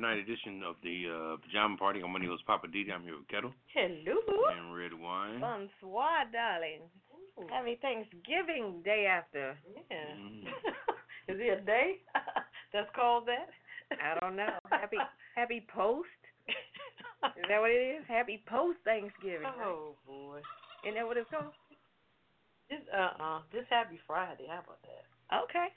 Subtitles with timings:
[0.00, 2.00] Night edition of the uh, Pajama Party.
[2.00, 2.88] I'm my name is Poppa DD.
[2.90, 4.16] I'm here with Ketel Hello.
[4.48, 5.40] and Red Wine.
[5.40, 6.88] Bonsoir, darling.
[7.52, 9.58] Happy Thanksgiving Day after.
[9.90, 10.16] Yeah.
[10.16, 10.48] Mm.
[11.28, 12.00] Is it a day
[12.72, 13.52] that's called that?
[13.92, 14.48] I don't know.
[14.70, 14.96] Happy
[15.36, 16.08] Happy Post.
[16.48, 18.04] Is that what it is?
[18.08, 19.52] Happy Post Thanksgiving.
[19.62, 20.40] Oh boy.
[20.82, 21.52] Isn't that what it's called?
[22.70, 25.04] This uh uh this happy Friday, how about that?
[25.44, 25.68] Okay.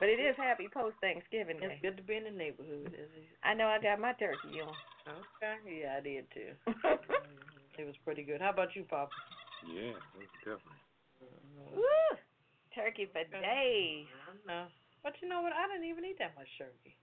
[0.00, 1.76] But it is Happy Post Thanksgiving Day.
[1.76, 2.92] It's good to be in the neighborhood.
[2.96, 3.28] Is it?
[3.44, 4.72] I know I got my turkey on.
[5.04, 5.56] Okay.
[5.68, 6.52] Yeah, I did too.
[7.72, 7.80] Mm-hmm.
[7.80, 8.40] it was pretty good.
[8.40, 9.08] How about you, Papa?
[9.64, 9.96] Yeah,
[10.44, 10.82] definitely.
[11.72, 12.12] Woo!
[12.74, 14.04] Turkey for uh, days.
[14.28, 14.64] I know.
[15.02, 15.52] But you know what?
[15.52, 16.96] I didn't even eat that much turkey.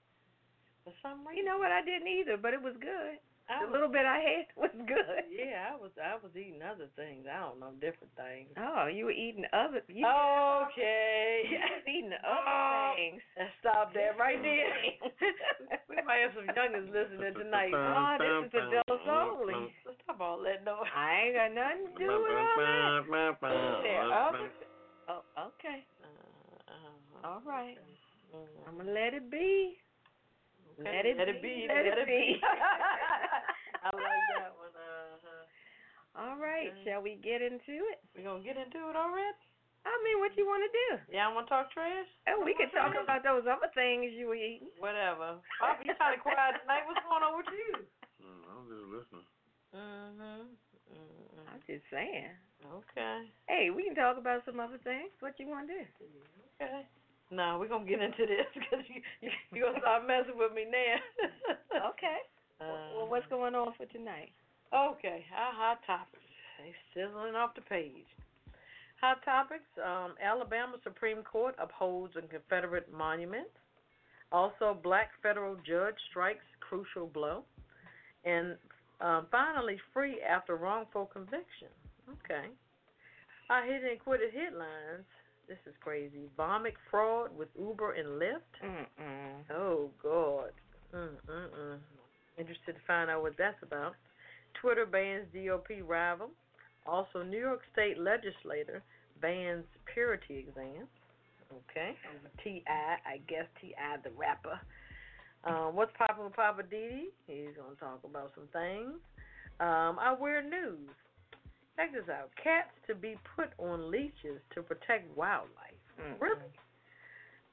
[0.83, 1.37] For some reason.
[1.37, 1.71] You know what?
[1.71, 3.17] I didn't either, but it was good.
[3.49, 5.25] I The was, little bit I had was good.
[5.33, 7.25] Yeah, I was I was eating other things.
[7.25, 8.53] I don't know, different things.
[8.61, 9.81] Oh, you were eating other.
[9.89, 11.43] You Okay.
[11.51, 12.93] you was eating other Oh.
[12.95, 13.21] things.
[13.59, 14.69] Stop that right there.
[15.89, 17.73] we might have some youngins listening tonight.
[17.73, 19.73] Oh, this is adults only.
[19.83, 20.85] So stop all that noise.
[20.93, 23.81] I ain't got nothing to do with all that.
[23.81, 24.51] They're other-
[25.09, 25.25] Oh,
[25.57, 25.81] okay.
[26.05, 27.77] Uh, uh, All right.
[28.29, 28.45] mm.
[28.67, 29.73] I'm gonna let it be.
[30.79, 31.35] Let it let be.
[31.35, 31.55] it be.
[31.67, 32.39] Let it be.
[32.39, 34.71] I like that one.
[34.71, 35.43] Uh-huh.
[36.15, 36.71] All right.
[36.71, 36.83] Okay.
[36.87, 37.99] Shall we get into it?
[38.15, 39.35] We gonna get into it already?
[39.83, 40.87] I mean, what you want to do?
[41.15, 42.07] Y'all wanna talk trash?
[42.27, 44.71] Oh, we could talk about those other things you were eating.
[44.79, 45.39] Whatever.
[45.59, 46.83] Papa, you kind of quiet tonight.
[46.87, 47.71] What's going on with you?
[48.23, 49.27] Mm, I'm just listening.
[49.75, 50.55] Mhm.
[50.91, 51.47] Mhm.
[51.47, 52.35] I'm just saying.
[52.67, 53.31] Okay.
[53.47, 55.11] Hey, we can talk about some other things.
[55.19, 55.83] What you want to do?
[56.59, 56.83] Okay.
[57.31, 60.65] No, we're gonna get into this because you you you gonna start messing with me
[60.65, 61.89] now.
[61.91, 62.19] Okay.
[62.59, 64.33] Uh, well, what's going on for tonight?
[64.75, 66.27] Okay, our hot topics.
[66.59, 68.03] They sizzling off the page.
[68.99, 69.63] Hot topics.
[69.79, 73.47] Um, Alabama Supreme Court upholds a Confederate monument.
[74.33, 77.43] Also, black federal judge strikes crucial blow.
[78.25, 78.57] And
[78.99, 81.71] um, finally, free after wrongful conviction.
[82.09, 82.47] Okay.
[83.49, 85.07] Our hidden and quitted headlines.
[85.49, 86.29] This is crazy.
[86.37, 88.53] Vomit fraud with Uber and Lyft.
[88.63, 89.51] Mm-mm.
[89.51, 90.51] Oh God.
[90.93, 91.79] Mm-mm-mm.
[92.37, 93.95] Interested to find out what that's about.
[94.61, 96.29] Twitter bans GOP rival.
[96.85, 98.83] Also, New York State legislator
[99.21, 100.87] bans purity exams.
[101.51, 101.95] Okay.
[102.43, 102.97] T.I.
[103.05, 103.97] I guess T.I.
[104.03, 104.59] the rapper.
[105.45, 107.09] Um, what's popping with Poppa DD?
[107.25, 108.99] He's going to talk about some things.
[109.59, 110.89] Um, our weird news.
[111.79, 112.29] Check this out.
[112.43, 115.79] Cats to be put on leashes to protect wildlife.
[115.95, 116.19] Mm-mm.
[116.19, 116.51] Really?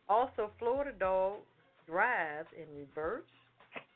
[0.09, 1.39] Also, Florida dog
[1.87, 3.23] drives in reverse.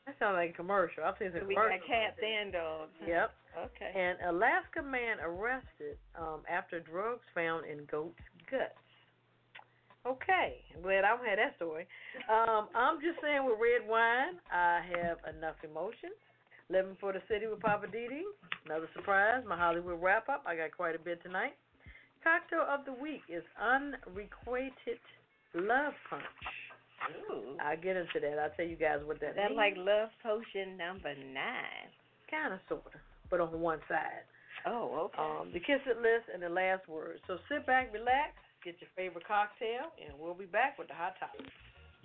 [0.07, 1.03] That sounds like a commercial.
[1.03, 1.89] I've seen some So we got commercials.
[1.91, 2.95] cats and dogs.
[3.05, 3.29] Yep.
[3.67, 3.91] Okay.
[3.91, 8.15] And Alaska man arrested um, after drugs found in goat's
[8.49, 8.79] guts.
[10.07, 11.85] Okay, I'm glad I don't have that story.
[12.25, 16.17] Um, I'm just saying with red wine, I have enough emotions.
[16.71, 18.23] Living for the city with Poppa DD.
[18.65, 20.43] Another surprise, my Hollywood wrap up.
[20.47, 21.51] I got quite a bit tonight.
[22.23, 25.01] Cocktail of the week is unrequited
[25.53, 26.23] love punch.
[27.27, 27.57] Ooh.
[27.59, 28.39] I'll get into that.
[28.39, 29.57] I'll tell you guys what that That's means.
[29.57, 31.91] like love potion number nine.
[32.29, 34.23] kind of, sort of, but on one side.
[34.65, 35.19] Oh, okay.
[35.19, 37.19] um, the kiss it list, and the last word.
[37.27, 41.19] So sit back, relax, get your favorite cocktail, and we'll be back with the hot
[41.19, 41.49] topics.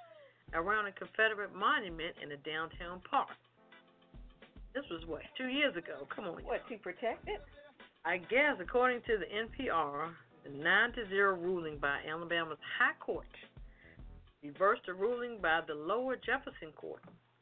[0.53, 3.29] around a Confederate monument in a downtown park.
[4.73, 6.07] This was what, two years ago?
[6.15, 6.43] Come on.
[6.43, 7.41] What, to protect it?
[8.05, 10.09] I guess, according to the NPR,
[10.43, 13.27] the 9 to 0 ruling by Alabama's High Court
[14.41, 17.01] reversed a ruling by the lower Jefferson Court,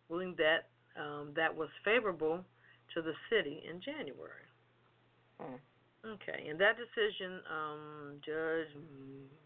[0.10, 2.44] ruling that um, that was favorable
[2.94, 4.48] to the city in January.
[5.40, 5.56] Hmm.
[6.06, 8.68] Okay, in that decision, um, Judge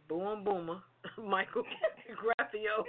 [0.07, 0.81] Boom Boomer,
[1.17, 1.63] Michael
[2.13, 2.85] Graffeo,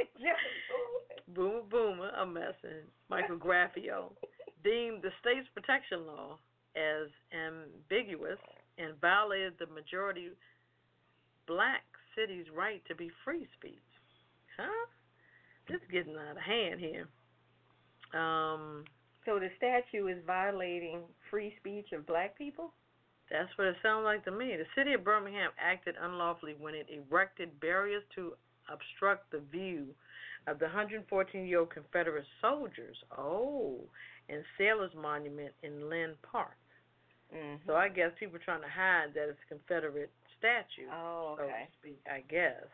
[1.34, 4.12] Boomer Boomer, I'm messing, Michael Graffeo,
[4.64, 6.38] deemed the state's protection law
[6.76, 8.38] as ambiguous
[8.76, 10.28] and violated the majority
[11.46, 11.84] black
[12.14, 13.80] city's right to be free speech.
[14.58, 14.86] Huh?
[15.68, 17.08] This is getting out of hand here.
[18.14, 18.84] Um,
[19.26, 21.00] So the statue is violating
[21.30, 22.72] free speech of black people?
[23.30, 24.54] That's what it sounds like to me.
[24.56, 28.34] The city of Birmingham acted unlawfully when it erected barriers to
[28.70, 29.86] obstruct the view
[30.46, 33.80] of the 114 year old Confederate soldiers, oh,
[34.28, 36.56] and Sailors Monument in Linn Park.
[37.34, 37.56] Mm-hmm.
[37.66, 41.64] So I guess people trying to hide that it's a Confederate statue, Oh, so okay.
[41.64, 42.68] to speak, I guess.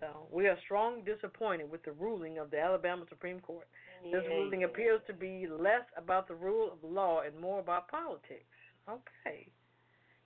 [0.00, 3.66] So we are strongly disappointed with the ruling of the Alabama Supreme Court.
[4.04, 8.44] This ruling appears to be less about the rule of law and more about politics.
[8.88, 9.48] Okay.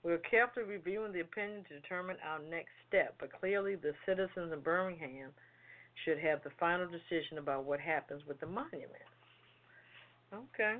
[0.02, 4.64] We're carefully reviewing the opinion to determine our next step, but clearly the citizens of
[4.64, 5.30] Birmingham
[6.04, 9.08] should have the final decision about what happens with the monument.
[10.32, 10.76] Okay.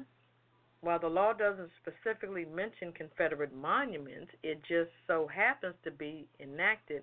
[0.81, 7.03] While the law doesn't specifically mention Confederate monuments, it just so happens to be enacted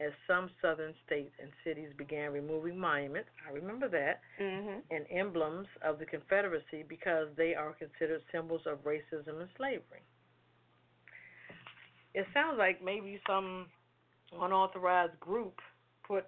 [0.00, 3.30] as some southern states and cities began removing monuments.
[3.46, 4.82] I remember that Mhm.
[4.90, 10.02] and emblems of the Confederacy because they are considered symbols of racism and slavery.
[12.14, 13.70] It sounds like maybe some
[14.32, 15.60] unauthorized group
[16.02, 16.26] put,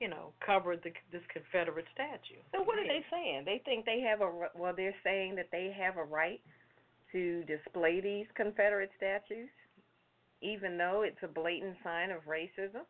[0.00, 2.40] you know, covered the, this Confederate statue.
[2.52, 3.44] So what are they saying?
[3.44, 4.74] They think they have a well.
[4.74, 6.40] They're saying that they have a right
[7.12, 9.50] to display these Confederate statues,
[10.40, 12.84] even though it's a blatant sign of racism.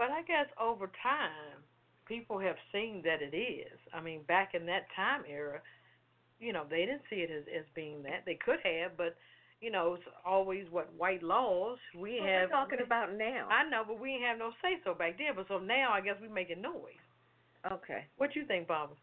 [0.00, 1.60] But I guess over time,
[2.08, 3.76] people have seen that it is.
[3.92, 5.60] I mean, back in that time era,
[6.40, 8.24] you know, they didn't see it as as being that.
[8.24, 9.14] They could have, but
[9.60, 11.76] you know, it's always what white laws.
[11.94, 13.46] We What have we're talking about now.
[13.50, 15.36] I know, but we didn't have no say so back then.
[15.36, 17.04] But so now, I guess we making noise.
[17.70, 18.06] okay.
[18.16, 18.92] What you think, Bob?
[18.92, 18.96] Is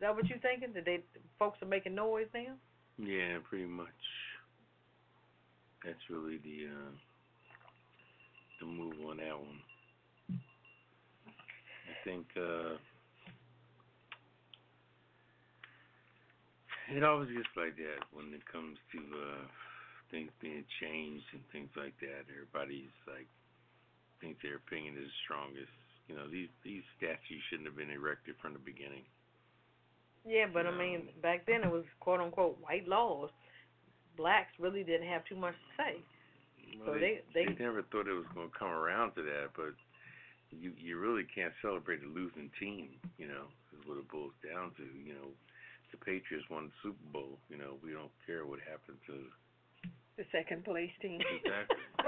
[0.00, 0.72] that what you thinking?
[0.74, 1.00] That they
[1.40, 2.54] folks are making noise now?
[2.98, 3.88] Yeah, pretty much.
[5.84, 6.90] That's really the uh,
[8.60, 9.58] the move on that one.
[12.02, 12.74] I think uh,
[16.90, 19.44] it always gets like that when it comes to uh,
[20.10, 22.26] things being changed and things like that.
[22.28, 23.26] Everybody's like
[24.20, 25.72] thinks their opinion is strongest.
[26.08, 29.06] You know, these these statues shouldn't have been erected from the beginning.
[30.26, 33.30] Yeah, but I mean, back then it was quote unquote white laws.
[34.16, 35.92] Blacks really didn't have too much to say.
[36.78, 39.50] Well, So they, they- they- never thought it was going to come around to that,
[39.56, 39.72] but
[40.60, 42.88] you you really can't celebrate a losing team.
[43.18, 44.84] You know, is what it boils down to.
[44.84, 45.28] You know,
[45.90, 47.38] the Patriots won the Super Bowl.
[47.48, 49.16] You know, we don't care what happened to.
[50.16, 51.20] The second place team.
[51.20, 51.76] Exactly.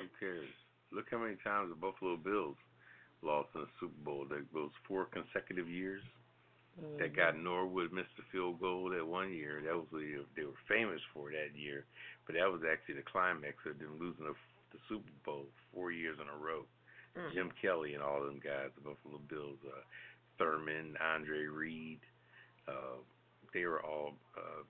[0.00, 0.52] Who cares?
[0.92, 2.56] Look how many times the Buffalo Bills
[3.22, 4.26] lost in the Super Bowl.
[4.28, 6.02] That those four consecutive years.
[6.96, 7.36] That mm-hmm.
[7.36, 9.60] guy Norwood missed the field goal that one year.
[9.60, 11.84] That was the, they were famous for that year,
[12.24, 14.32] but that was actually the climax of them losing the,
[14.72, 16.64] the Super Bowl four years in a row.
[17.16, 17.34] Mm.
[17.34, 19.80] Jim Kelly and all them guys, the Buffalo Bills, uh,
[20.38, 22.00] Thurman, Andre Reed,
[22.68, 22.96] uh,
[23.52, 24.62] they were all uh,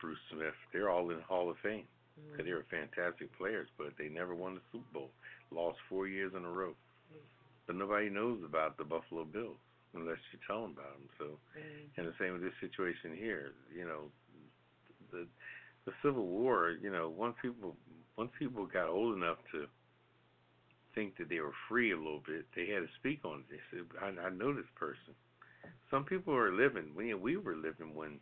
[0.00, 0.54] Bruce Smith.
[0.72, 1.86] They're all in Hall of Fame
[2.30, 5.10] because they were fantastic players, but they never won the Super Bowl.
[5.50, 6.74] Lost four years in a row,
[7.66, 9.56] but nobody knows about the Buffalo Bills.
[9.94, 11.08] unless you tell them about them.
[11.16, 11.24] So,
[11.56, 11.88] Mm.
[11.96, 13.54] and the same with this situation here.
[13.74, 14.12] You know,
[15.10, 15.26] the
[15.86, 16.72] the Civil War.
[16.72, 17.74] You know, once people
[18.16, 19.66] once people got old enough to
[20.98, 24.26] think that they were free a little bit, they had to speak on said, "I,
[24.26, 25.14] I know this person."
[25.90, 26.90] Some people are living.
[26.96, 28.18] We we were living when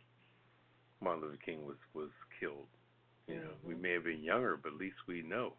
[1.01, 2.69] Martin Luther King was was killed.
[3.27, 3.81] You know, we mm-hmm.
[3.81, 5.53] may have been younger, but at least we know,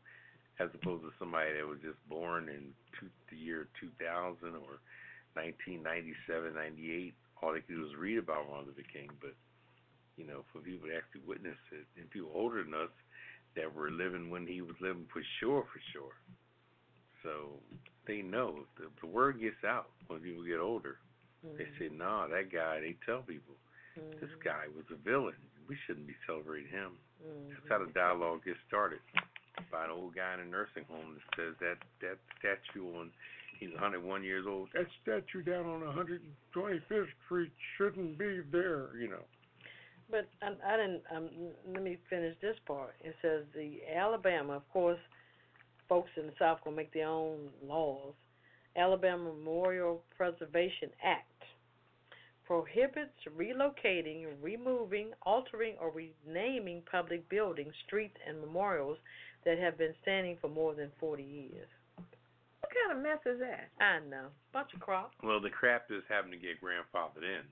[0.61, 4.79] as opposed to somebody that was just born in two, the year 2000 or
[5.35, 7.15] 1997, 98.
[7.43, 9.11] All they could do was read about Martin Luther King.
[9.21, 9.35] But
[10.17, 12.95] you know, for people to actually witness it, and people older than us
[13.57, 16.15] that were living when he was living, for sure, for sure.
[17.23, 17.59] So
[18.07, 20.97] they know the, the word gets out when people get older.
[21.43, 21.79] They Mm-hmm.
[21.79, 23.55] say, "Nah, that guy." They tell people,
[24.21, 25.39] "This guy was a villain.
[25.69, 27.51] We shouldn't be celebrating him." Mm-hmm.
[27.55, 28.99] That's how the dialogue gets started
[29.71, 33.11] by an old guy in a nursing home that says that that statue on
[33.61, 34.69] he's 101 years old.
[34.75, 38.97] That statue down on 125th Street shouldn't be there.
[38.99, 39.25] You know.
[40.11, 41.03] But I, I didn't.
[41.15, 41.29] Um,
[41.73, 42.95] let me finish this part.
[43.01, 44.99] It says the Alabama, of course,
[45.89, 48.15] folks in the South gonna make their own laws.
[48.77, 51.25] Alabama Memorial Preservation Act
[52.45, 58.99] prohibits relocating, removing, altering, or renaming public buildings, streets, and memorials
[59.45, 61.69] that have been standing for more than 40 years.
[61.97, 63.69] What kind of mess is that?
[63.83, 65.11] I know, bunch of crap.
[65.23, 67.45] Well, the crap is having to get grandfathered in.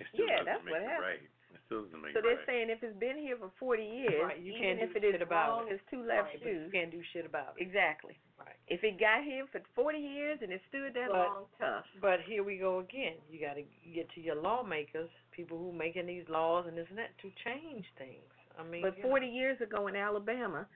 [0.00, 1.02] It still Yeah, that's make what happened.
[1.02, 1.28] right.
[1.54, 2.46] It still doesn't make So they're right.
[2.46, 5.04] saying if it's been here for 40 years, Right, you even can't if do it
[5.06, 5.74] is shit about long it.
[5.74, 7.62] as two left Right, but you shoes, can't do shit about it.
[7.62, 8.18] exactly.
[8.38, 8.56] Right.
[8.66, 11.86] If it got here for 40 years and it stood that But- long, tough.
[12.00, 13.16] But here we go again.
[13.30, 13.62] You got to
[13.94, 17.86] get to your lawmakers, people who making these laws and this and that, to change
[17.96, 18.24] things.
[18.58, 19.08] I mean, But you know.
[19.10, 20.66] 40 years ago in Alabama,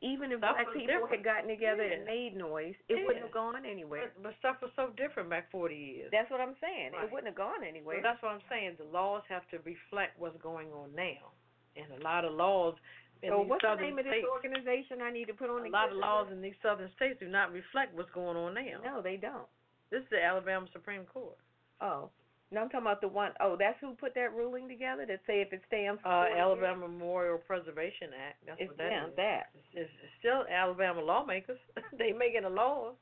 [0.00, 1.10] even if Stuff black people different.
[1.10, 1.94] had gotten together Yeah.
[1.96, 3.04] and made noise, it Yeah.
[3.06, 4.12] wouldn't have gone anywhere.
[4.14, 6.10] But, but stuff was so different back 40 years.
[6.12, 6.92] That's what I'm saying.
[6.92, 7.04] Right.
[7.04, 8.00] It wouldn't have gone so anywhere.
[8.02, 8.76] that's what I'm saying.
[8.76, 11.32] The laws have to reflect what's going on now,
[11.76, 12.76] and a lot of laws
[13.22, 15.68] in so these what's the name of this organization I need to put on a
[15.70, 18.80] lot of laws in these southern states do not reflect what's going on now.
[18.84, 19.48] No, they don't.
[19.90, 21.36] This is the Alabama Supreme Court.
[21.80, 22.10] Oh.
[22.50, 25.40] No, I'm talking about the one oh that's who put that ruling together that say
[25.44, 28.36] if it stands for Uh, 40 years, Alabama Memorial Preservation Act.
[28.46, 29.16] That's it's what that them, is.
[29.16, 29.44] that.
[29.74, 31.60] It's, it's still Alabama lawmakers.
[31.98, 32.96] they making the laws.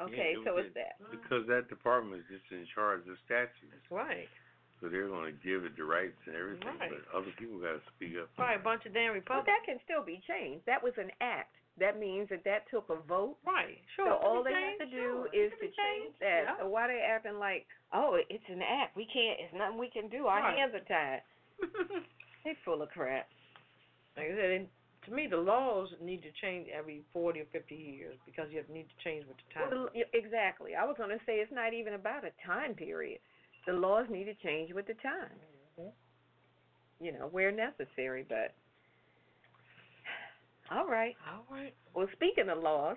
[0.00, 0.96] Okay, it so was it's that.
[1.12, 3.84] Because that department is just in charge of statutes.
[3.90, 4.28] Right.
[4.80, 6.88] So they're going to give it the rights and everything, Right.
[6.88, 8.32] but other people got to speak up.
[8.40, 9.44] Right, a bunch of damn Republicans.
[9.44, 10.64] But that can still be changed.
[10.64, 11.52] That was an act.
[11.80, 14.06] That means that that took a vote Right, sure.
[14.06, 16.60] So all they have to do sure, is to change that.
[16.60, 18.96] So why they acting like, oh, it's an act.
[18.96, 19.40] We can't.
[19.40, 20.26] It's nothing we can do.
[20.26, 20.58] Our Right.
[20.58, 21.22] hands are tied.
[22.44, 23.28] They full of crap.
[24.16, 24.68] like I said,
[25.04, 28.86] to me, the laws need to change every 40 or 50 years because you need
[28.88, 29.68] to change with the time.
[29.70, 30.74] Well, exactly.
[30.74, 33.18] I was going to say it's not even about a time period.
[33.66, 35.36] The laws need to change with the time.
[35.78, 37.04] Mm-hmm.
[37.04, 38.24] You know, where necessary.
[38.28, 38.54] But
[40.70, 41.16] all right.
[41.28, 41.74] all right.
[41.94, 42.96] Well, speaking of laws,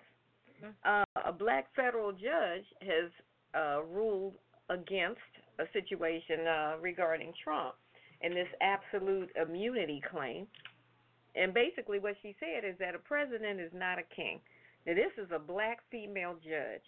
[0.61, 0.73] Mhm.
[0.83, 3.11] uh, a black federal judge has
[3.53, 4.37] uh, ruled
[4.69, 5.21] against
[5.59, 7.75] a situation uh, regarding Trump
[8.21, 10.47] and this absolute immunity claim.
[11.35, 14.39] And basically, what she said is that a president is not a king.
[14.85, 16.83] Now, this is a black female judge.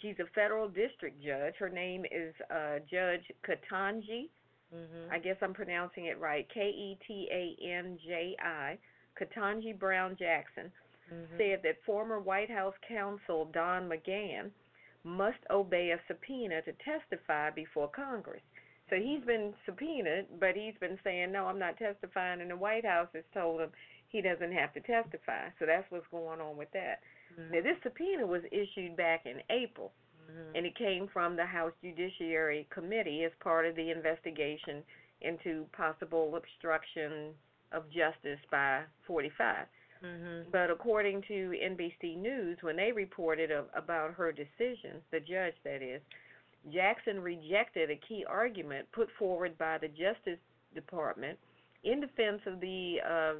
[0.00, 1.54] She's a federal district judge.
[1.56, 4.28] Her name is uh, Judge Ketanji.
[4.74, 5.10] Mhm.
[5.10, 6.48] I guess I'm pronouncing it right.
[6.48, 8.78] K E T A N J I.
[9.18, 10.72] Ketanji Brown Jackson
[11.10, 11.36] Mhm.
[11.36, 14.50] said that former White House counsel Don McGahn
[15.04, 18.42] must obey a subpoena to testify before Congress.
[18.88, 22.84] So he's been subpoenaed, but he's been saying, no, I'm not testifying, and the White
[22.84, 23.72] House has told him
[24.08, 25.50] he doesn't have to testify.
[25.58, 27.02] So that's what's going on with that.
[27.36, 27.50] Mhm.
[27.50, 29.92] Now, this subpoena was issued back in April,
[30.28, 30.52] Mhm.
[30.54, 34.84] and it came from the House Judiciary Committee as part of the investigation
[35.20, 37.36] into possible obstruction
[37.72, 39.66] of justice by 45.
[40.02, 40.50] Mhm.
[40.50, 45.82] But according to NBC News, when they reported a, about her decision, the judge that
[45.82, 46.02] is,
[46.70, 50.38] Jackson rejected a key argument put forward by the Justice
[50.74, 51.38] Department
[51.84, 53.34] in defense of the uh,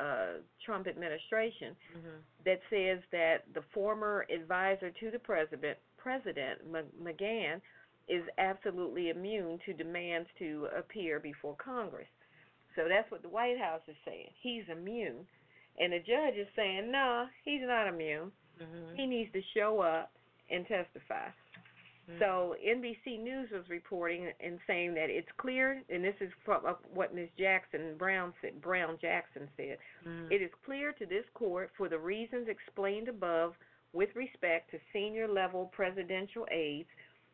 [0.00, 2.22] uh, Trump administration Mhm.
[2.44, 7.60] that says that the former advisor to the president, President M- McGahn,
[8.06, 12.08] is absolutely immune to demands to appear before Congress.
[12.78, 14.30] So that's what the White House is saying.
[14.40, 15.26] He's immune.
[15.80, 18.30] And the judge is saying, no, he's not immune.
[18.60, 18.94] Mhm.
[18.96, 20.12] He needs to show up
[20.48, 21.28] and testify.
[22.08, 22.18] Mhm.
[22.20, 26.74] So NBC News was reporting and saying that it's clear, and this is from uh,
[26.94, 27.30] what Ms.
[27.36, 29.78] Jackson Brown said, Brown Jackson said.
[30.06, 30.30] Mhm.
[30.30, 33.56] It is clear to this court for the reasons explained above
[33.92, 36.90] with respect to senior level presidential aides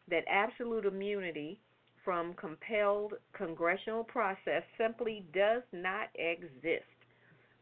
[0.09, 1.61] that absolute immunity
[2.05, 6.85] from compelled congressional process simply does not exist.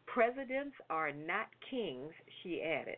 [0.07, 2.97] Presidents are not kings, she added.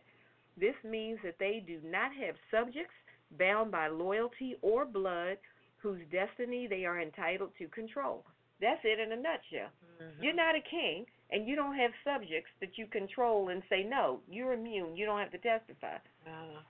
[0.57, 2.93] This means that they do not have subjects
[3.37, 5.37] bound by loyalty or blood
[5.77, 8.25] whose destiny they are entitled to control.
[8.59, 9.69] That's it in a nutshell.
[10.01, 10.23] Mhm.
[10.23, 14.21] You're not a king, and you don't have subjects that you control and say, no,
[14.27, 14.95] you're immune.
[14.95, 15.97] You don't have to testify.
[16.25, 16.61] Uh,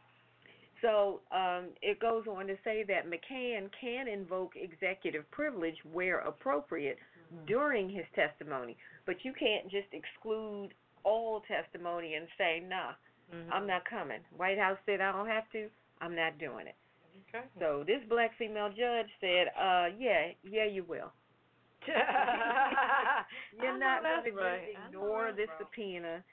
[0.86, 6.98] So um, it goes on to say that McGahn can invoke executive privilege where appropriate
[7.48, 8.78] during his testimony,
[9.08, 10.70] but you can't just exclude
[11.04, 12.94] all testimony and say, nah,
[13.34, 13.50] mhm.
[13.52, 14.20] I'm not coming.
[14.38, 15.68] White House said I don't have to.
[16.02, 16.76] I'm not doing it.
[17.34, 17.46] Okay.
[17.60, 21.12] So this black female judge said, uh, yeah, yeah, you will.
[23.62, 25.58] You're not going to just ignore this right.
[25.60, 26.24] subpoena.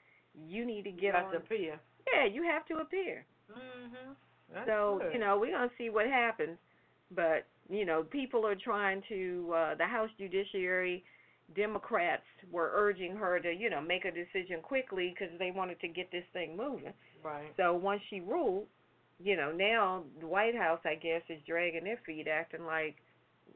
[0.47, 1.31] You need to You get got on.
[1.31, 1.79] to appear.
[2.13, 3.25] Yeah, you have to appear.
[3.51, 4.15] Mhm.
[4.51, 5.13] That's so good.
[5.13, 6.57] you know we're gonna see what happens,
[7.11, 11.03] but you know people are trying to uh, the House Judiciary
[11.55, 15.87] Democrats were urging her to you know make a decision quickly because they wanted to
[15.87, 16.93] get this thing moving.
[17.23, 17.53] Right.
[17.57, 18.67] So once she ruled,
[19.23, 22.95] you know now the White House I guess is dragging their feet, acting like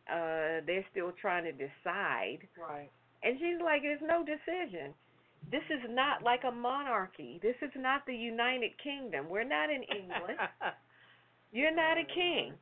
[0.10, 2.48] uh they're still trying to decide.
[2.58, 2.89] Right.
[3.24, 4.94] And she's like, there's no decision.
[5.50, 7.39] This is not like a monarchy.
[7.41, 9.29] This is not the United Kingdom.
[9.29, 10.39] We're not in England.
[11.51, 12.53] You're not a king.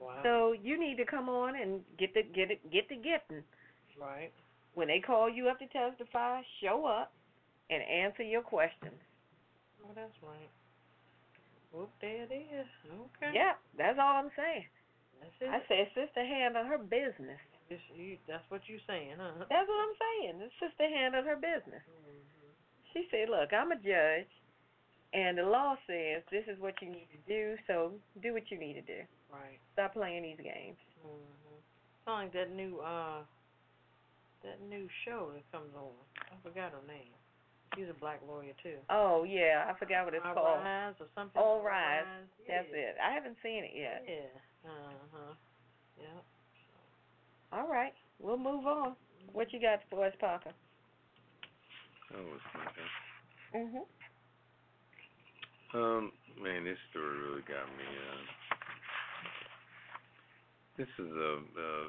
[0.00, 0.18] Wow.
[0.24, 3.44] So you need to come on and get the get it get the getting.
[4.00, 4.32] right.
[4.74, 7.12] When they call you up to testify, show up
[7.70, 8.98] and answer your questions.
[9.84, 10.50] Oh, that's right.
[11.72, 12.66] Whoop, there it is.
[12.88, 13.32] Okay.
[13.34, 14.64] Yep, that's all I'm saying.
[15.20, 15.48] That's it.
[15.48, 17.38] I said sister handle her business.
[17.72, 19.48] This, you, that's what you're saying, huh?
[19.48, 20.44] That's what I'm saying.
[20.44, 21.80] The sister handled her business.
[21.80, 22.52] Mm-hmm.
[22.92, 24.28] She said, Look, I'm a judge
[25.12, 28.58] and the law says this is what you need to do, so do what you
[28.58, 29.04] need to do.
[29.28, 29.60] Right.
[29.76, 30.76] Stop playing these games.
[31.04, 31.60] Mhm.
[32.04, 33.22] Sound like that new uh
[34.42, 35.92] that new show that comes on.
[36.18, 37.14] I forgot her name.
[37.76, 38.76] She's a black lawyer too.
[38.90, 40.64] Oh yeah, I forgot what it's All called.
[40.64, 41.40] Rise or something.
[41.40, 42.04] All Rise.
[42.04, 42.28] Rise.
[42.48, 42.92] That's yeah.
[42.92, 42.96] it.
[43.00, 44.04] I haven't seen it yet.
[44.08, 44.70] Yeah.
[44.70, 45.34] Uh huh.
[46.00, 46.20] Yeah.
[47.52, 48.96] All right, we'll move on.
[49.32, 50.52] What you got for us, Parker?
[52.14, 53.58] Oh, it's not that.
[53.58, 53.86] Mhm.
[55.74, 57.84] Um, man, this story really got me.
[57.84, 58.24] Uh,
[60.76, 61.88] this is a uh,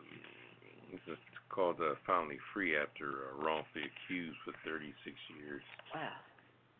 [0.91, 1.17] this is
[1.49, 5.63] called uh, "Finally Free" after uh, wrongfully accused for 36 years.
[5.93, 6.11] Wow.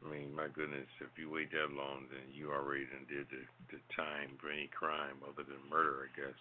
[0.03, 3.47] I mean, my goodness, if you wait that long, then you already done did the,
[3.71, 6.35] the time for any crime other than murder, I guess.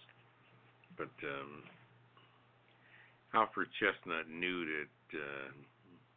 [0.97, 1.63] But um,
[3.33, 5.51] Alfred Chestnut knew that uh,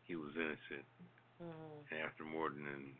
[0.04, 0.84] he was innocent
[1.40, 2.04] Mhm.
[2.04, 2.96] after more than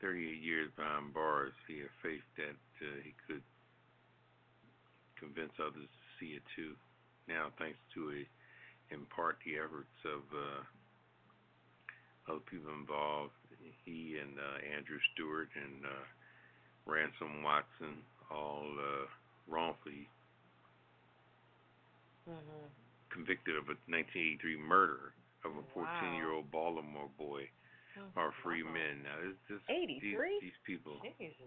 [0.00, 3.42] 38 years behind bars, he had faith that uh, he could
[5.16, 6.76] convince others to see it too.
[7.26, 10.64] Now, thanks to a, in part the efforts of uh,
[12.28, 13.32] other people involved,
[13.84, 16.04] he and uh, Andrew Stewart and uh,
[16.86, 19.06] Ransom Watkins all uh,
[19.48, 20.08] wrongfully
[22.28, 22.70] Mhm.
[23.10, 25.12] convicted of a 1983 murder
[25.44, 25.66] of a Wow.
[25.74, 27.48] 14 year old Baltimore boy
[27.96, 28.70] Oh, are free wow.
[28.72, 29.02] men.
[29.02, 30.38] Now, it's just 83?
[30.40, 31.42] these, these people, Jesus.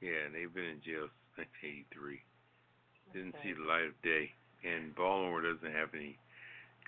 [0.00, 2.22] yeah, and they've been in jail since 1983.
[3.12, 4.32] Didn't see the light of day.
[4.62, 6.18] And Baltimore doesn't have any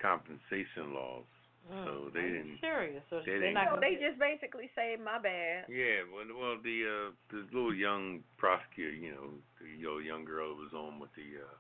[0.01, 1.25] compensation laws.
[1.71, 1.85] Mm.
[1.85, 3.05] so they Are you didn't- Serious.
[3.09, 6.87] So they didn't- not So they just basically say, "My bad." Yeah, well, well, the
[6.89, 11.13] uh, the little young prosecutor, you know, the you know, young girl was on with
[11.15, 11.55] the uh,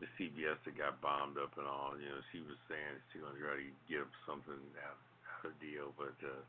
[0.00, 1.92] the CBS that got bombed up and all.
[2.00, 4.96] You know, she was saying she's gonna try to get something out
[5.40, 6.40] out of the deal, but uh,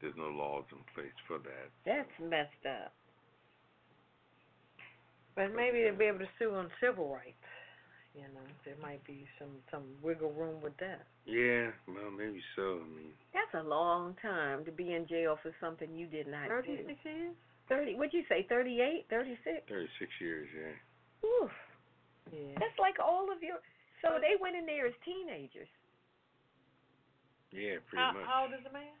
[0.00, 1.68] there's no laws in place for that.
[1.84, 2.92] That's messed up.
[5.36, 7.36] But maybe they'll be able to sue on civil rights.
[8.14, 11.06] You know, there might be some some wiggle room with that.
[11.26, 12.82] Yeah, well, maybe so.
[12.82, 16.48] I mean, That's a long time to be in jail for something you did not
[16.48, 16.84] Thirty do.
[16.88, 17.34] six years.
[17.68, 17.94] Thirty?
[17.94, 18.44] What'd you say?
[18.48, 19.06] Thirty-eight?
[19.08, 19.62] Thirty-six?
[19.68, 20.74] 36 years, yeah.
[21.44, 21.50] Oof.
[22.32, 22.54] Yeah.
[22.58, 23.58] That's like all of your.
[24.02, 25.68] So they went in there as teenagers.
[27.52, 28.22] Yeah, pretty How, much.
[28.26, 28.94] how old is the man?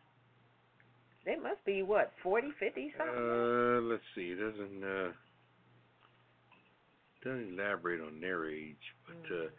[1.24, 3.14] They must be what, forty, fifty, something?
[3.14, 4.32] Uh, let's see.
[4.34, 5.12] It doesn't uh
[7.22, 9.50] doesn't elaborate on their age, but uh Mm.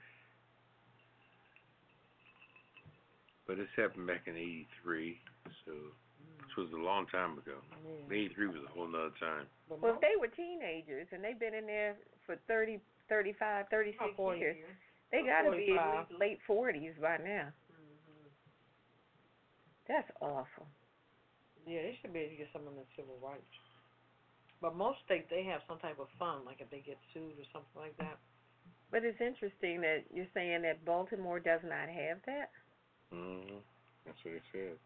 [3.47, 5.19] but this happened back in '83,
[5.65, 7.57] so which was a long time ago.
[8.09, 8.15] Yeah.
[8.15, 9.45] '83 was a whole nother time.
[9.69, 14.15] Well, if they were teenagers and they've been in there for thirty, thirty-five, thirty-six about
[14.15, 14.77] 40 years, years.
[15.11, 16.07] they About got to be at 45.
[16.09, 17.51] least late forties by now.
[17.71, 18.31] Mhm.
[19.87, 20.67] That's awful.
[21.67, 23.53] Yeah, they should be able to get some of the civil rights.
[24.61, 27.45] But most states they have some type of fund, like if they get sued or
[27.51, 28.17] something like that.
[28.91, 32.49] But it's interesting that you're saying that Baltimore does not have that.
[33.11, 33.59] hmm
[34.05, 34.77] That's what it said.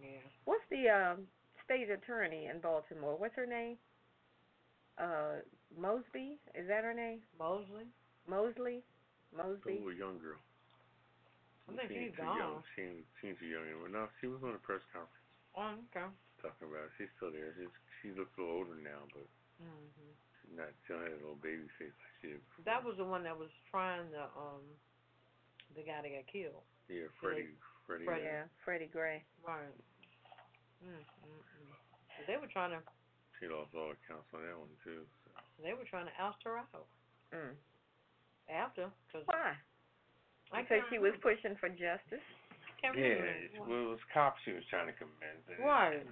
[0.00, 0.24] Yeah.
[0.44, 1.26] What's the um,
[1.64, 3.16] state attorney in Baltimore?
[3.16, 3.76] What's her name?
[4.98, 5.40] Uh,
[5.78, 6.38] Mosby?
[6.54, 7.20] Is that her name?
[7.38, 7.88] Mosley.
[8.28, 8.82] Mosley?
[9.32, 9.78] The Mosby?
[9.78, 10.38] a young girl.
[11.70, 12.58] I think She she's ain't too young.
[12.58, 12.62] gone.
[12.74, 13.88] She ain't, she ain't too young anymore.
[13.88, 16.06] No, she was on a press conference Oh, okay.
[16.42, 16.94] talking about it.
[16.98, 17.54] She's still there.
[17.54, 17.70] She's,
[18.02, 19.26] she looks a little older now, but
[19.62, 20.10] Mhm.
[20.42, 22.64] she's not, she don't a little baby face like she did before.
[22.66, 24.62] That was the one that was trying to um,
[25.78, 26.64] the guy that got killed.
[26.90, 27.54] Yeah, Freddie.
[27.86, 28.04] Freddie.
[28.04, 28.26] Freddie.
[28.26, 29.22] uh, Yeah, Freddie Gray.
[29.46, 29.70] Right.
[30.82, 32.26] Mm, mm, mm.
[32.26, 32.82] They were trying to.
[33.40, 35.00] She lost all accounts on that one too.
[35.24, 35.32] So.
[35.64, 36.86] They were trying to oust her out
[37.32, 37.54] Mm.
[38.48, 39.56] after, cause Why?
[40.52, 42.20] I Because she was pushing for justice.
[42.82, 43.70] Yeah, remember.
[43.70, 45.44] well, it was cops she was trying to convince.
[45.48, 46.02] and- Right.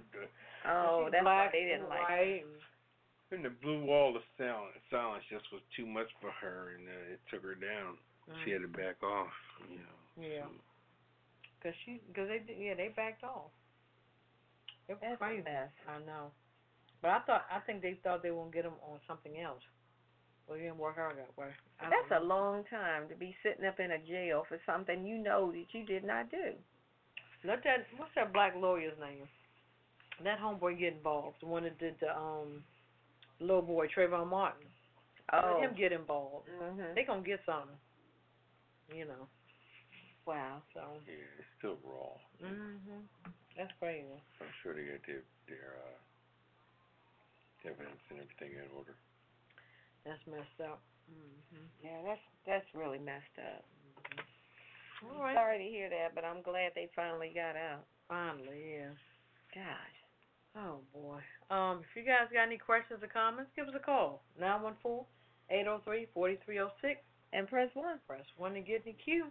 [0.65, 2.15] Oh, She's that's black why they didn't like her.
[2.15, 2.61] white, and-
[3.31, 7.13] And the blue wall of silence, silence just was too much for her, and uh,
[7.13, 7.97] it took her down.
[8.43, 9.33] She had to back off.
[9.69, 10.27] You know.
[10.27, 10.43] Yeah.
[10.45, 10.51] so-
[11.61, 13.51] Cause she, cause they, yeah, they backed off.
[14.87, 15.41] It was That's a crazy.
[15.43, 15.69] mess.
[15.87, 16.31] I know.
[17.01, 19.63] But I thought, I think they thought they were gonna get him on something else.
[20.47, 21.49] Well, it didn't work out that way.
[21.79, 25.17] That's don't a long time to be sitting up in a jail for something you
[25.17, 26.53] know that you did not do.
[27.45, 29.27] Let that, what's that black lawyer's name?
[30.23, 32.63] That homeboy get involved, the one that did the um,
[33.39, 34.67] little boy Trayvon Martin.
[35.31, 35.59] Oh.
[35.61, 36.49] Let him get involved.
[36.49, 36.95] Mhm.
[36.95, 37.77] They gonna get something.
[38.93, 39.27] You know.
[40.25, 40.61] Wow.
[40.73, 40.81] So.
[41.07, 42.17] Yeah, it's still raw.
[42.43, 43.05] Mhm.
[43.55, 44.07] That's crazy.
[44.41, 45.97] I'm sure they got their their uh,
[47.65, 48.95] evidence and everything in order.
[50.05, 50.81] That's messed up.
[51.09, 51.67] Mhm.
[51.83, 53.65] Yeah, that's that's really messed up.
[55.03, 55.35] All right.
[55.35, 57.85] Sorry to hear that, but I'm glad they finally got out.
[58.07, 58.91] Finally, yeah.
[59.55, 59.97] Gosh.
[60.55, 61.21] Oh boy.
[61.49, 64.23] Um, if you guys got any questions or comments, give us a call.
[64.39, 65.05] Nine one four
[65.49, 67.01] eight zero three forty three zero six.
[67.31, 67.99] And press one.
[68.07, 69.27] Press one to get in the queue.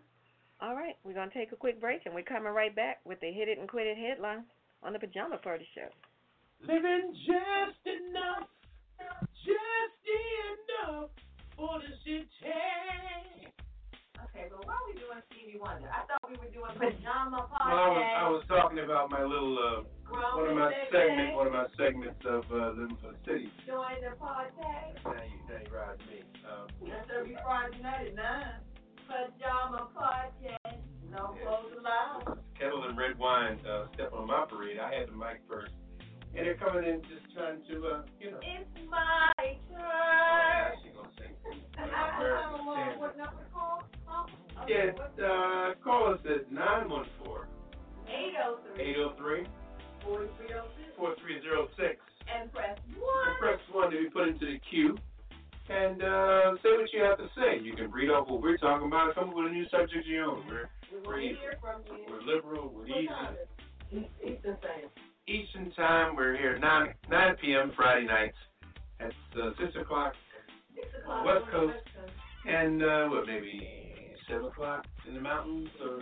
[0.61, 3.31] All right, we're gonna take a quick break, and we're coming right back with the
[3.31, 4.45] hit it and quit it headline
[4.83, 5.89] on the Pajama Party Show.
[6.67, 8.49] Living just enough,
[9.47, 11.11] just enough
[11.57, 12.27] for the city.
[14.19, 15.89] Okay, but why are we doing Stevie Wonder?
[15.89, 17.71] I thought we were doing pajama party.
[17.73, 19.83] Well, I was, I was talking about my little, uh,
[20.37, 23.49] one of my segments, one of my segments of uh, Living for the City.
[23.67, 24.53] Join the party.
[25.05, 26.21] Now you, now you ride me.
[26.45, 28.61] Um, That's every Friday night at nine.
[29.09, 30.53] Pajama party.
[31.11, 31.45] No Yeah.
[31.49, 32.39] clothes allowed.
[32.59, 34.77] Ketel and red wine uh, step on my parade.
[34.79, 35.73] I had the mic first,
[36.39, 38.39] and they're coming in just trying to, uh, you know.
[38.43, 39.43] It's my Oh,
[39.75, 40.79] turn.
[40.83, 41.35] she gonna sing.
[41.77, 43.83] I, uh, I don't know what number to call.
[44.09, 44.27] Oh,
[44.69, 47.47] Yeah, uh, call us at 914
[48.09, 49.47] eight oh three 803
[50.03, 50.55] forty three
[51.59, 52.01] oh six
[52.33, 53.37] and press And one.
[53.39, 54.97] press one to be put into the queue.
[55.69, 57.59] And uh, say what you have to say.
[57.61, 59.15] You can read off what we're talking about.
[59.15, 60.47] Come up with a new subject of your own.
[60.49, 62.07] We're We want to hear from you.
[62.09, 62.69] we're liberal.
[62.73, 63.07] We're What easy.
[63.09, 63.49] time is
[63.93, 64.11] it?
[64.25, 64.91] Eastern Standard.
[65.29, 66.17] Eastern time.
[66.17, 67.73] We're here at 9 9 p.m.
[67.77, 68.37] Friday nights.
[68.99, 70.15] That's uh, six o'clock.
[70.75, 71.25] Six o'clock.
[71.27, 71.75] West Coast.
[71.75, 72.13] West Coast.
[72.49, 73.69] And uh, what maybe
[74.29, 76.01] seven o'clock in the mountains or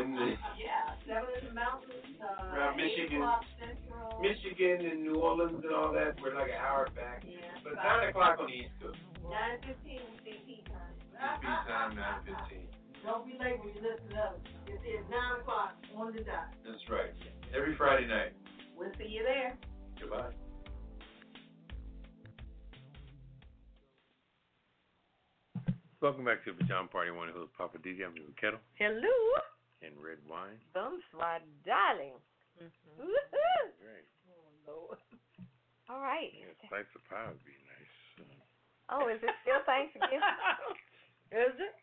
[0.00, 3.20] in the Yeah, seven in the mountains, uh, Around Michigan.
[3.60, 4.20] central.
[4.24, 6.16] Michigan and New Orleans and all that.
[6.22, 7.24] We're like an hour back.
[7.28, 8.96] Yeah, But five- nine o'clock on the East Coast.
[9.28, 10.96] Nine fifteen is CP time.
[11.12, 12.66] CP time nine fifteen.
[13.04, 14.38] Don't be late when you listen to us.
[14.66, 16.50] It is nine o'clock on the dot.
[16.64, 17.12] That's right.
[17.54, 18.32] Every Friday night.
[18.76, 19.56] We'll see you there.
[20.00, 20.32] Goodbye.
[26.00, 27.10] Welcome back to the Pajama Party.
[27.10, 28.04] One who's Papa DJ.
[28.04, 29.16] I'm here with Ketel Hello,
[29.82, 30.60] and Redwine.
[30.76, 32.20] bonsoir, darling.
[32.60, 32.70] Mhm.
[33.00, 33.64] Woohoo!
[33.80, 34.08] Great.
[35.88, 36.30] All right.
[36.34, 38.26] Yeah, slice of pie would be nice.
[38.90, 40.20] Oh, is it still Thanksgiving?
[41.34, 41.74] Is it?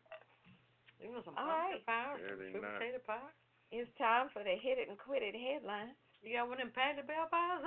[1.04, 1.86] You want some All pumpkin right.
[1.86, 2.16] pie?
[2.16, 3.28] Saturday Sweet potato pie?
[3.76, 5.92] It's time for the hit it and quit it headline.
[6.24, 7.62] You got one of them Patty Bell pies?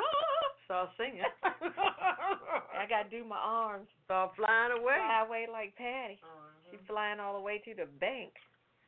[0.65, 1.23] Start singing.
[1.53, 3.87] I gotta do my arms.
[4.05, 4.99] Start flying away.
[4.99, 6.19] Fly away like Patty.
[6.19, 6.71] Mhm.
[6.71, 8.33] She's flying all the way to the bank,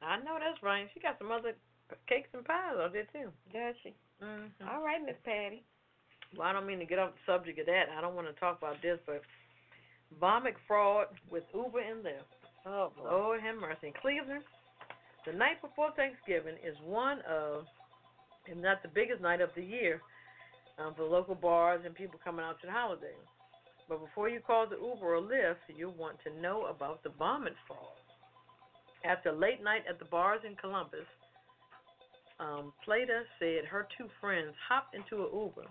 [0.03, 0.87] I know that's right.
[0.95, 1.55] She got some other
[2.07, 3.31] cakes and pies out there too.
[3.53, 3.95] does she?
[4.23, 4.69] Mm-hmm.
[4.69, 5.63] All right, Miss Patty.
[6.37, 7.87] Well, I don't mean to get off the subject of that.
[7.97, 9.23] I don't want to talk about this, but
[10.21, 12.31] vomit fraud with Uber and Lyft.
[12.67, 13.89] Oh Lord have mercy.
[13.89, 14.45] In Cleveland,
[15.27, 17.65] the night before Thanksgiving is one of,
[18.51, 20.01] if not the biggest night of the year,
[20.79, 23.17] um, for local bars and people coming out to the holiday.
[23.89, 27.55] But before you call the Uber or Lyft, you'll want to know about the vomit
[27.67, 27.97] fraud.
[29.05, 31.07] After a late night at the bars in Columbus,
[32.41, 35.67] um, Plata said her two friends hopped into an Uber.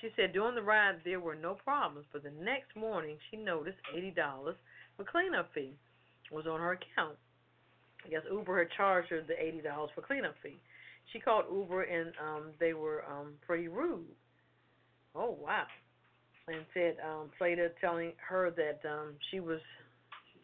[0.00, 3.78] she said during the ride there were no problems, but the next morning she noticed
[3.96, 4.56] eighty dollars
[4.96, 5.74] for cleanup fee
[6.32, 7.16] was on her account.
[8.04, 10.58] I guess Uber had charged her the eighty dollars for cleanup fee.
[11.12, 14.04] She called Uber and um they were um pretty rude.
[15.14, 15.66] Oh wow.
[16.48, 19.60] And said um her telling her that um she was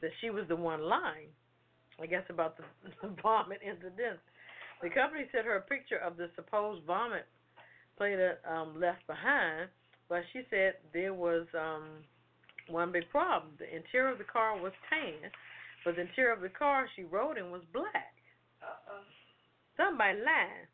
[0.01, 1.29] that she was the one lying.
[2.01, 2.65] I guess about the,
[3.03, 4.19] the vomit incident.
[4.83, 7.27] The company sent her a picture of the supposed vomit
[8.01, 9.69] Plater um, left behind,
[10.09, 12.01] but she said there was um,
[12.67, 13.53] one big problem.
[13.59, 15.31] The interior of the car was tan,
[15.85, 18.17] but the interior of the car she rode in was black.
[19.81, 20.69] Somebody lied.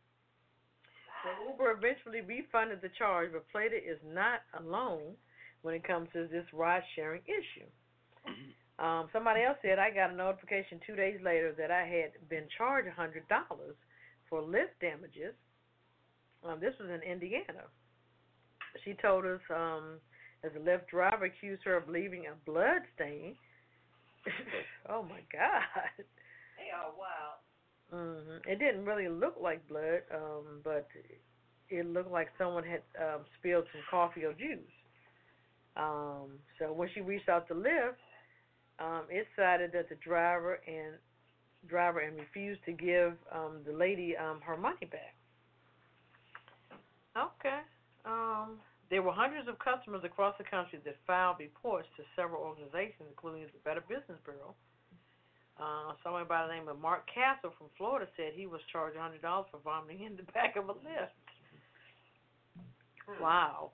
[1.22, 5.14] So Uber eventually refunded the charge, but Plater is not alone
[5.62, 7.66] when it comes to this ride sharing issue.
[8.78, 12.44] Um, somebody else said I got a notification two days later that I had been
[12.58, 13.76] charged hundred dollars
[14.28, 15.34] for Lyft damages.
[16.44, 17.70] Um, this was in Indiana.
[18.84, 19.98] She told us um,
[20.44, 23.36] as the Lyft driver accused her of leaving a blood stain.
[24.90, 25.62] oh my God!
[26.58, 27.45] They are wild.
[27.90, 30.88] Hmm It didn't really look like blood, um, but
[31.68, 34.58] it looked like someone had um, spilled some coffee or juice.
[35.76, 38.00] Um, so when she reached out to Lyft,
[38.78, 40.94] um, it cited that the driver and
[41.68, 45.14] driver and refused to give um, the lady um, her money back.
[47.16, 47.60] Okay.
[48.04, 53.08] Um, there were hundreds of customers across the country that filed reports to several organizations,
[53.08, 54.54] including the Better Business Bureau.
[55.56, 59.20] Uh, someone by the name of Mark Castle from Florida said he was charged $100
[59.22, 61.16] for vomiting in the back of a Lyft.
[63.20, 63.70] Wow.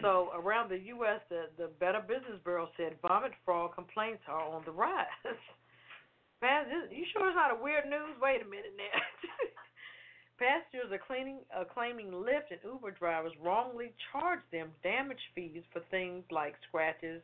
[0.00, 4.62] So around the U.S., the, the Better Business Bureau said vomit fraud complaints are on
[4.64, 5.06] the rise.
[6.42, 8.16] Man, this, you sure it's not a weird news?
[8.20, 8.96] Wait a minute now.
[10.38, 15.80] Passengers are cleaning, uh, claiming Lyft and Uber drivers wrongly charge them damage fees for
[15.90, 17.22] things like scratches,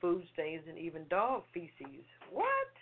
[0.00, 2.02] food stains, and even dog feces.
[2.32, 2.77] What?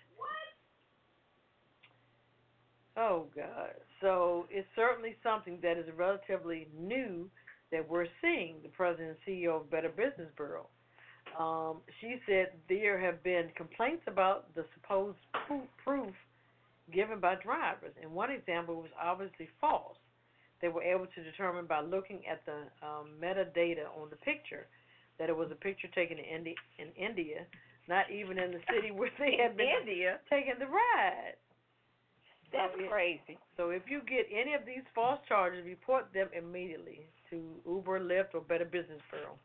[2.97, 3.75] Oh God!
[4.01, 7.29] So it's certainly something that is relatively new
[7.73, 8.57] that we're seeing.
[8.63, 10.67] The president and CEO of Better Business Bureau.
[11.39, 15.19] Um, she said there have been complaints about the supposed
[15.85, 16.15] proof,
[16.93, 19.99] given by drivers, and one example was obviously false.
[20.63, 24.67] They were able to determine by looking at the um, metadata on the picture
[25.19, 27.45] that it was a picture taken in, Indi- in India,
[27.89, 30.19] not even in the city where they had been India.
[30.31, 31.37] taking the ride.
[32.57, 33.39] That's it- crazy.
[33.57, 38.35] So if you get any of these false charges, report them immediately to Uber, Lyft,
[38.35, 39.39] or Better Business Bureau.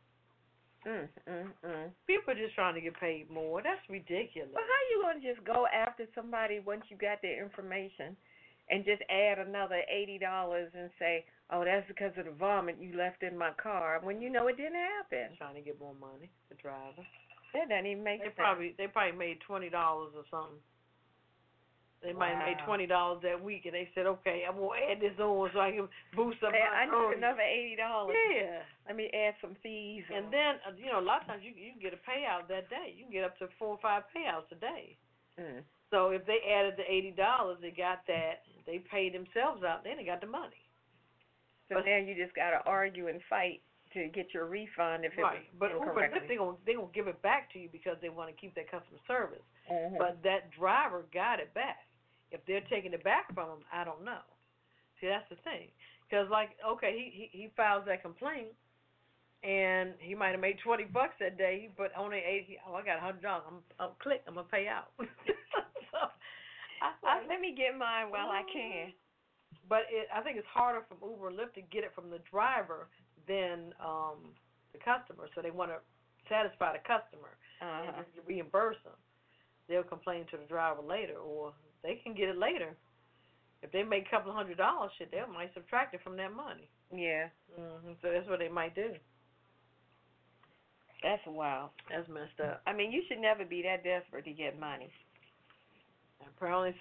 [0.84, 1.90] Mm, mm, mm.
[2.08, 3.62] People are just trying to get paid more.
[3.62, 4.50] That's ridiculous.
[4.52, 8.16] But how are you gonna just go after somebody once you got their information,
[8.70, 12.96] and just add another eighty dollars and say, "Oh, that's because of the vomit you
[12.96, 15.36] left in my car," when you know it didn't happen?
[15.36, 17.06] trying to get more money, the driver.
[17.54, 18.36] That doesn't even make They sense.
[18.36, 20.58] probably they probably made twenty dollars or something.
[22.02, 24.98] They might have made twenty dollars that week, and they said, "Okay, I'm gonna add
[25.00, 28.16] this on so I can boost up Hey, my I need another eighty dollars.
[28.34, 30.02] Yeah, Let me add some fees.
[30.12, 30.30] and on.
[30.32, 32.68] then uh, you know a lot of times you you can get a payout that
[32.68, 32.92] day.
[32.96, 34.96] You can get up to four or five payouts a day.
[35.38, 35.62] Mm.
[35.90, 38.42] So if they added the eighty dollars, they got that.
[38.66, 39.84] They paid themselves out.
[39.84, 40.66] Then they got the money.
[41.68, 43.62] So But- now you just gotta argue and fight
[43.94, 45.44] to get your refund if it right.
[45.52, 48.28] was But Uber, they gonna they gonna give it back to you because they want
[48.34, 49.44] to keep that customer service.
[49.70, 49.98] Mhm.
[49.98, 51.86] But that driver got it back.
[52.32, 54.24] If they're taking it back from him, I don't know.
[55.00, 55.68] See, that's the thing.
[56.08, 58.52] Because like, okay, he, he he files that complaint,
[59.42, 62.58] and he might have made twenty bucks that day, but only eighty.
[62.66, 63.44] Oh, I got a hundred dollars.
[63.48, 64.22] I'm, I'm click.
[64.28, 64.92] I'm gonna pay out.
[64.98, 65.98] so,
[66.82, 68.92] I, I, let me get mine while I can.
[69.68, 72.20] but it, I think it's harder from Uber and Lyft to get it from the
[72.30, 72.88] driver
[73.26, 74.32] than um
[74.72, 75.28] the customer.
[75.34, 75.78] So they want to
[76.28, 78.02] satisfy the customer and Uh-huh.
[78.14, 78.94] just reimburse them.
[79.68, 82.74] They'll complain to the driver later, or they can get it later.
[83.62, 86.32] If they make a couple of hundred dollars, shit, they might subtract it from that
[86.34, 86.68] money.
[86.94, 87.92] Yeah, Mm-hmm.
[88.02, 88.92] So that's what they might do.
[91.02, 91.70] that's wild.
[91.90, 92.62] That's messed up.
[92.66, 94.90] I mean, you should never be that desperate to get money.
[96.36, 96.74] Apparently,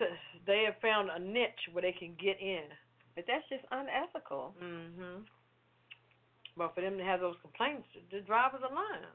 [0.45, 2.65] they have found a niche where they can get in.
[3.15, 4.53] But that's just unethical.
[4.61, 5.25] hmm
[6.57, 9.05] But for them to have those complaints, the drivers are lying.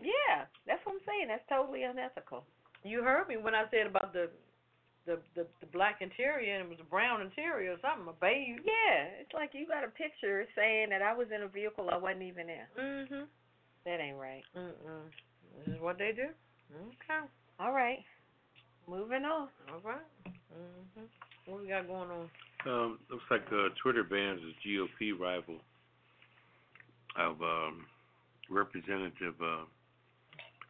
[0.00, 1.28] Yeah, that's what I'm saying.
[1.28, 2.44] That's totally unethical.
[2.84, 4.30] You heard me when I said about the
[5.08, 8.60] the the, the black interior and it was a brown interior or something, a beige.
[8.62, 11.96] Yeah, it's like you got a picture saying that I was in a vehicle I
[11.96, 12.66] wasn't even in.
[12.78, 13.24] Mhm.
[13.84, 14.44] That ain't right.
[14.54, 15.08] Mm-mm.
[15.64, 16.28] This is what they do.
[16.76, 17.24] Okay.
[17.58, 18.04] All right,
[18.86, 19.48] moving on.
[19.72, 20.04] All right.
[20.52, 21.08] Mhm.
[21.46, 22.30] What we got going on?
[22.66, 25.56] Um, looks like uh, Twitter bans its GOP rival
[27.16, 27.86] of um,
[28.50, 29.64] Representative uh,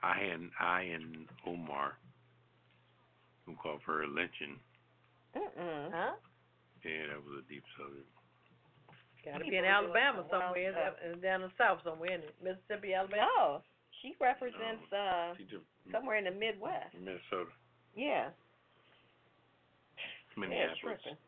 [0.05, 1.97] Ilhan Ilhan Omar,
[3.49, 4.61] who called for a lynching.
[5.33, 5.89] Mm-mm.
[5.93, 6.15] Huh?
[6.85, 8.07] Yeah, that was a deep subject.
[9.25, 11.21] Got to be in Alabama somewhere, stuff.
[11.23, 13.27] down in the south somewhere, in Mississippi, Alabama.
[13.37, 13.63] No,
[14.01, 16.95] she represents uh She just somewhere in the Midwest.
[16.95, 17.51] Minnesota,
[17.97, 18.31] Yeah.
[20.37, 20.79] Yeah, Minneapolis.
[20.81, 21.19] tripping.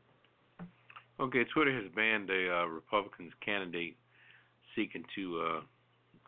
[1.18, 3.96] Okay, Twitter has banned a uh, Republicans candidate
[4.76, 5.60] seeking to uh,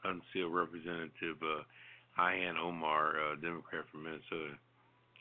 [0.05, 1.63] unseal Representative uh,
[2.21, 4.59] Ilhan Omar, uh, Democrat from Minnesota,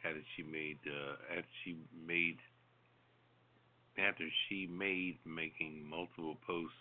[0.05, 2.37] after she made uh, after she made
[3.97, 6.73] after she made making multiple posts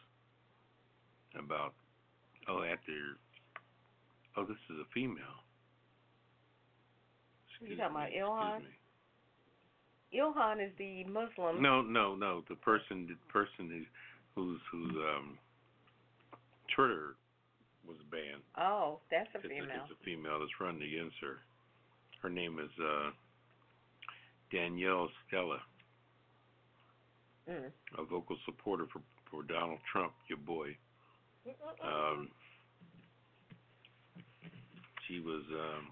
[1.38, 1.74] about
[2.48, 2.92] oh after
[4.37, 5.44] oh this is a female.
[7.61, 8.56] You Excuse talking about me, Ilhan?
[8.56, 8.76] excuse me.
[10.18, 11.62] Ilhan is the Muslim.
[11.62, 12.42] No, no, no.
[12.48, 13.87] The person, the person who's
[14.35, 15.38] who's who's um
[16.74, 17.14] Twitter
[17.87, 18.42] was banned.
[18.56, 19.85] Oh, that's a It's female.
[19.85, 21.38] it's a female that's running against her.
[22.22, 23.11] Her name is uh
[24.52, 25.59] Danielle Stella,
[27.48, 27.72] Mm.
[27.98, 30.76] a vocal supporter for for Donald Trump, your boy.
[31.83, 32.28] Um,
[35.06, 35.88] she was um,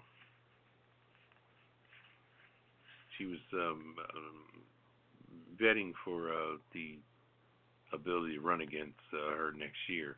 [3.17, 4.61] she was um, um,
[5.59, 6.97] vetting for uh, the
[7.93, 10.17] ability to run against uh, her next year.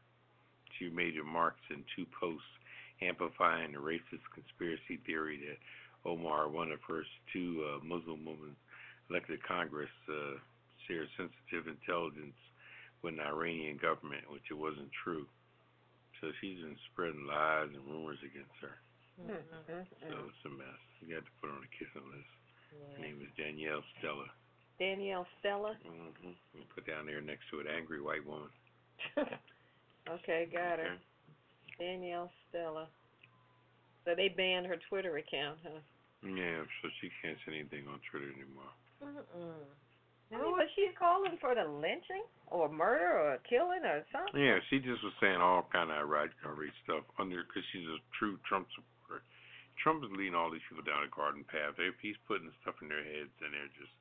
[0.77, 2.43] She made remarks in two posts
[3.01, 5.57] amplifying the racist conspiracy theory that
[6.05, 8.55] Omar, one of the first two uh, Muslim women
[9.09, 10.39] elected to Congress, uh,
[10.87, 12.37] shared sensitive intelligence
[13.03, 15.25] with the Iranian government, which it wasn't true.
[16.21, 18.77] So she's been spreading lies and rumors against her.
[19.21, 19.73] Mm, Mm-hmm.
[19.73, 20.81] mm, So it's a mess.
[21.01, 22.31] You got to put her on a kissing list.
[22.95, 24.25] Her name is Danielle Stella.
[24.79, 25.77] Danielle Stella.
[25.85, 26.61] Mm-hmm.
[26.73, 28.49] Put down there next to it, angry white woman.
[30.09, 30.97] okay, got her.
[30.97, 31.01] Okay.
[31.79, 32.87] Danielle Stella.
[34.05, 35.81] So they banned her Twitter account, huh?
[36.21, 38.71] Yeah, so she can't say anything on Twitter anymore.
[39.01, 39.65] Mm-mm.
[40.31, 44.39] I mean, but she's calling for the lynching or murder or killing or something.
[44.39, 47.99] Yeah, she just was saying all kind of outright outrageous stuff under because she's a
[48.15, 49.27] true Trump supporter.
[49.83, 51.75] Trump is leading all these people down a garden path.
[51.81, 53.95] If he's putting stuff in their heads, and they're just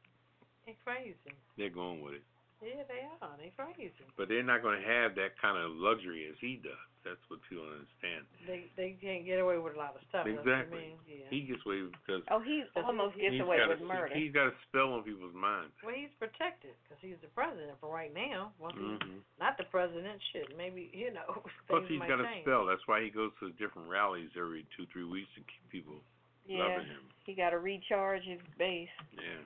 [0.63, 1.35] they're crazy.
[1.59, 2.27] they're going with it.
[2.63, 3.35] Yeah, they are.
[3.41, 3.91] They're crazy.
[4.15, 6.90] But they're not going to have that kind of luxury as he does.
[7.01, 8.29] That's what people don't understand.
[8.45, 10.29] They they can't get away with a lot of stuff.
[10.29, 10.93] That's what I Exactly.
[10.93, 10.97] mean.
[11.09, 11.29] Yeah.
[11.33, 14.13] He gets away because Oh, he almost gets away got with a, murder.
[14.13, 15.73] He's got a spell on people's minds.
[15.81, 18.53] well, he's protected because he's the president for right now.
[18.61, 21.41] Once he's hmm not the president, shit, maybe you know
[21.73, 22.69] Plus, things he's might got a spell.
[22.69, 26.05] That's why he goes to different rallies every two, three weeks to keep people
[26.45, 27.09] yeah, loving him.
[27.25, 28.93] he got to recharge his base.
[29.17, 29.41] Yeah.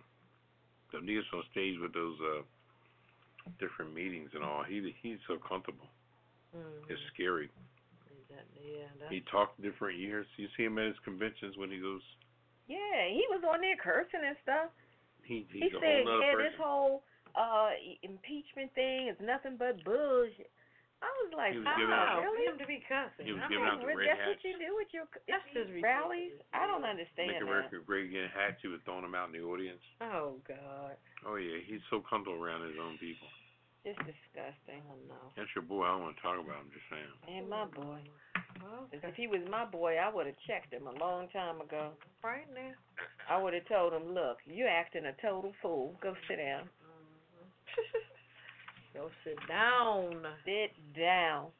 [0.91, 2.43] So he gets on stage with those uh
[3.63, 4.63] different meetings and all.
[4.67, 5.87] He he's so comfortable.
[6.55, 6.91] Mm-hmm.
[6.93, 7.51] It's scary.
[8.31, 10.27] That, yeah, that's, He talked different years.
[10.39, 12.03] You see him at his conventions when he goes.
[12.67, 14.71] Yeah, he was on there cursing and stuff.
[15.23, 16.45] He He he's a said, whole nother "Yeah, person.
[16.51, 16.95] this whole
[17.35, 17.71] uh
[18.03, 20.51] impeachment thing is nothing but bullshit."
[21.05, 23.29] I was like, He was "Wow, out- really?" him to be cussing.
[23.29, 24.09] He was I giving mean, out the Really?
[24.09, 26.33] red That's what you do with your That's just rallies?
[26.41, 26.57] ridiculous.
[26.57, 27.49] I don't understand Make that.
[27.51, 28.33] America great again.
[28.33, 29.85] Had to, throwing him out in the audience.
[30.01, 30.97] Oh God,
[31.29, 33.29] Oh yeah, he's so comfortable around his own people.
[33.85, 34.81] It's disgusting.
[34.81, 35.29] I know.
[35.37, 35.85] That's your boy.
[35.85, 36.71] I don't want to talk about him.
[36.73, 37.37] Just saying.
[37.39, 38.01] And my boy.
[38.63, 41.61] Well, 'Cause if he was my boy, I would have checked him a long time
[41.61, 41.93] ago.
[42.23, 42.73] right now.
[43.29, 45.93] I would have told him, "Look, you're acting a total fool.
[46.01, 46.71] Go sit down.
[48.95, 50.25] Go sit down.
[50.45, 51.51] Sit down."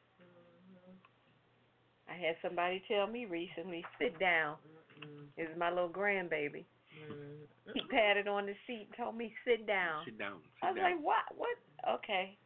[2.09, 4.57] I had somebody tell me recently, "Sit down."
[4.99, 6.65] Mm, It was my little grandbaby.
[7.09, 10.41] mm, He patted on the seat and told me, "Sit down." Sit down.
[10.63, 10.83] I was down.
[10.95, 11.35] like, "What?
[11.37, 11.57] What?
[11.87, 12.37] Okay."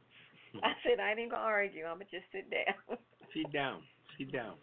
[0.64, 1.86] I said, "I ain't gonna argue.
[1.86, 2.98] I'm gonna just sit down."
[3.34, 3.82] Sit down.
[4.18, 4.56] Sit down.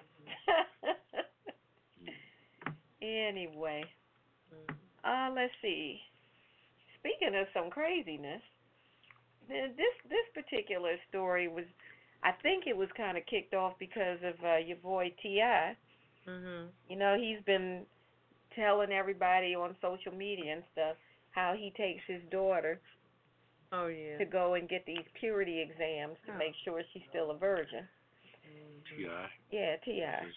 [3.02, 3.84] anyway,
[5.04, 6.00] uh, let's see.
[6.98, 8.42] Speaking of some craziness,
[9.48, 11.64] th- this this particular story was,
[12.22, 15.40] I think it was kind of kicked off because of uh, your boy Ti.
[16.28, 16.68] Mhm.
[16.88, 17.86] You know, he's been
[18.54, 20.96] telling everybody on social media and stuff
[21.30, 22.80] how he takes his daughter
[23.76, 24.18] Oh yeah.
[24.18, 26.38] to go and get these purity exams to Oh.
[26.38, 27.86] make sure she's still a virgin.
[28.46, 28.96] Mhm.
[28.96, 29.30] T.I.
[29.50, 30.32] Yeah, T.I.,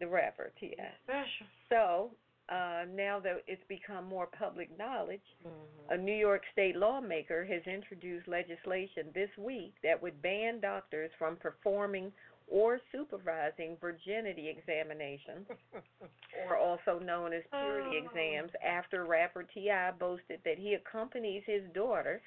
[0.00, 0.74] the rapper Ti.
[1.04, 1.46] Special.
[1.68, 2.10] So
[2.48, 5.90] uh, now that it's become more public knowledge, Mhm.
[5.90, 11.36] a New York state lawmaker has introduced legislation this week that would ban doctors from
[11.36, 12.10] performing
[12.50, 15.46] or supervising virginity examinations,
[16.48, 18.06] or also known as purity Oh.
[18.06, 19.92] exams, after rapper T.I.
[19.92, 22.20] boasted that he accompanies his daughter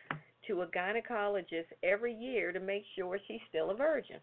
[0.48, 4.20] to a gynecologist every year to make sure she's still a virgin.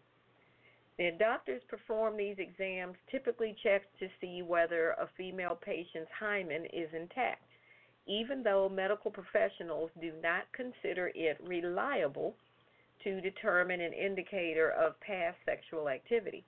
[0.97, 6.89] The doctors perform these exams typically check to see whether a female patient's hymen is
[6.93, 7.43] intact,
[8.05, 12.35] even though medical professionals do not consider it reliable
[13.03, 16.43] to determine an indicator of past sexual activity.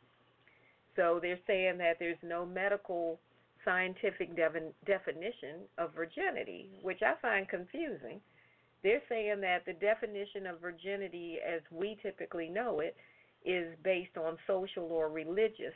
[0.96, 3.20] So they're saying that there's no medical
[3.64, 8.20] scientific defin- definition of virginity, which I find confusing.
[8.84, 12.98] They're saying that the definition of virginity as we typically know it
[13.46, 15.76] is based on social or religious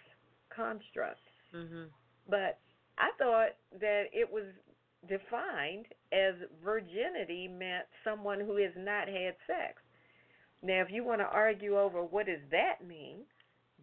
[0.49, 1.21] construct.
[1.53, 1.89] Mhm.
[2.27, 2.59] But
[2.97, 4.45] I thought that it was
[5.07, 9.81] defined as virginity meant someone who has not had sex.
[10.65, 13.19] Now, if you want to argue over what does that mean,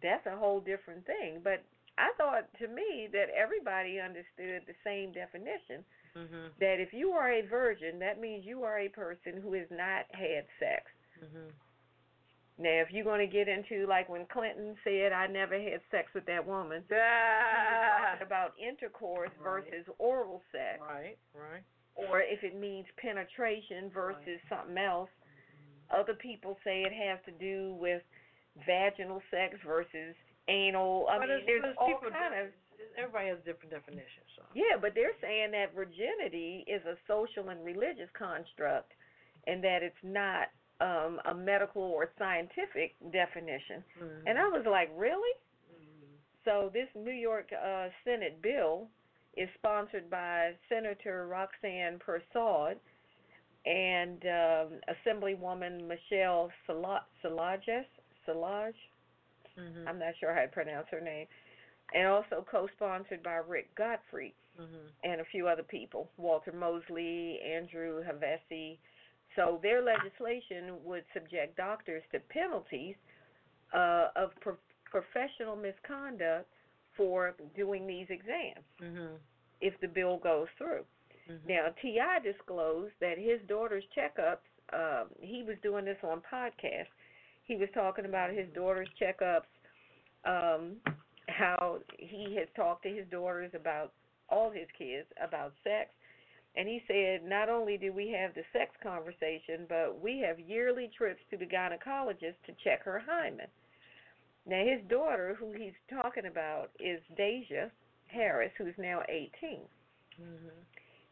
[0.01, 1.39] that's a whole different thing.
[1.41, 1.63] But
[1.97, 6.51] I thought to me that everybody understood the same definition Mhm.
[6.59, 10.05] that if you are a virgin, that means you are a person who has not
[10.13, 10.91] had sex.
[11.21, 11.53] Mhm.
[12.57, 16.13] Now, if you're going to get into like when Clinton said, "I never had sex
[16.13, 18.09] with that woman," Ah.
[18.11, 19.63] talking about intercourse Right.
[19.63, 21.17] versus oral sex, Right.
[21.33, 21.63] Right.
[21.95, 25.09] or if it means penetration versus something else.
[25.93, 28.01] Other people say it has to do with
[28.65, 30.15] vaginal sex versus
[30.47, 31.07] anal.
[31.09, 32.47] I But mean, there's all kind of
[32.97, 34.27] Everybody has different definitions.
[34.35, 34.43] So.
[34.53, 38.91] yeah, but they're saying that virginity is a social and religious construct,
[39.47, 40.49] and that it's not
[40.81, 43.83] um, a medical or scientific definition.
[43.97, 44.23] Mhm.
[44.27, 45.33] And I was like, really?
[45.71, 46.17] Mhm.
[46.43, 48.89] So this New York uh, Senate bill
[49.37, 52.77] is sponsored by Senator Roxanne Persaud
[53.65, 57.85] and um, Assemblywoman Michelle Sala- Salages,
[58.25, 58.75] Salage,
[59.57, 59.87] Mhm.
[59.87, 61.27] I'm not sure how to pronounce her name,
[61.93, 64.89] and also co-sponsored by Rick Godfrey Mhm.
[65.03, 68.79] and a few other people, Walter Mosley, Andrew Hevesi.
[69.35, 72.95] So their legislation would subject doctors to penalties
[73.73, 76.47] uh, of pro- professional misconduct
[76.95, 79.19] for doing these exams Mhm.
[79.61, 80.85] if the bill goes through.
[81.29, 81.47] Mhm.
[81.47, 82.19] Now, T.I.
[82.19, 84.45] disclosed that his daughter's checkups.
[84.71, 86.87] Um, he was doing this on podcast.
[87.43, 89.47] He was talking about his daughter's checkups,
[90.25, 90.81] um,
[91.27, 93.91] how he has talked to his daughters about
[94.29, 95.93] all his kids about sex,
[96.55, 100.89] and he said not only do we have the sex conversation, but we have yearly
[100.97, 103.47] trips to the gynecologist to check her hymen.
[104.45, 107.69] Now, his daughter, who he's talking about, is Deja
[108.07, 109.67] Harris, who's now 18.
[110.19, 110.51] Mhm.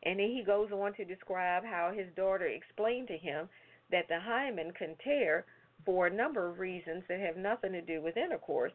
[0.04, 3.47] And then he goes on to describe how his daughter explained to him
[3.91, 5.45] that the hymen can tear
[5.86, 8.72] for a number of reasons that have nothing to do with intercourse,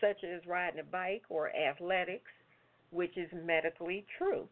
[0.00, 2.30] such as riding a bike or athletics,
[2.90, 4.48] which is medically true.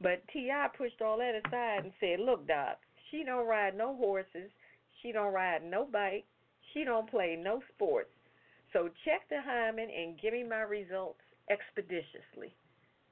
[0.00, 0.68] But T.I.
[0.76, 2.78] pushed all that aside and said, Look, Doc,
[3.10, 4.50] she don't ride no horses,
[5.02, 6.24] she don't ride no bike,
[6.72, 8.10] she don't play no sports.
[8.72, 11.20] So check the hymen and give me my results
[11.50, 12.52] expeditiously.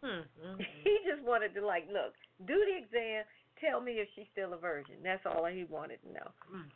[0.04, 0.24] Mhm.
[0.44, 0.66] Mhm.
[0.84, 2.14] He just wanted to like, look,
[2.46, 3.24] do the exam,
[3.60, 4.96] tell me if she's still a virgin.
[5.02, 6.30] That's all he wanted to know.
[6.52, 6.70] Mhm.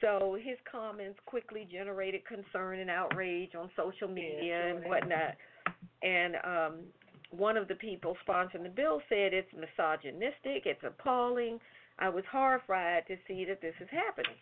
[0.00, 5.36] So his comments quickly generated concern and outrage on social media sure and whatnot.
[6.02, 6.92] And um
[7.30, 11.60] one of the people sponsoring the bill said it's misogynistic, it's appalling.
[11.98, 14.34] I was horrified to see that this is happening.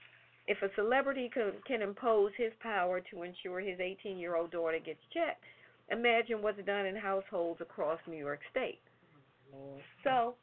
[0.46, 4.78] If a celebrity can, can impose his power to ensure his 18 year old daughter
[4.78, 5.44] gets checked,
[5.90, 8.80] imagine what's done in households across New York State.
[10.04, 10.34] So,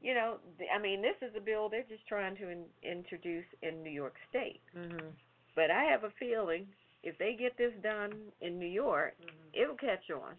[0.00, 0.36] you know,
[0.74, 4.14] I mean, this is a bill they're just trying to in, introduce in New York
[4.30, 4.60] State.
[4.74, 5.12] Mhm.
[5.54, 6.66] But I have a feeling
[7.02, 9.50] if they get this done in New York, Mhm.
[9.52, 10.38] it'll catch on.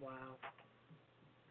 [0.00, 0.36] Wow.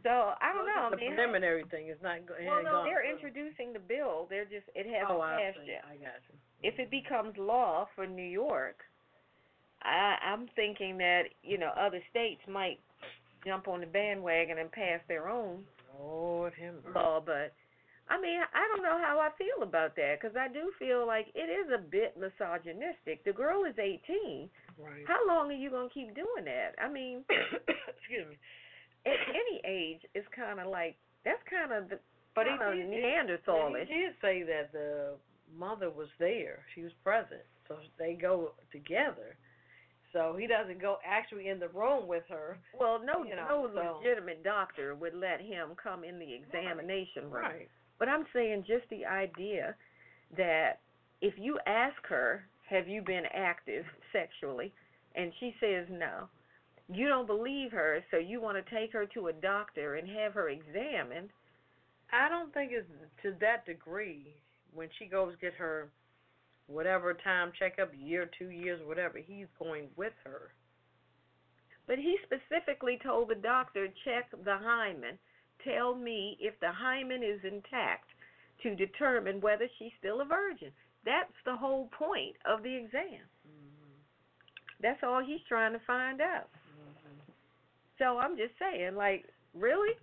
[0.03, 0.88] So I don't Well, know.
[0.93, 1.88] it's I a mean, preliminary thing.
[1.88, 2.26] It's not.
[2.28, 3.09] Go- it well, no, they're through.
[3.11, 4.28] introducing the bill.
[4.28, 5.84] They're just it hasn't Oh, I passed yet.
[5.86, 6.38] I got you.
[6.61, 8.86] If it becomes law for New York,
[9.86, 12.79] I I'm thinking that you know other states might
[13.45, 15.63] jump on the bandwagon and pass their own
[15.99, 16.75] Lord him.
[16.93, 17.53] law, but
[18.09, 21.27] I mean, I don't know how I feel about that because I do feel like
[21.33, 23.23] it is a bit misogynistic.
[23.25, 24.49] The girl is 18.
[24.77, 25.01] Right.
[25.07, 26.75] How long are you going to keep doing that?
[26.77, 28.38] I mean, Excuse me.
[29.07, 31.97] at any age, it's kind of like that's kind of the
[32.36, 33.88] But kinda did- Neanderthalish.
[33.88, 35.15] He did say that the
[35.57, 36.59] mother was there.
[36.75, 37.41] She was present.
[37.67, 39.36] So they go together.
[40.16, 42.57] So he doesn't go actually in the room with her.
[42.80, 47.24] Well, no, You know, no so- legitimate doctor would let him come in the examination
[47.30, 47.43] room.
[47.43, 47.70] Right.
[47.99, 49.76] But I'm saying just the idea
[50.38, 50.80] that
[51.20, 54.72] if you ask her, have you been active sexually,
[55.16, 56.30] and she says no,
[56.88, 60.34] you don't believe her, so you want to take her to a doctor and have
[60.34, 61.30] her examined.
[62.13, 62.88] I don't think it's
[63.24, 64.34] to that degree
[64.74, 65.89] when she goes get her
[66.68, 70.51] whatever time checkup, year, two years, whatever, he's going with her.
[71.88, 75.20] But he specifically told the doctor, check the hymen.
[75.63, 78.09] Tell me if the hymen is intact
[78.63, 80.72] to determine whether she's still a virgin.
[81.05, 83.22] That's the whole point of the exam.
[83.45, 84.01] Mm-hmm.
[84.82, 86.49] That's all he's trying to find out.
[86.49, 87.32] Mm-hmm.
[87.99, 89.93] So I'm just saying, like, really?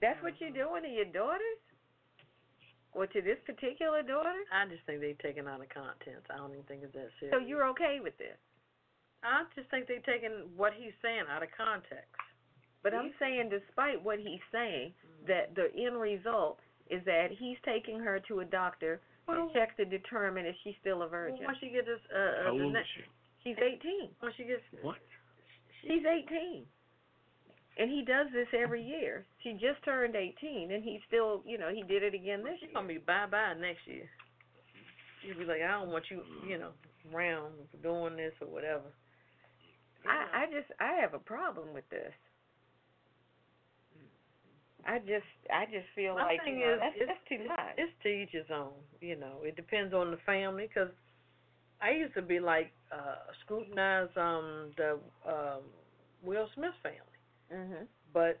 [0.00, 0.54] That's what mm-hmm.
[0.54, 1.58] you're doing to your daughters?
[2.94, 4.32] Or to this particular daughter?
[4.52, 6.26] I just think they've taken out of context.
[6.32, 7.36] I don't even think it's that serious.
[7.36, 8.36] So you're okay with this?
[9.22, 12.08] I just think they've taken what he's saying out of context.
[12.82, 14.94] But I'm saying, despite what he's saying,
[15.26, 19.76] that the end result is that he's taking her to a doctor Well- to check
[19.76, 21.38] to determine if she's still a virgin.
[21.40, 23.04] Well, once she gets this, uh, uh, How the old is she?
[23.44, 24.14] She's 18.
[24.22, 24.98] Once she gets, What?
[25.82, 26.66] She's 18.
[27.78, 29.24] And he does this every year.
[29.42, 32.68] She just turned 18, and he still, you know, he did it again this she's
[32.68, 32.74] year.
[32.74, 34.10] gonna be bye bye next year.
[35.22, 36.70] She'll be like, I don't want you, you know,
[37.14, 38.90] around for doing this or whatever.
[40.06, 42.12] I, I just, I have a problem with this.
[44.86, 47.46] I just, I just feel My like thing you know, is, that's, it's, that's too
[47.46, 47.74] much.
[47.76, 48.72] It's to each his own.
[49.00, 50.68] You know, it depends on the family.
[50.72, 50.88] Cause
[51.80, 55.62] I used to be like uh scrutinize um the um
[56.22, 57.07] Will Smith family,
[57.52, 57.86] mhm.
[58.12, 58.40] but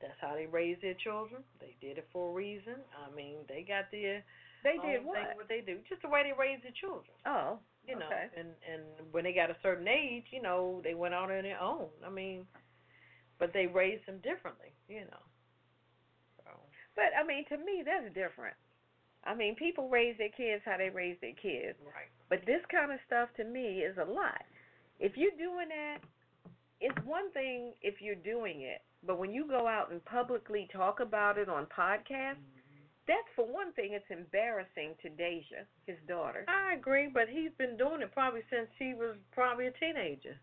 [0.00, 1.42] that's how they raise their children.
[1.60, 2.76] They did it for a reason.
[2.94, 4.22] I mean, they got their
[4.62, 5.36] They did thing, what?
[5.36, 7.14] what they do, just the way they raise their children.
[7.26, 8.28] Oh, You know, okay.
[8.36, 11.60] and and when they got a certain age, you know, they went out on their
[11.60, 11.88] own.
[12.04, 12.46] I mean,
[13.38, 14.72] but they raised them differently.
[14.88, 15.24] You know.
[16.44, 16.50] So.
[16.96, 18.56] But I mean, to me, that's different.
[19.24, 21.78] I mean, people raise their kids how they raise their kids.
[21.84, 22.10] Right.
[22.28, 24.42] But this kind of stuff to me is a lot.
[25.00, 25.98] If you're doing that,
[26.80, 31.00] it's one thing if you're doing it, but when you go out and publicly talk
[31.00, 32.82] about it on podcasts, mm-hmm.
[33.06, 36.44] that's for one thing, it's embarrassing to Deja, his daughter.
[36.48, 40.38] I agree, but he's been doing it probably since he was probably a teenager,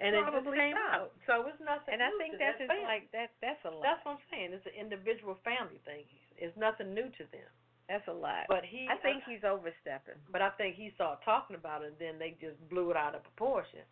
[0.00, 0.90] and it just Probably came so.
[0.90, 1.10] out.
[1.26, 1.92] So it's nothing.
[1.92, 3.30] And I think that's that just like that.
[3.44, 3.84] That's a lot.
[3.84, 4.56] That's what I'm saying.
[4.56, 6.08] It's an individual family thing.
[6.40, 7.50] It's nothing new to them.
[7.90, 8.46] That's a lot.
[8.46, 10.14] But he, I think he's overstepping.
[10.30, 13.18] But I think he started talking about it, and then they just blew it out
[13.18, 13.82] of proportion.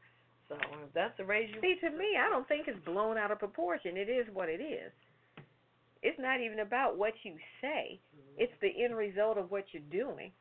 [0.49, 3.31] So if that's the raise you See, to me, I don't think it's blown out
[3.31, 3.97] of proportion.
[3.97, 4.93] It is what it is.
[6.03, 8.01] It's not even about what you say.
[8.15, 8.43] Mm-hmm.
[8.45, 10.33] It's the end result of what you're doing.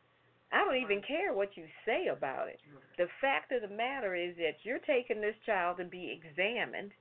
[0.52, 2.60] I don't even care what you say about it.
[2.98, 6.92] The fact of the matter is that you're taking this child to be examined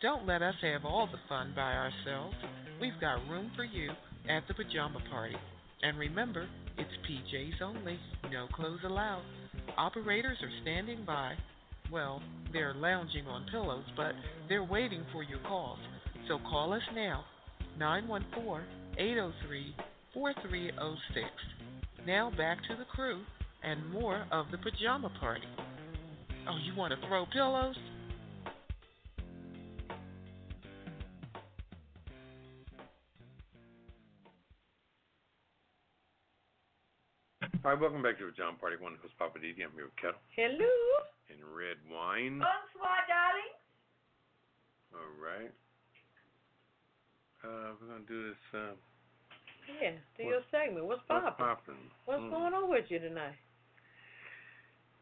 [0.00, 2.36] Don't let us have all the fun by ourselves.
[2.80, 3.90] We've got room for you
[4.28, 5.34] at the pajama party.
[5.82, 6.46] And remember,
[6.78, 7.98] it's PJs only,
[8.30, 9.22] no clothes allowed.
[9.76, 11.34] Operators are standing by.
[11.90, 12.20] Well,
[12.52, 14.12] they're lounging on pillows, but
[14.48, 15.78] they're waiting for your calls.
[16.28, 17.24] So call us now,
[17.78, 18.66] 914
[18.98, 19.74] 803
[20.14, 21.26] 4306.
[22.06, 23.22] Now back to the crew
[23.62, 25.46] and more of the pajama party.
[26.48, 27.76] Oh, you want to throw pillows?
[37.66, 38.78] All right, welcome back to the John Party.
[38.78, 39.58] One host Poppa DD.
[39.58, 40.70] I'm here with Ketel Hello.
[41.34, 42.38] and Redwine.
[42.38, 43.54] Bonsoir, darling.
[44.94, 45.50] All right.
[47.42, 48.38] Uh, we're gonna do this.
[48.54, 48.74] Uh,
[49.82, 50.86] Yeah, do What- your segment.
[50.86, 51.44] What's what's popping?
[51.44, 51.90] popping?
[52.04, 52.30] What's Mm.
[52.30, 53.34] going on with you tonight?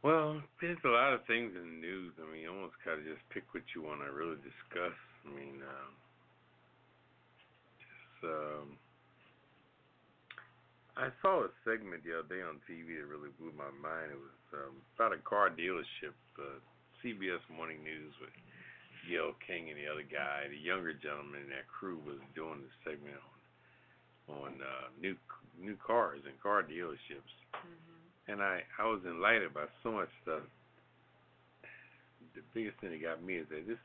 [0.01, 2.19] Well, there's a lot of things in the news.
[2.19, 4.97] I mean, you almost gotta just pick what you want to really discuss.
[5.27, 5.97] I mean, um,
[7.79, 8.79] just um,
[10.95, 14.15] I saw a segment the other day on TV that really blew my mind.
[14.15, 16.15] It was um, about a car dealership.
[16.39, 16.59] Uh,
[17.03, 18.33] CBS Morning News with
[19.05, 22.77] Gayle King and the other guy, the younger gentleman in that crew, was doing this
[22.81, 23.35] segment on
[24.25, 25.13] on uh, new
[25.61, 27.29] new cars and car dealerships
[28.29, 30.43] and I I was enlightened by so much stuff.
[32.35, 33.81] The biggest thing that got me is that this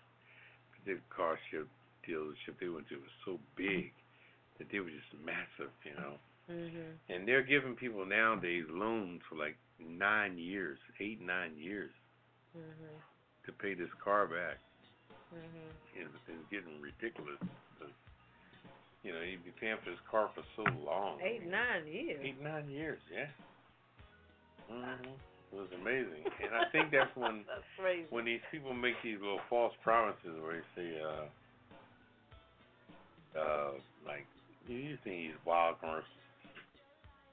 [0.73, 1.67] particular car ship
[2.07, 3.91] dealership they went to was so big
[4.57, 6.17] that they were just massive, you know.
[6.49, 6.97] Mhm.
[7.09, 11.91] And they're giving people nowadays loans for like nine years, eight nine years
[12.57, 13.01] Mhm.
[13.45, 14.57] to pay this car back.
[15.33, 15.99] Mhm.
[15.99, 17.39] And it's getting ridiculous.
[19.01, 21.21] you know, you'd be paying for this car for so long.
[21.21, 22.19] Eight, nine years.
[22.21, 23.27] Eight, nine years, yeah.
[24.67, 25.05] hmm
[25.53, 26.25] It was amazing.
[26.43, 28.07] And I think that's when That's crazy.
[28.09, 31.29] when these people make these little false promises where they say, uh
[33.39, 33.71] uh
[34.05, 34.25] like
[34.67, 36.18] you see these wild commercials.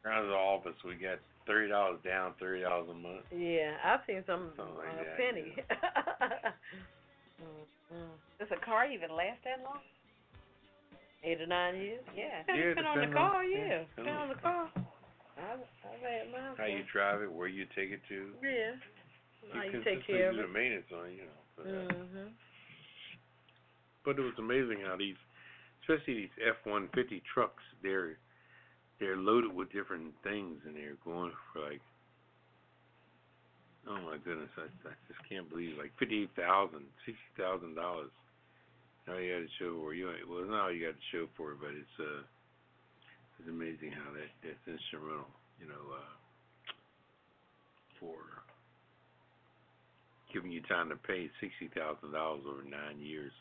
[0.07, 3.27] Around the office we got thirty dollars down, thirty dollars a month.
[3.35, 5.51] Yeah, I've seen some Something like uh, that, penny.
[7.93, 9.83] mm Does a car even last that long?
[11.25, 12.05] Eight or nine years.
[12.15, 12.47] Yeah.
[12.47, 13.45] Yeah, depending on the depending on- car.
[13.45, 14.71] yeah, Yeah, depending depending on on the the car.
[15.37, 16.55] I've I've had mine.
[16.57, 18.31] How you drive it, where you take it to.
[18.47, 18.79] Yeah.
[19.53, 20.47] How you take care of do it.
[20.47, 21.43] the maintenance on it, you know.
[21.59, 21.89] for that.
[21.99, 22.31] Mhm.
[24.05, 25.19] But it was amazing how these,
[25.83, 28.19] especially these F-150 trucks, they're
[28.99, 31.81] they're loaded with different things, and they're going for like,
[33.89, 38.11] oh my goodness, I, I just can't believe like fifty-eight thousand, sixty thousand dollars.
[39.09, 41.29] All you got to show for you, well, it's not all you got to show
[41.37, 42.27] for it, but it's uh,
[43.39, 45.31] it's amazing how that that's instrumental,
[45.63, 46.11] you know, uh,
[48.01, 48.19] for
[50.33, 53.33] giving you time to pay sixty thousand dollars over nine years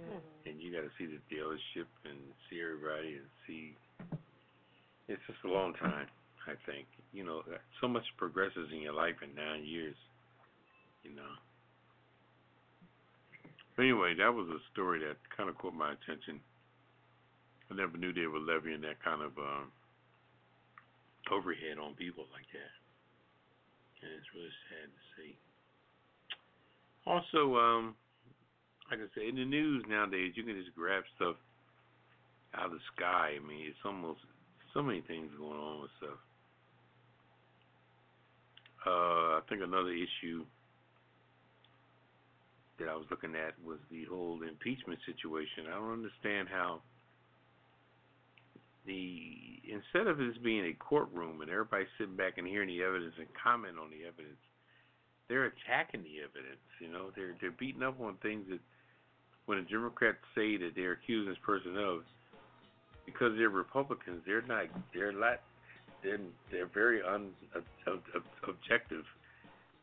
[0.00, 0.48] Mhm.
[0.48, 2.16] and you got to see the dealership and
[2.48, 3.76] see everybody and see.
[5.12, 6.08] It's just a long time,
[6.48, 6.88] I think.
[7.12, 7.42] You know,
[7.80, 9.96] so much progresses in your life in nine years.
[11.04, 11.32] You know.
[13.78, 16.40] Anyway, that was a story that kind of caught my attention.
[17.70, 19.68] I never knew they were levying that kind of um,
[21.32, 22.72] overhead on people like that,
[24.04, 25.36] and it's really sad to see.
[27.04, 27.94] Also, um,
[28.90, 31.36] like I said, in the news nowadays, you can just grab stuff
[32.54, 33.40] out of the sky.
[33.40, 34.20] I mean, it's almost
[34.74, 36.18] so many things going on with stuff.
[38.86, 40.44] Uh, I think another issue
[42.78, 45.70] that I was looking at was the whole impeachment situation.
[45.70, 46.82] I don't understand how
[48.86, 53.14] the instead of this being a courtroom and everybody sitting back and hearing the evidence
[53.18, 54.42] and comment on the evidence,
[55.28, 56.66] they're attacking the evidence.
[56.80, 58.58] You know, they're they're beating up on things that
[59.46, 62.02] when the Democrats say that they're accusing this person of,
[63.06, 65.40] because they're Republicans, they're not they're not
[66.02, 66.18] they're
[66.50, 69.04] they're very un ob, ob, ob- objective.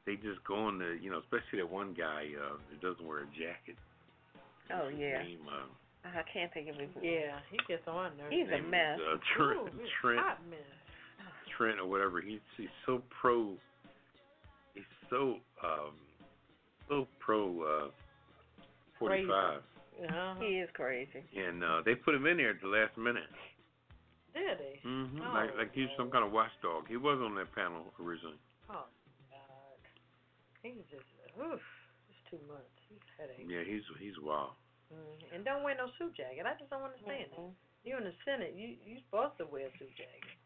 [0.06, 3.20] They just go on the you know, especially that one guy uh, that doesn't wear
[3.20, 3.78] a jacket.
[4.74, 5.24] Oh His yeah.
[5.24, 7.14] Name, uh, I can't think of his name.
[7.14, 8.30] Yeah, he gets on there.
[8.32, 9.00] He's a mess.
[9.00, 10.60] Is, uh, Trent, Ooh, he's Trent hot mess.
[11.58, 12.22] Trent or whatever.
[12.22, 13.54] He's he's so pro.
[14.74, 15.94] He's so um
[16.88, 17.90] so pro uh,
[18.98, 19.62] forty five,
[20.00, 20.36] Uh-huh.
[20.40, 21.24] He is crazy.
[21.36, 23.28] and uh, they put him in there at the last minute.
[24.34, 24.80] Did he?
[24.86, 26.88] hmm Oh, like like he's some kind of watchdog.
[26.88, 28.40] He was on that panel originally.
[28.70, 28.86] Oh,
[29.34, 29.80] God.
[30.62, 31.04] He's just,
[31.42, 31.60] oof,
[32.08, 32.70] it's too much.
[32.88, 33.44] He's a headache.
[33.50, 34.54] Yeah, he's he's wild.
[34.94, 36.46] Mm, and don't wear no suit jacket.
[36.46, 37.38] I just don't understand it.
[37.38, 37.52] Mhm.
[37.84, 40.38] You in the Senate, you you're supposed to wear a suit jacket.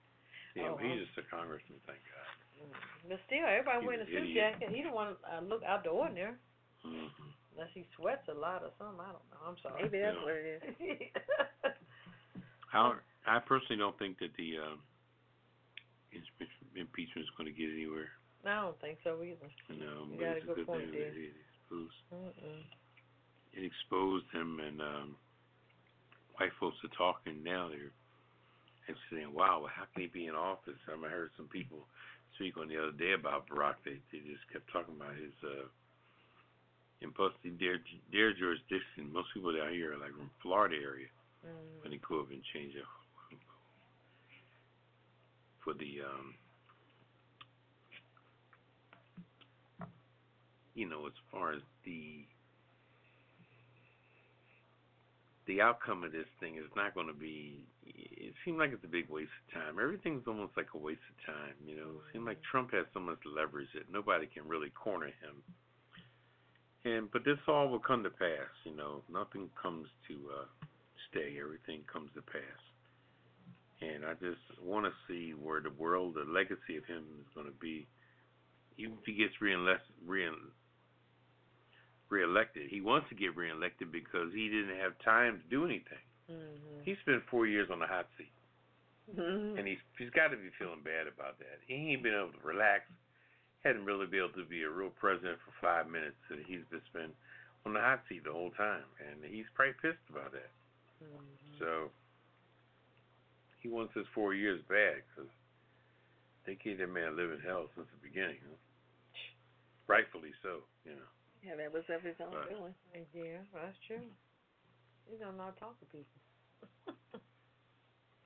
[0.55, 2.29] Yeah, Oh, he's just a congressman, thank God.
[2.61, 3.09] Mm.
[3.09, 4.37] But still, everybody He's wearing a suit idiot.
[4.61, 4.69] jacket.
[4.71, 6.37] He don't want to uh, look out the ordinary
[6.85, 7.07] hmm
[7.55, 8.99] unless he sweats a lot or something.
[8.99, 9.41] I don't know.
[9.47, 9.83] I'm sorry.
[9.83, 10.23] Maybe that's Yeah.
[10.23, 10.63] what it is.
[12.73, 12.93] I
[13.25, 14.79] I personally don't think that the um,
[16.75, 18.09] impeachment is going to get anywhere.
[18.45, 19.47] I don't think so either.
[19.69, 21.11] You know, You but got a it's a good good point thing there.
[21.11, 22.61] that it exposed Mm-mm.
[23.53, 25.15] it exposed him, and um,
[26.37, 27.69] white folks are talking now.
[27.69, 27.93] They're
[28.87, 31.47] and saying, "Wow, well, how can he be in office?" I, mean, I heard some
[31.47, 31.87] people
[32.35, 33.75] speak on the other day about Barack.
[33.85, 35.67] They they just kept talking about his uh,
[37.03, 37.77] in mostly their
[38.11, 41.07] their jurisdiction, most people down here are like from Florida area,
[41.45, 41.85] mm.
[41.85, 42.77] and it could have been changed
[45.63, 46.33] for the um,
[50.75, 52.25] you know, as far as the
[55.45, 57.65] the outcome of this thing is not going to be.
[57.85, 59.75] It seemed like it's a big waste of time.
[59.81, 61.53] Everything's almost like a waste of time.
[61.65, 62.49] You know, it seemed like mm.
[62.49, 65.43] Trump has so much leverage that nobody can really corner him.
[66.85, 68.51] And but this all will come to pass.
[68.65, 70.45] You know, nothing comes to uh,
[71.09, 71.37] stay.
[71.41, 72.61] Everything comes to pass.
[73.81, 77.47] And I just want to see where the world, the legacy of him is going
[77.47, 77.87] to be.
[78.77, 79.93] Even if he gets re-elected,
[82.09, 82.69] reelected.
[82.69, 86.03] He wants to get reelected because he didn't have time to do anything.
[86.31, 86.81] Mm-hmm.
[86.83, 88.31] He spent four years on the hot seat,
[89.13, 89.59] Mhm.
[89.59, 91.59] and he's he's got to be feeling bad about that.
[91.67, 92.89] He ain't been able to relax.
[93.63, 96.91] Hadn't really been able to be a real president for five minutes, and he's just
[96.91, 97.15] been
[97.65, 100.51] on the hot seat the whole time, and he's probably pissed about that.
[101.01, 101.59] Mhm.
[101.59, 101.91] So
[103.59, 105.31] he wants his four years back because
[106.43, 108.39] they gave that man live in hell since the beginning.
[108.43, 108.55] Huh?
[109.87, 111.07] Rightfully so, you know.
[111.41, 112.49] Yeah, that was of his own Right.
[112.49, 112.75] doing.
[113.13, 114.11] Yeah, that's true.
[115.05, 116.21] He don't know how to talk to people.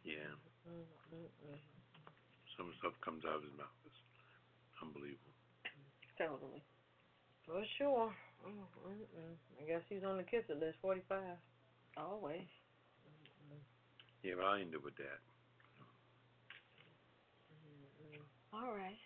[0.04, 0.32] Yeah.
[0.66, 1.60] Mm-mm-mm.
[2.56, 3.68] Some stuff comes out of his mouth.
[4.78, 5.34] It's unbelievable.
[6.22, 6.62] Totally.
[7.46, 8.14] For sure.
[8.46, 9.34] Mm-mm-mm.
[9.58, 11.18] I guess he's on the kisser list, 45.
[11.98, 12.46] Always.
[13.02, 13.58] Mm-hmm.
[14.22, 15.18] Yeah, but I ain't do with that.
[17.50, 18.22] Mm-mm.
[18.54, 19.02] All right.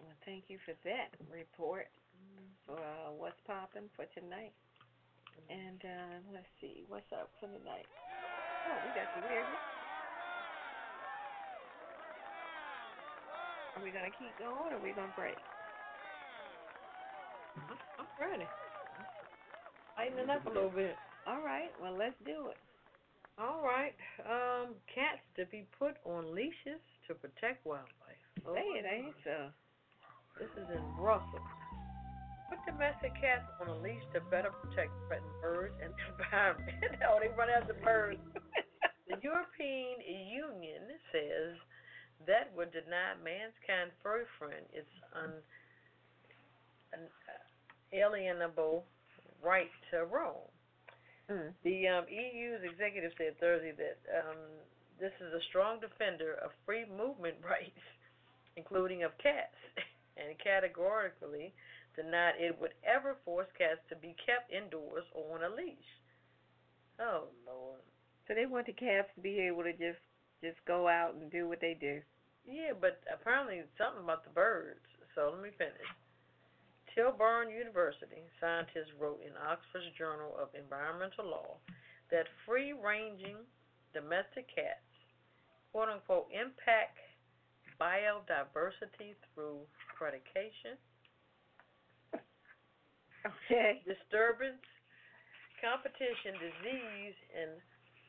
[0.00, 2.48] Well, thank you for that report mm-hmm.
[2.64, 4.56] for uh, what's popping for tonight.
[5.52, 7.84] And uh, let's see, what's up for tonight?
[7.84, 9.75] Oh, we got some weirdness.
[13.76, 15.36] Are we gonna keep going or are we gonna break?
[17.68, 18.48] I'm, I'm ready.
[19.96, 20.96] Tighten it up a little bit.
[21.26, 22.58] All right, well let's do it.
[23.38, 23.92] All right.
[24.24, 28.22] Um, cats to be put on leashes to protect wildlife.
[28.48, 29.52] Oh, Say it ain't so.
[30.40, 31.44] This is in Brussels.
[32.48, 36.80] Put domestic cats on a leash to better protect threatened birds and the environment.
[37.04, 38.20] oh, they run after birds.
[39.08, 41.60] the European Union says
[42.24, 45.36] that would deny mankind furry friend its un,
[46.96, 47.04] an
[47.92, 48.82] alienable
[49.44, 50.48] right to roam.
[51.30, 51.52] Mm.
[51.64, 54.40] The um, EU's executive said Thursday that um,
[54.98, 57.84] this is a strong defender of free movement rights,
[58.56, 59.58] including of cats,
[60.16, 61.52] and categorically
[61.94, 65.90] denied it would ever force cats to be kept indoors or on a leash.
[67.00, 67.80] Oh Lord.
[68.28, 70.00] So they want the cats to be able to just
[70.42, 72.00] just go out and do what they do.
[72.46, 74.84] Yeah, but apparently something about the birds.
[75.14, 75.90] So let me finish.
[76.94, 81.60] Tilburg University scientists wrote in Oxford's Journal of Environmental Law
[82.10, 83.36] that free ranging
[83.92, 84.86] domestic cats,
[85.72, 86.96] quote unquote, impact
[87.80, 89.60] biodiversity through
[89.92, 90.80] predation,
[93.26, 93.82] Okay.
[93.82, 94.62] disturbance,
[95.58, 97.50] competition, disease, and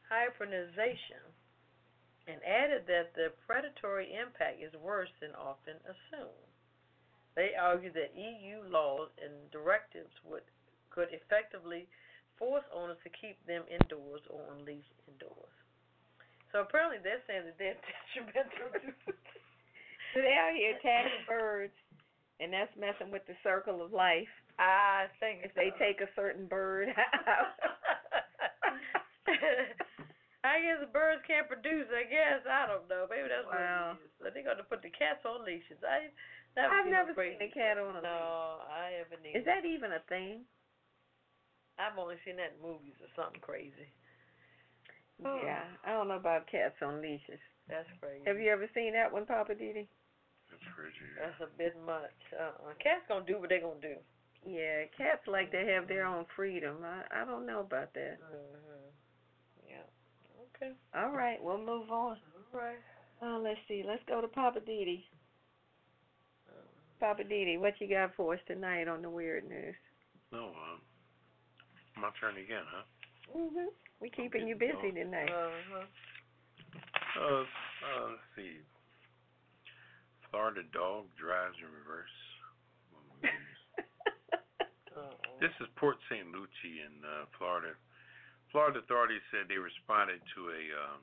[0.06, 1.24] hybridization,
[2.28, 6.52] and added that the predatory impact is worse than often assumed.
[7.36, 10.44] They argue that EU laws and directives would
[10.90, 11.88] could effectively
[12.38, 15.54] force owners to keep them indoors or on leash indoors.
[16.52, 17.78] So apparently they're saying that they're
[18.18, 19.14] detrimental to
[20.14, 21.74] So they out here attacking birds,
[22.40, 24.32] and that's messing with the circle of life.
[24.58, 26.90] I think If they take a certain bird
[27.28, 27.54] out.
[30.48, 31.92] I guess birds can't produce.
[31.92, 33.04] I guess I don't know.
[33.12, 34.00] Maybe that's Wow.
[34.00, 34.12] what it is.
[34.18, 35.84] So they're gonna put the cats on leashes.
[35.84, 36.08] I
[36.56, 38.08] never I've seen never crazy seen a cat on a leash.
[38.08, 39.24] No, I haven't.
[39.24, 39.36] leash.
[39.36, 40.48] Is that even a thing?
[41.78, 43.92] I've only seen that in movies or something crazy.
[45.26, 45.42] Oh.
[45.44, 47.40] Yeah, I don't know about cats on leashes.
[47.68, 48.24] That's crazy.
[48.26, 49.88] Have you ever seen that one, Poppa DD?
[50.50, 50.96] That's crazy.
[51.20, 52.16] That's a bit much.
[52.34, 52.74] Uh-uh.
[52.80, 53.98] Cats gonna do what they gonna do.
[54.46, 56.78] Yeah, cats like to have their own freedom.
[56.86, 58.20] I I don't know about that.
[58.22, 58.77] Mhm.
[60.62, 60.68] Yeah.
[60.68, 60.76] Okay.
[60.96, 62.18] All right, we'll move on.
[62.54, 62.78] All right.
[63.22, 63.84] Oh, let's see.
[63.86, 65.04] Let's go to Poppa DD.
[67.00, 69.76] Poppa DD, what you got for us tonight on the weird news?
[70.32, 70.82] No, um,
[71.96, 72.84] my turn again, huh?
[73.38, 73.68] Mhm.
[74.00, 75.30] We keeping you busy tonight.
[75.30, 75.86] Uh-huh.
[77.20, 78.62] Uh, uh, let's see.
[80.30, 82.10] Florida dog drives in reverse.
[82.94, 83.58] Oh, my goodness.
[85.40, 86.26] This is Port St.
[86.32, 87.74] Lucie in uh, Florida.
[88.52, 91.02] Florida authorities said they responded to a um,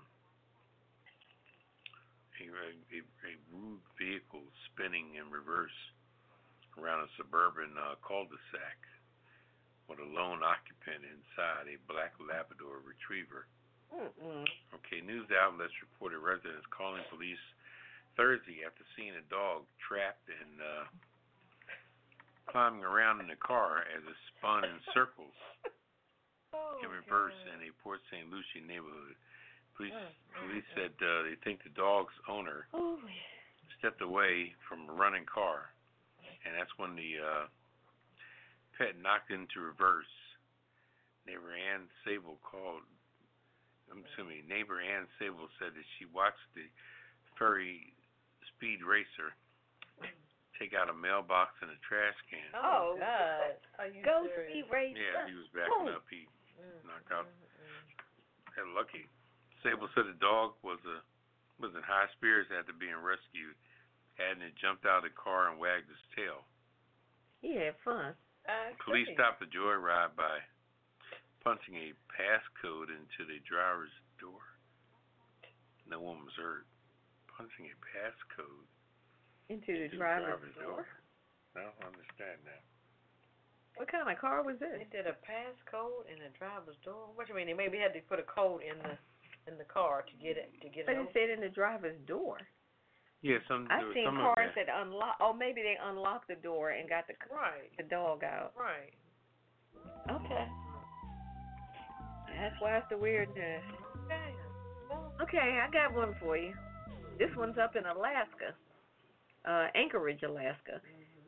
[2.40, 5.74] a, a, a rude vehicle spinning in reverse
[6.74, 8.78] around a suburban uh, cul-de-sac
[9.86, 13.46] with a lone occupant inside, a black Labrador retriever.
[13.94, 14.42] Mm-mm.
[14.74, 17.40] Okay, news outlets reported residents calling police
[18.18, 20.84] Thursday after seeing a dog trapped and uh,
[22.50, 25.36] climbing around in the car as it spun in circles
[26.54, 27.58] Oh, in reverse God.
[27.58, 28.30] in a Port St.
[28.30, 29.18] Lucie neighborhood.
[29.76, 32.98] Police Mm, police mm, said uh, they think the dog's owner Oh,
[33.78, 35.74] stepped away from a running car,
[36.46, 37.44] and that's when the uh,
[38.78, 40.10] pet knocked into reverse.
[41.26, 42.84] Neighbor Ann Sable called.
[43.90, 46.68] I'm assuming neighbor Ann Sable said that she watched the
[47.38, 47.92] furry
[48.54, 49.32] speed racer
[50.60, 52.46] take out a mailbox and a trash can.
[52.54, 53.58] Oh, Oh, God.
[53.82, 54.52] Are you Go serious?
[54.54, 54.94] speed race.
[54.94, 55.98] Yeah, he was backing Oh.
[55.98, 56.06] up.
[56.08, 56.28] He
[56.58, 57.26] Mm, knocked out.
[57.26, 57.84] mm, mm.
[58.54, 59.06] Got lucky.
[59.62, 61.00] Sable said the dog was a
[61.62, 63.54] was in high spirits after being rescued,
[64.18, 66.42] and it jumped out of the car and wagged its tail.
[67.40, 68.14] He had fun.
[68.50, 69.14] I Police see.
[69.14, 70.42] stopped the joyride by
[71.46, 74.42] punching a passcode into the driver's door.
[75.86, 76.66] No one was hurt.
[77.30, 78.66] Punching a passcode
[79.48, 80.86] Into the into driver's door.
[81.56, 82.62] I don't understand that.
[83.76, 84.70] What kind of car was this?
[84.78, 87.10] They did a passcode in the driver's door.
[87.14, 87.46] What do you mean?
[87.50, 88.94] They maybe had to put a code in the
[89.50, 90.98] in the car to get it to get But it.
[90.98, 91.12] it open.
[91.12, 92.38] said in the driver's door.
[93.20, 94.66] Yeah, some I've seen some cars of that.
[94.66, 95.16] that unlock.
[95.20, 98.52] Oh, maybe they unlocked the door and got the Right, the dog out.
[98.56, 98.92] right.
[100.10, 100.46] Okay.
[102.40, 103.62] That's why it's the weirdness.
[104.08, 104.18] Damn.
[104.90, 106.52] Well, Okay, I got one for you.
[107.18, 108.54] This one's up in Alaska,
[109.46, 110.80] uh, Anchorage, Alaska.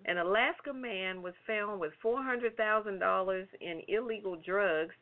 [0.07, 4.95] An Alaska man was found with four hundred thousand dollars in illegal drugs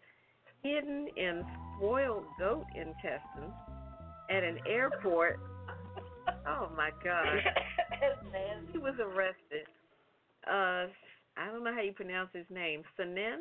[0.63, 1.45] hidden in
[1.77, 3.53] spoiled goat intestines
[4.31, 5.39] at an airport.
[6.47, 7.27] Oh my God.
[8.73, 9.67] He was arrested.
[10.47, 10.89] Uh,
[11.37, 12.83] I don't know how you pronounce his name.
[12.99, 13.41] Sanin?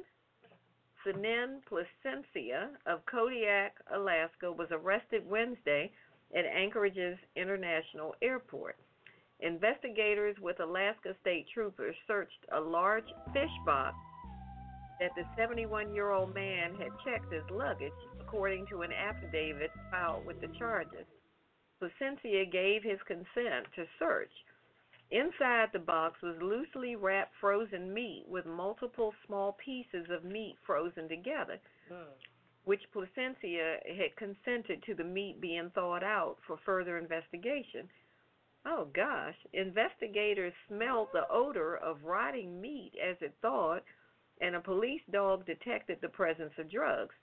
[1.05, 5.91] Sanin Placencia of Kodiak, Alaska, was arrested Wednesday
[6.35, 8.77] at Anchorage's International Airport.
[9.39, 13.95] Investigators with Alaska State Troopers searched a large fish box
[14.99, 20.25] that the 71 year old man had checked as luggage, according to an affidavit filed
[20.25, 21.05] with the charges.
[21.81, 24.31] Placencia gave his consent to search.
[25.11, 31.09] Inside the box was loosely wrapped frozen meat with multiple small pieces of meat frozen
[31.09, 31.59] together,
[31.91, 32.13] Mm.
[32.63, 37.89] which Placencia had consented to the meat being thawed out for further investigation.
[38.65, 43.81] Oh gosh, investigators smelled the odor of rotting meat as it thawed,
[44.39, 47.15] and a police dog detected the presence of drugs.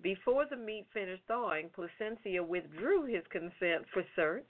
[0.00, 4.46] Before the meat finished thawing, Placencia withdrew his consent for search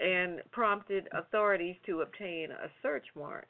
[0.00, 3.48] and prompted authorities to obtain a search warrant.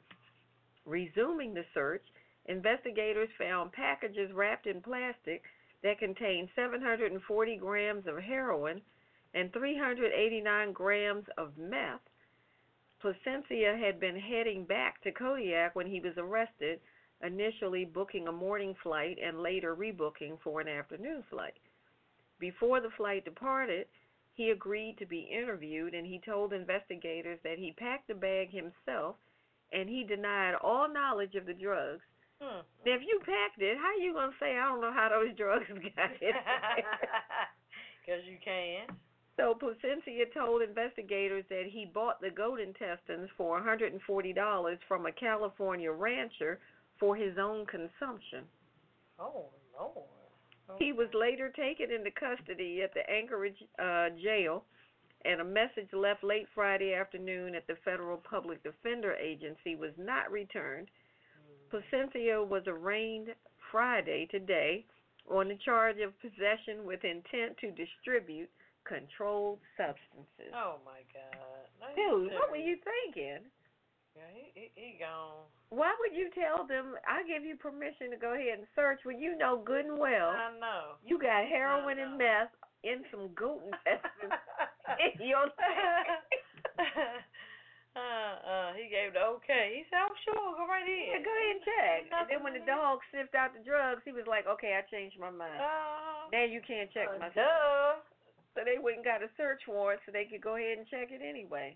[0.85, 2.03] Resuming the search,
[2.45, 5.43] investigators found packages wrapped in plastic
[5.83, 8.81] that contained 740 grams of heroin
[9.33, 12.01] and 389 grams of meth.
[13.01, 16.79] Placencia had been heading back to Kodiak when he was arrested,
[17.21, 21.57] initially booking a morning flight and later rebooking for an afternoon flight.
[22.39, 23.87] Before the flight departed,
[24.33, 29.15] he agreed to be interviewed and he told investigators that he packed the bag himself
[29.71, 32.03] and he denied all knowledge of the drugs.
[32.41, 32.61] Hmm.
[32.85, 35.35] Now, if you packed it, how are you gonna say I don't know how those
[35.37, 36.33] drugs got in?
[38.05, 38.87] Because you can.
[39.35, 45.91] So Placencia told investigators that he bought the goat intestines for $140 from a California
[45.91, 46.59] rancher
[46.99, 48.43] for his own consumption.
[49.19, 50.79] Oh, Lord.
[50.79, 54.63] He was later taken into custody at the Anchorage uh, jail,
[55.25, 60.31] and a message left late Friday afternoon at the Federal Public Defender Agency was not
[60.31, 60.87] returned.
[61.71, 63.29] Placencia was arraigned
[63.71, 64.85] Friday today
[65.29, 68.49] on the charge of possession with intent to distribute
[68.85, 70.51] controlled substances.
[70.53, 71.93] Oh, my God.
[71.97, 73.43] You Dude, what were you thinking?
[74.15, 75.49] Yeah, he, he, he gone.
[75.73, 79.17] Why would you tell them I give you permission to go ahead and search when
[79.17, 81.01] you know good and well I know.
[81.01, 82.53] you got heroin and meth
[82.85, 84.37] in some goat intestines
[85.01, 85.49] in your
[87.97, 89.81] uh, uh, he gave the okay.
[89.81, 91.99] He said, "Oh, sure, go right Yeah, in." go ahead and check.
[92.13, 95.17] And then when the dog sniffed out the drugs, he was like, "Okay, I changed
[95.17, 95.57] my mind.
[95.57, 97.97] Uh, Now you can't check uh, my." duh.
[98.53, 101.21] So they and got a search warrant so they could go ahead and check it
[101.25, 101.75] anyway.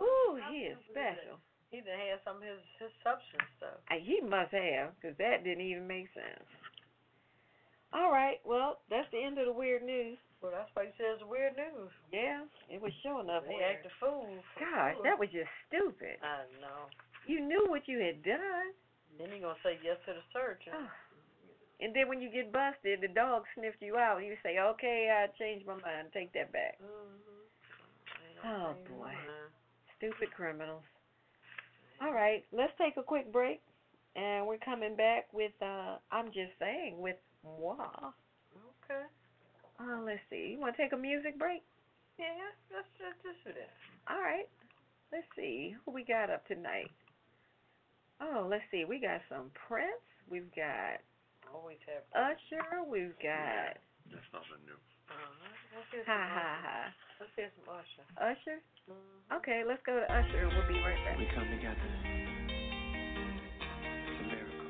[0.00, 1.40] Ooh, he is special.
[1.70, 3.80] He done had some of his his substance stuff.
[3.90, 6.44] Uh, He must have, because that didn't even make sense.
[7.92, 10.18] All right, well, that's the end of the weird news.
[10.40, 11.90] Well, that's why he says weird news.
[12.12, 13.80] Yeah, it was sure enough He weird.
[13.80, 14.28] acted fool.
[14.60, 16.20] Gosh, that was just stupid.
[16.22, 16.86] I know.
[17.26, 18.72] You knew what you had done.
[19.18, 20.62] Then he gonna say yes to the search.
[20.68, 20.90] and- Oh.
[21.80, 24.18] And then when you get busted, the dog sniffed you out.
[24.18, 26.12] You say, "Okay, I changed my mind.
[26.12, 28.44] Take that back." Mhm.
[28.44, 29.14] Oh, boy.
[29.96, 30.84] Stupid criminals.
[32.00, 33.60] All right, let's take a quick break,
[34.14, 38.12] and we're coming back with uh, I'm just saying with moi.
[38.84, 39.02] Okay.
[39.80, 40.54] Uh, let's see.
[40.54, 41.62] You want to take a music break?
[42.18, 42.34] Yeah,
[42.74, 43.70] let's just just do that.
[44.12, 44.48] All right.
[45.12, 46.90] Let's see who we got up tonight.
[48.20, 48.84] Oh, let's see.
[48.84, 50.02] We got some Prince.
[50.28, 51.00] We've got
[51.54, 52.04] Always have.
[52.14, 52.82] Usher.
[52.86, 53.76] We've got
[54.12, 54.76] That's nothing new.
[55.08, 55.48] Uh-huh.
[55.76, 56.64] Let's hear ha some ha Usher.
[56.64, 56.92] ha.
[57.20, 58.04] Let's hear some Usher.
[58.20, 58.58] Usher.
[58.88, 59.36] Mhm.
[59.40, 60.44] Okay, let's go to Usher.
[60.44, 61.18] And we'll be right back.
[61.18, 61.88] We come together.
[64.08, 64.68] It's a miracle.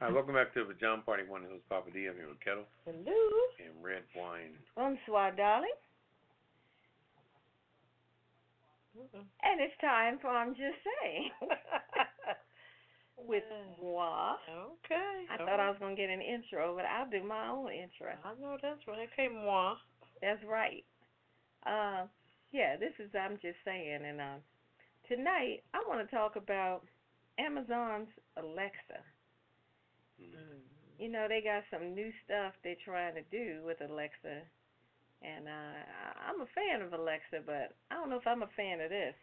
[0.00, 1.24] All right, welcome back to the Pajama Party.
[1.26, 2.06] One of those Papa D.
[2.06, 3.18] I'm here with Ketel Hello.
[3.58, 4.54] and Redwine.
[4.76, 5.74] Bonsoir, darling.
[9.42, 11.30] And it's time for I'm just saying.
[13.26, 13.42] With
[13.82, 14.38] moi.
[14.46, 15.26] Okay.
[15.34, 18.14] I thought I was gonna get an intro, but I'll do my own intro.
[18.24, 19.08] I know that's right.
[19.12, 19.74] Okay, moi.
[20.22, 20.84] That's right.
[21.66, 22.06] Uh,
[22.52, 24.38] yeah, this is I'm just saying, and uh,
[25.08, 26.82] tonight I want to talk about
[27.36, 29.02] Amazon's Alexa.
[30.20, 30.60] Mm.
[30.98, 34.42] You know they got some new stuff they're trying to do with Alexa,
[35.22, 35.78] and uh,
[36.26, 39.14] I'm a fan of Alexa, but I don't know if I'm a fan of this.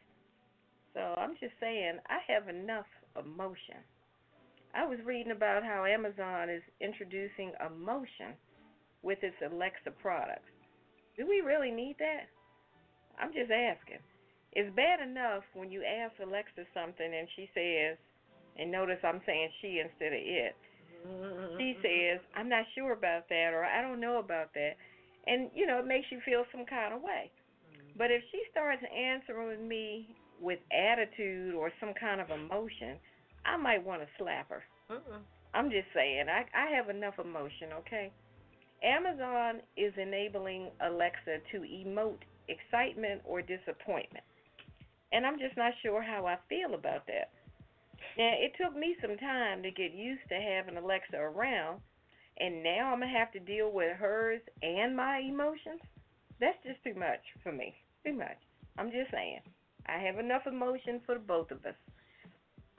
[0.93, 2.87] So I'm just saying I have enough
[3.19, 3.83] emotion.
[4.73, 8.35] I was reading about how Amazon is introducing emotion
[9.03, 10.51] with its Alexa products.
[11.17, 12.27] Do we really need that?
[13.19, 13.99] I'm just asking.
[14.51, 17.97] It's bad enough when you ask Alexa something and she says,
[18.57, 20.55] and notice I'm saying she instead of it.
[21.05, 21.57] Mm-hmm.
[21.59, 24.73] she says, I'm not sure about that or I don't know about that.
[25.27, 27.31] And, you know, it makes you feel some kind of way.
[27.97, 30.07] But if she starts answering me
[30.41, 32.97] with attitude or some kind of emotion,
[33.45, 34.63] I might want to slap her.
[34.91, 35.21] Mm-mm.
[35.53, 38.11] I'm just saying, I I have enough emotion, okay?
[38.83, 44.25] Amazon is enabling Alexa to emote excitement or disappointment.
[45.13, 47.31] And I'm just not sure how I feel about that.
[48.17, 51.81] Now, it took me some time to get used to having Alexa around,
[52.37, 55.81] and now I'm to have to deal with hers and my emotions.
[56.39, 57.73] That's just too much for me.
[58.05, 58.37] Too much.
[58.77, 59.41] I'm just saying.
[59.87, 61.75] I have enough emotion for the both of us.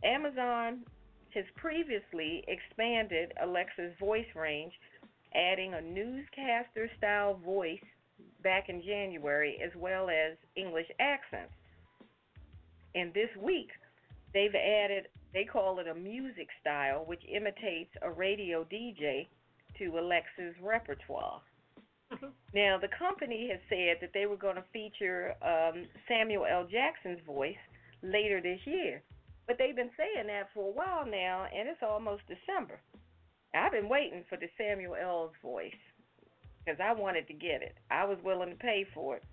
[0.05, 0.85] Amazon
[1.35, 4.73] has previously expanded Alexa's voice range,
[5.35, 7.83] adding a newscaster style voice
[8.43, 11.53] back in January, as well as English accents.
[12.95, 13.69] And this week,
[14.37, 19.27] they've added, they call it a music style, which imitates a radio DJ
[19.79, 21.41] to Alexa's repertoire.
[22.55, 26.67] Now, the company has said that they were going to feature um, Samuel L.
[26.71, 27.59] Jackson's voice
[28.03, 29.03] later this year.
[29.47, 32.79] But they've been saying that for a while now, and it's almost December.
[33.55, 35.81] I've been waiting for the Samuel L's voice
[36.65, 37.75] because I wanted to get it.
[37.91, 39.25] I was willing to pay for it.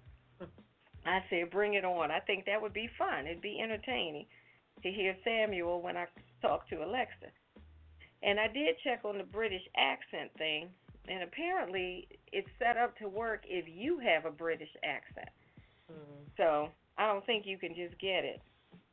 [1.05, 2.11] I said, bring it on.
[2.11, 3.27] I think that would be fun.
[3.27, 4.25] It'd be entertaining
[4.81, 6.05] to hear Samuel when I
[6.41, 7.31] talk to Alexa.
[8.21, 10.69] And I did check on the British accent thing,
[11.07, 15.29] and apparently it's set up to work if you have a British accent.
[15.91, 16.23] Mm-hmm.
[16.37, 18.41] So I don't think you can just get it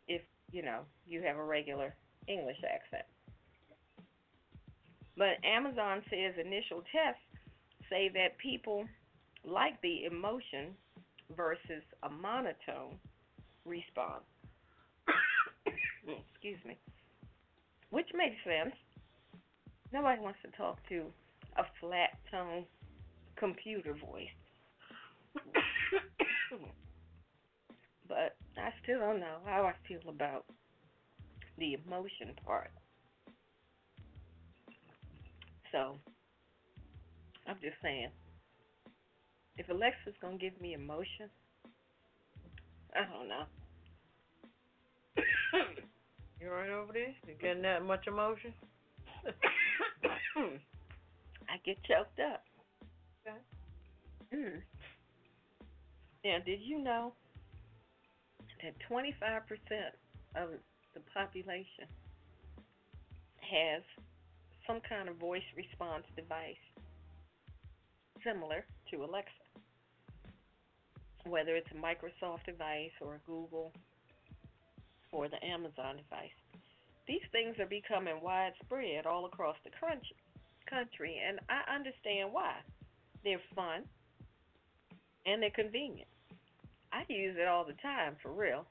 [0.08, 0.22] if
[0.52, 1.94] you know you have a regular
[2.26, 3.04] English accent.
[5.16, 7.20] But Amazon says initial tests
[7.88, 8.84] say that people
[9.44, 10.74] like the emotion
[11.36, 12.98] versus a monotone
[13.64, 14.24] response.
[16.32, 16.78] Excuse me.
[17.90, 18.74] Which makes sense.
[19.92, 21.06] Nobody wants to talk to
[21.56, 22.64] a flat tone
[23.36, 24.28] computer voice.
[28.08, 30.44] but I still don't know how I feel about
[31.58, 32.70] the emotion part.
[35.72, 35.96] So,
[37.46, 38.08] I'm just saying,
[39.56, 41.30] if Alexa's gonna give me emotion,
[42.94, 43.44] I don't know.
[46.40, 47.14] You right over there?
[47.26, 48.54] You getting that much emotion?
[50.36, 52.44] I get choked up.
[53.26, 53.36] Okay.
[54.34, 54.62] Mm.
[56.24, 57.12] Now, did you know
[58.62, 59.10] that 25%
[60.36, 60.50] of
[60.94, 61.84] the population
[63.40, 63.82] has
[64.66, 66.56] some kind of voice response device
[68.24, 69.30] similar to Alexa?
[71.26, 73.72] Whether it's a Microsoft device or a Google
[75.12, 76.36] or the Amazon device.
[77.06, 79.70] These things are becoming widespread all across the
[80.68, 82.54] country and I understand why.
[83.24, 83.82] They're fun
[85.26, 86.08] and they're convenient.
[86.92, 88.66] I use it all the time for real.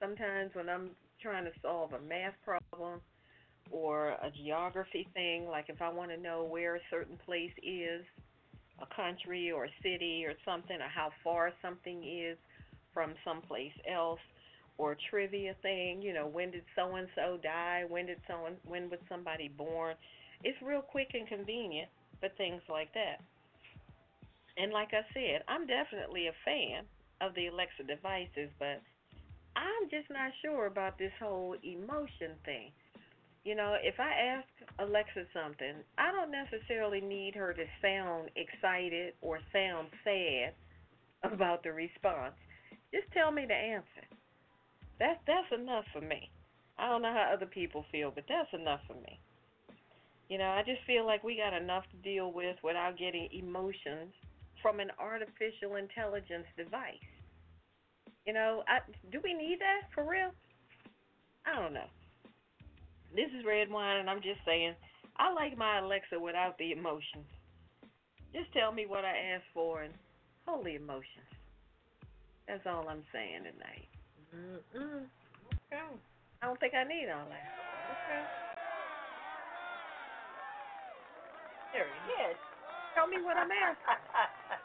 [0.00, 0.90] Sometimes when I'm
[1.20, 3.00] trying to solve a math problem
[3.70, 8.04] or a geography thing, like if I want to know where a certain place is,
[8.80, 12.38] a country or a city or something, or how far something is
[12.94, 14.20] from someplace else,
[14.78, 17.84] or trivia thing, you know, when did so and so die?
[17.88, 19.96] When did so and when was somebody born?
[20.44, 21.88] It's real quick and convenient
[22.20, 23.20] for things like that.
[24.56, 26.84] And like I said, I'm definitely a fan
[27.20, 28.80] of the Alexa devices, but
[29.56, 32.70] I'm just not sure about this whole emotion thing.
[33.44, 34.46] You know, if I ask
[34.78, 40.54] Alexa something, I don't necessarily need her to sound excited or sound sad
[41.32, 42.34] about the response.
[42.92, 44.17] Just tell me the answer.
[44.98, 46.30] That's that's enough for me.
[46.78, 49.18] I don't know how other people feel, but that's enough for me.
[50.28, 54.12] You know, I just feel like we got enough to deal with without getting emotions
[54.62, 57.00] from an artificial intelligence device.
[58.26, 58.80] You know, I,
[59.10, 60.30] do we need that for real?
[61.46, 61.88] I don't know.
[63.14, 64.74] This is Redwine, and I'm just saying,
[65.16, 67.26] I like my Alexa without the emotions.
[68.34, 69.94] Just tell me what I asked for and
[70.46, 71.32] holy emotions.
[72.46, 73.88] That's all I'm saying tonight.
[74.34, 75.08] Mm-mm.
[75.72, 75.84] Okay.
[76.42, 77.48] I don't think I need all that.
[77.92, 78.22] Okay.
[81.72, 82.34] There Yeah.
[82.94, 84.00] Tell me what I'm asking.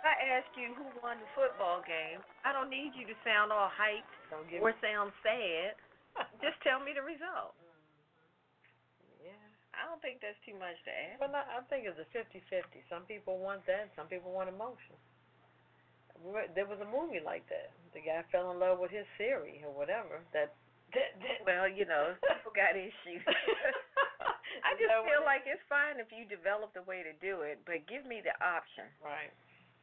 [0.00, 3.68] I ask you who won the football game, I don't need you to sound all
[3.68, 5.76] hyped or sound sad.
[6.44, 7.52] Just tell me the result.
[9.20, 9.36] Yeah.
[9.76, 11.20] I don't think that's too much to ask.
[11.20, 12.80] Well, I I think it's a fifty-fifty.
[12.88, 14.96] Some people want that, some people want emotion.
[16.24, 17.72] Re- There was a movie like that.
[17.94, 20.20] The guy fell in love with his Siri or whatever.
[20.32, 20.54] That,
[20.94, 23.24] that, that Well, you know, people got issues.
[24.66, 27.86] I just feel like it's fine if you develop the way to do it, but
[27.88, 28.86] give me the option.
[29.00, 29.32] Right.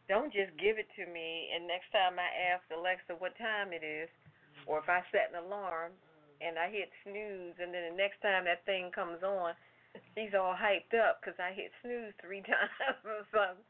[0.08, 3.84] Don't just give it to me and next time I ask Alexa what time it
[3.84, 4.72] is, mm-hmm.
[4.72, 5.92] or if I set an alarm
[6.40, 9.58] and I hit snooze, and then the next time that thing comes on,
[10.16, 13.66] she's all hyped up 'cause I hit snooze three times or something.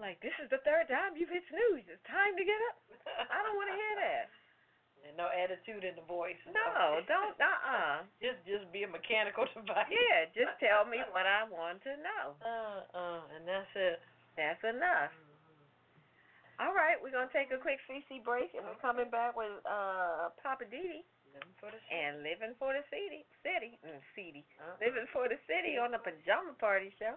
[0.00, 1.84] Like this is the third time you've hit snooze.
[1.86, 2.76] It's time to get up.
[3.28, 4.26] I don't want to hear that.
[5.00, 6.36] And no attitude in the voice.
[6.44, 7.32] No, don't.
[7.40, 9.88] Uh uh Just just be a mechanical device.
[9.88, 12.36] Yeah, just tell me what I want to know.
[12.44, 13.96] Uh uh, and that's it.
[14.36, 15.08] That's enough.
[16.60, 20.28] All right, we're gonna take a quick CC break, and we're coming back with uh
[20.44, 21.00] Poppa DD
[21.32, 24.76] Living for the and living for the city, city, mm, city, Uh-uh.
[24.84, 27.16] living for the city on the Pajama Party show.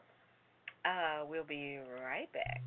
[0.87, 2.63] Uh, we'll be right back.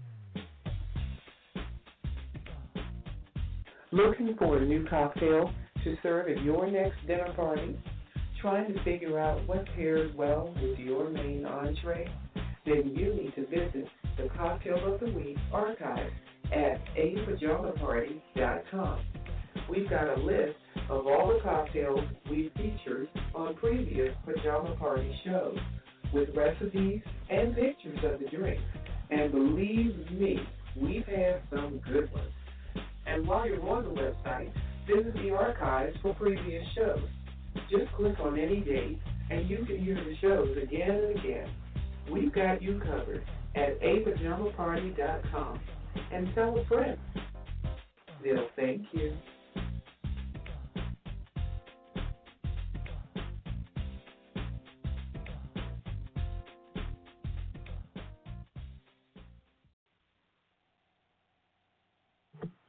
[3.92, 5.52] Looking for a new cocktail
[5.84, 7.78] to serve at your next dinner party?
[8.40, 12.12] Trying to figure out what pairs well with your main entree?
[12.64, 13.86] Then you need to visit
[14.16, 16.10] the Cocktail of the Week archive
[16.52, 19.04] at apajamaparty.com.
[19.70, 20.56] We've got a list
[20.90, 25.58] of all the cocktails we've featured on previous Pajama Party shows
[26.12, 28.64] with recipes and pictures of the drinks.
[29.10, 30.40] And believe me,
[30.76, 32.32] we've had some good ones.
[33.16, 34.52] And while you're on the website,
[34.86, 37.08] visit the archives for previous shows.
[37.70, 41.50] Just click on any date and you can hear the shows again and again.
[42.12, 43.24] We've got you covered
[43.54, 45.60] at apajamaparty.com
[46.12, 46.98] and tell a friend.
[48.22, 49.16] They'll thank you.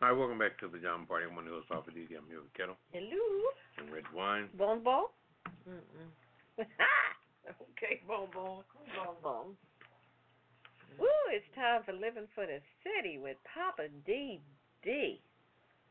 [0.08, 1.28] Right, welcome back to the Pajama Party.
[1.28, 2.16] I'm one of the hosts, Poppa DD.
[2.16, 3.28] I'm here with Ketel Hello,
[3.76, 4.48] and Redwine.
[4.56, 5.12] Bon Bon.
[5.68, 6.64] Mm-mm.
[7.76, 8.64] Okay, boom boom.
[8.96, 9.46] bon Bon.
[11.04, 14.40] Ooh, it's time for living for the city with Papa D
[14.80, 15.20] D.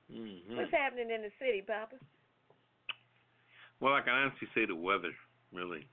[0.09, 0.57] Mm-hmm.
[0.57, 2.01] What's happening in the city, Papa?
[3.85, 5.13] Well, I can honestly say the weather,
[5.53, 5.85] really.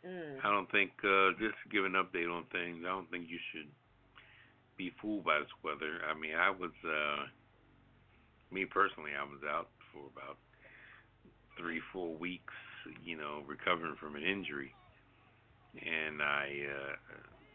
[0.00, 0.40] Mm.
[0.40, 3.36] I don't think, uh, just to give an update on things, I don't think you
[3.52, 3.68] should
[4.76, 6.00] be fooled by this weather.
[6.08, 7.26] I mean, I was, uh,
[8.52, 10.36] me personally, I was out for about
[11.58, 12.54] three, four weeks,
[13.04, 14.74] you know, recovering from an injury.
[15.74, 16.94] And I, uh,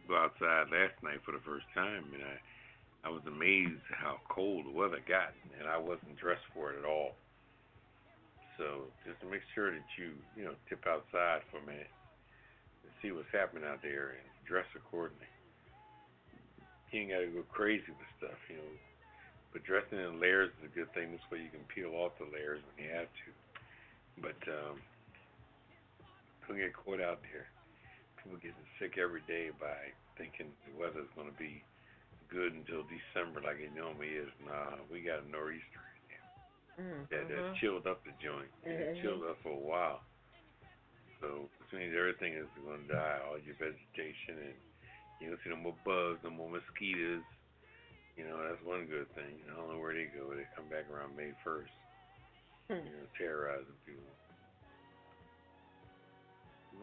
[0.07, 2.35] go outside last night for the first time, and I,
[3.07, 6.87] I was amazed how cold the weather got, and I wasn't dressed for it at
[6.87, 7.13] all.
[8.57, 11.91] So just make sure that you, you know, tip outside for a minute
[12.83, 15.29] and see what's happening out there and dress accordingly.
[16.91, 18.73] You ain't gotta go crazy with stuff, you know.
[19.53, 21.11] But dressing in layers is a good thing.
[21.11, 23.29] This way you can peel off the layers when you have to.
[24.21, 24.79] But um
[26.47, 27.47] don't get caught out there.
[28.23, 31.61] People getting sick every day by thinking the weather's gonna be
[32.31, 34.31] good until December like it normally is.
[34.47, 35.83] Nah, we got a nor'easter
[36.77, 37.09] Mm.
[37.09, 37.55] that, that Mhm.
[37.59, 38.51] chilled up the joint.
[38.63, 40.03] And It chilled up for a while.
[41.19, 43.19] So which means everything is going to die.
[43.25, 44.53] All your vegetation and
[45.19, 47.25] you don't see no more bugs, no more mosquitoes.
[48.17, 49.37] You know that's one good thing.
[49.45, 50.33] I don't know where they go.
[50.33, 51.73] They come back around May first.
[52.69, 54.11] You know, terrorizing people.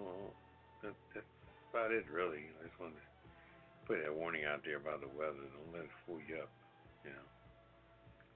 [0.00, 0.32] Well,
[0.82, 1.26] that, that's
[1.70, 2.48] about it, really.
[2.58, 3.06] I just wanted to
[3.86, 5.44] put that warning out there about the weather.
[5.44, 6.50] Don't let it fool you up.
[7.04, 7.26] You know.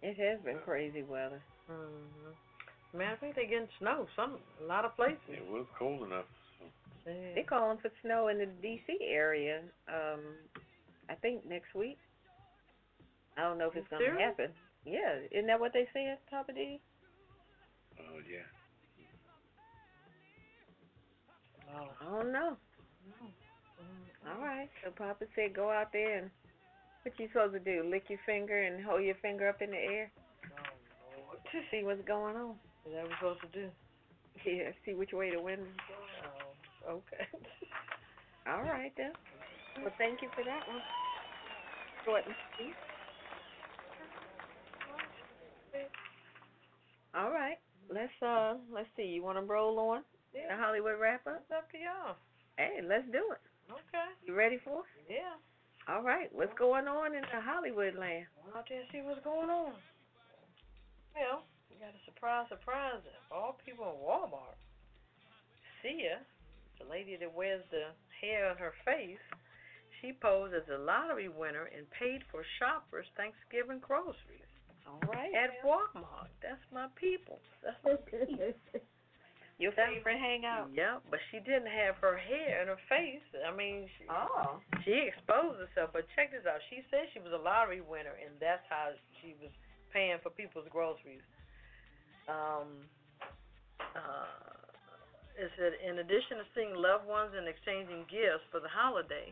[0.02, 1.40] It has been crazy weather.
[1.70, 2.98] Mm-hmm.
[2.98, 4.06] Man, I think they're getting snow.
[4.16, 5.18] Some a lot of places.
[5.28, 6.28] It was cold enough.
[7.08, 7.14] So.
[7.14, 7.34] Yeah.
[7.34, 8.98] They're calling for snow in the D.C.
[9.02, 9.62] area.
[9.88, 10.20] Um,
[11.08, 11.98] I think next week.
[13.36, 14.50] I don't know if it's gonna happen.
[14.84, 16.80] Yeah, isn't that what they said, Papa D?
[18.00, 18.44] Oh yeah.
[21.72, 22.56] Oh, I don't know.
[24.26, 24.68] All right.
[24.84, 26.30] So Papa said go out there and
[27.04, 27.88] what you supposed to do?
[27.88, 30.10] Lick your finger and hold your finger up in the air
[31.52, 32.56] to see what's going on.
[32.84, 33.68] Is that what we're supposed to do?
[34.46, 36.30] Yeah, see which way the wind is blowing.
[36.46, 36.47] Oh,
[36.88, 37.24] okay.
[38.48, 39.12] All right then.
[39.82, 40.82] Well, thank you for that one.
[42.04, 42.74] Short and sweet.
[47.14, 47.58] All right.
[47.88, 49.04] Let's uh let's see.
[49.04, 50.02] You want to roll on
[50.32, 51.42] the Hollywood wrap up?
[51.42, 52.16] It's up to y'all.
[52.56, 53.42] Hey, let's do it.
[53.70, 54.08] Okay.
[54.26, 55.18] You ready for it?
[55.20, 55.36] Yeah.
[55.88, 56.28] All right.
[56.32, 58.26] What's going on in the Hollywood land?
[58.52, 59.72] Go there and see what's going on.
[61.16, 63.02] Well, we got a surprise, surprise.
[63.32, 64.56] All people in Walmart.
[65.82, 66.20] Sia,
[66.78, 69.20] the lady that wears the hair on her face,
[70.00, 74.46] she posed as a lottery winner and paid for shoppers Thanksgiving groceries
[74.86, 75.34] All right.
[75.34, 76.30] at Walmart.
[76.42, 77.38] That's my people.
[77.62, 78.50] That's my people.
[79.58, 80.70] Your favorite hangout?
[80.70, 83.26] Yep, but she didn't have her hair in her face.
[83.42, 84.62] I mean, she, Oh.
[84.86, 85.90] she exposed herself.
[85.92, 86.62] But check this out.
[86.70, 89.50] She said she was a lottery winner, and that's how she was
[89.90, 91.26] paying for people's groceries.
[92.30, 92.86] Um,
[93.82, 94.57] uh,
[95.38, 99.30] it said, in addition to seeing loved ones and exchanging gifts for the holiday,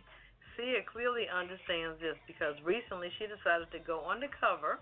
[0.54, 4.78] Sia clearly understands this because recently she decided to go undercover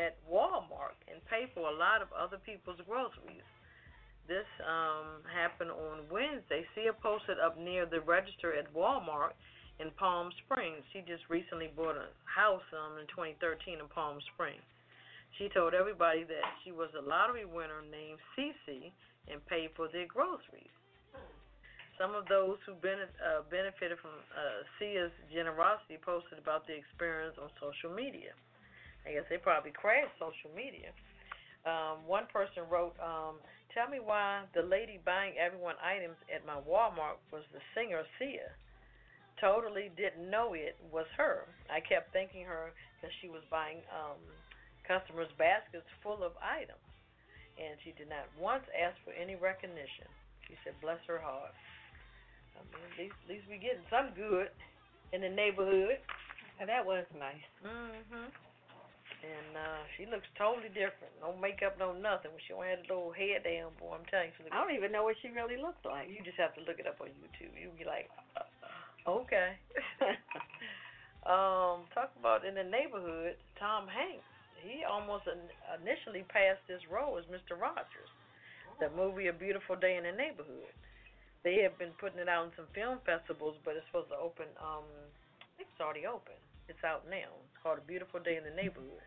[0.00, 3.44] at Walmart and pay for a lot of other people's groceries.
[4.26, 6.66] This um, happened on Wednesday.
[6.74, 9.36] Sia posted up near the register at Walmart
[9.78, 10.82] in Palm Springs.
[10.90, 14.64] She just recently bought a house um, in 2013 in Palm Springs.
[15.38, 18.90] She told everybody that she was a lottery winner named Cece
[19.30, 20.72] and paid for their groceries.
[21.98, 27.48] Some of those who uh, benefited from uh, Sia's generosity posted about the experience on
[27.56, 28.36] social media.
[29.08, 30.92] I guess they probably crashed social media.
[31.64, 33.40] Um, one person wrote, um,
[33.72, 38.52] "Tell me why the lady buying everyone items at my Walmart was the singer Sia.
[39.40, 41.48] Totally didn't know it was her.
[41.68, 44.20] I kept thinking her because she was buying um,
[44.86, 46.85] customers' baskets full of items,
[47.56, 50.08] and she did not once ask for any recognition.
[50.48, 51.52] She said, "Bless her heart."
[52.56, 54.48] I mean, at least, at least we getting some good
[55.12, 56.00] in the neighborhood.
[56.58, 57.44] And that was nice.
[57.62, 58.32] Mhm.
[59.22, 61.12] And uh she looks totally different.
[61.20, 62.32] No makeup, no nothing.
[62.32, 64.46] When she don't have a little head down, boy, I'm telling you.
[64.52, 66.08] I don't even know what she really looks like.
[66.08, 67.52] You just have to look it up on YouTube.
[67.60, 68.48] You'll be like, uh,
[69.08, 69.58] okay.
[71.26, 74.24] um, talk about in the neighborhood, Tom Hanks.
[74.66, 75.38] He almost in,
[75.78, 77.54] initially passed this role as Mr.
[77.54, 78.10] Rogers.
[78.82, 80.74] The movie A Beautiful Day in the Neighborhood.
[81.46, 84.50] They have been putting it out in some film festivals, but it's supposed to open.
[84.58, 84.84] Um,
[85.62, 86.34] it's already open.
[86.66, 87.30] It's out now.
[87.46, 89.06] It's called A Beautiful Day in the Neighborhood.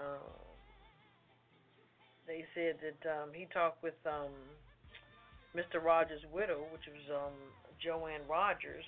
[0.00, 0.32] Um,
[2.26, 4.32] they said that um, he talked with um,
[5.54, 5.84] Mr.
[5.84, 7.36] Rogers' widow, which was um,
[7.78, 8.84] Joanne Rogers,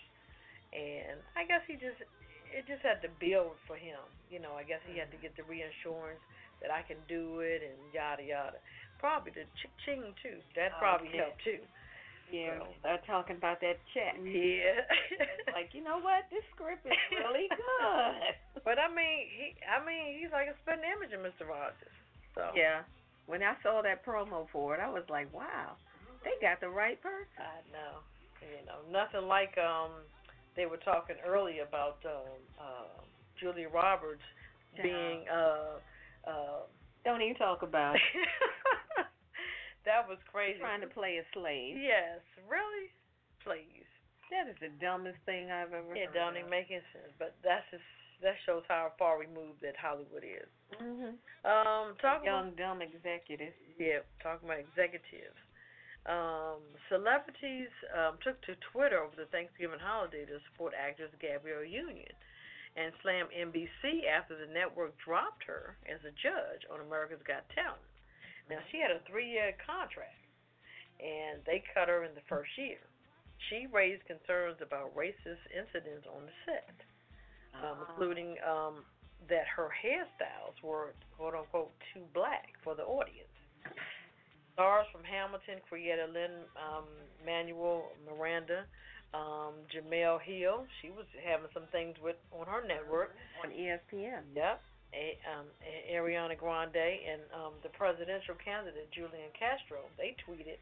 [0.73, 2.01] and I guess he just
[2.53, 4.01] it just had to build for him.
[4.31, 6.20] You know, I guess he had to get the reinsurance
[6.61, 8.59] that I can do it and yada yada.
[8.99, 10.39] Probably the ching ching too.
[10.59, 11.19] That probably Okay.
[11.23, 11.62] helped too.
[12.31, 14.16] Yeah, So- start talking about that check.
[14.20, 14.85] Yeah.
[15.57, 16.29] like, you know what?
[16.29, 18.62] This script is really good.
[18.65, 21.49] But I mean, he I mean, he's like a spitting image of Mr.
[21.49, 21.97] Rogers.
[22.35, 22.83] So Yeah.
[23.27, 25.77] When I saw that promo for it, I was like, wow,
[26.25, 27.45] they got the right person.
[27.45, 28.01] I know.
[28.41, 29.93] You know, nothing like um
[30.59, 32.99] they were talking earlier about um uh
[33.39, 34.27] Julia Roberts
[34.83, 35.79] being uh
[36.27, 36.67] uh
[37.07, 38.03] Don't even talk about it.
[39.87, 40.59] that was crazy.
[40.59, 41.79] Trying to play a slave.
[41.79, 42.19] Yes,
[42.51, 42.91] really?
[43.47, 43.87] Please.
[44.35, 46.19] That is the dumbest thing I've ever It heard.
[46.19, 47.15] don't even make any sense.
[47.19, 47.87] But that's just
[48.21, 50.51] that shows how far removed that Hollywood is.
[50.75, 51.15] hmm
[51.47, 53.55] Um, talk Young dumb executive.
[53.79, 55.39] Yeah, talking about executives.
[56.09, 62.09] Um, celebrities um, took to Twitter over the Thanksgiving holiday to support actress Gabrielle Union
[62.81, 67.85] and slammed NBC after the network dropped her as a judge on America's Got Talent.
[68.49, 70.25] Now, she had a three year contract,
[70.97, 72.81] and they cut her in the first year.
[73.53, 76.77] She raised concerns about racist incidents on the set,
[77.61, 78.83] um, including um,
[79.29, 83.38] that her hairstyles were quote unquote too black for the audience.
[84.59, 86.91] Stars from Hamilton creator Lin um,
[87.23, 88.67] Manuel Miranda,
[89.15, 90.67] um, Jemele Hill.
[90.83, 93.15] She was having some things with on her network.
[93.39, 94.27] on ESPN.
[94.35, 94.59] Yep.
[94.99, 96.75] A, um, A- Ariana Grande
[97.07, 99.87] and um, the presidential candidate Julian Castro.
[99.95, 100.59] They tweeted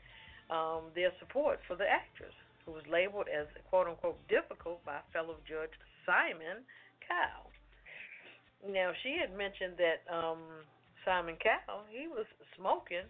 [0.52, 2.36] um, their support for the actress,
[2.68, 5.73] who was labeled as "quote unquote" difficult by fellow judge
[6.05, 6.68] Simon
[7.01, 7.48] Cowell.
[8.60, 10.44] Now she had mentioned that um,
[11.01, 12.28] Simon Cowell he was
[12.60, 13.09] smoking,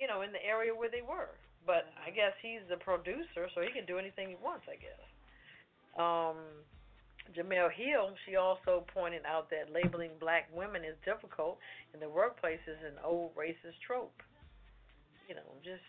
[0.00, 1.34] you know, in the area where they were.
[1.66, 4.64] But I guess he's the producer, so he can do anything he wants.
[4.70, 5.02] I guess.
[5.98, 6.64] Um,
[7.36, 11.58] Jemele Hill, she also pointed out that labeling black women is difficult
[11.92, 14.22] in the workplace is an old racist trope.
[15.28, 15.84] You know, just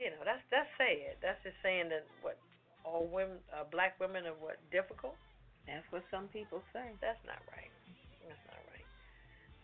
[0.00, 1.20] you know, that's that's sad.
[1.22, 2.40] That's just saying that what
[2.82, 5.14] all women, uh, black women are what difficult.
[5.68, 6.90] That's what some people say.
[7.00, 7.70] That's not right.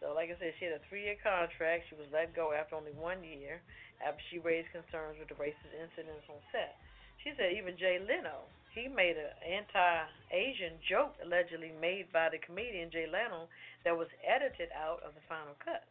[0.01, 0.16] That's not right.
[0.16, 1.89] So, like I said, she had a three-year contract.
[1.89, 3.60] She was let go after only one year
[4.05, 6.77] after she raised concerns with the racist incidents on set.
[7.24, 8.47] She said even Jay Leno,
[8.77, 13.48] he made an anti-Asian joke allegedly made by the comedian Jay Leno
[13.89, 15.82] that was edited out of the final cut.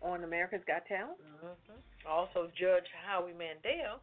[0.00, 1.20] On America's Got Talent?
[1.20, 4.00] hmm Also, Judge Howie Mandel,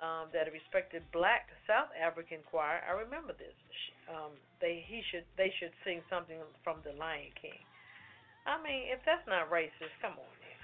[0.00, 2.84] um, that a respected black South African choir.
[2.84, 3.56] I remember this.
[4.06, 7.58] Um, they he should they should sing something from The Lion King.
[8.46, 10.60] I mean, if that's not racist, come on now.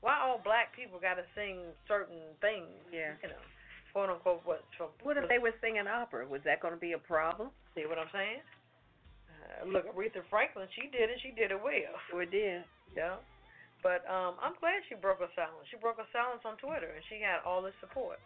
[0.00, 2.72] why all black people got to sing certain things?
[2.88, 3.14] Yeah.
[3.22, 3.42] You know,
[3.92, 4.40] quote unquote.
[4.44, 4.64] What?
[4.76, 6.26] For, What if they were singing opera?
[6.26, 7.52] Was that going to be a problem?
[7.76, 8.40] See what I'm saying?
[9.28, 11.20] Uh, look, Aretha Franklin, she did it.
[11.22, 11.94] She did it well.
[12.10, 12.64] Sure did.
[12.96, 13.20] Yeah.
[13.82, 15.68] But um, I'm glad she broke her silence.
[15.70, 18.18] She broke her silence on Twitter, and she got all this support.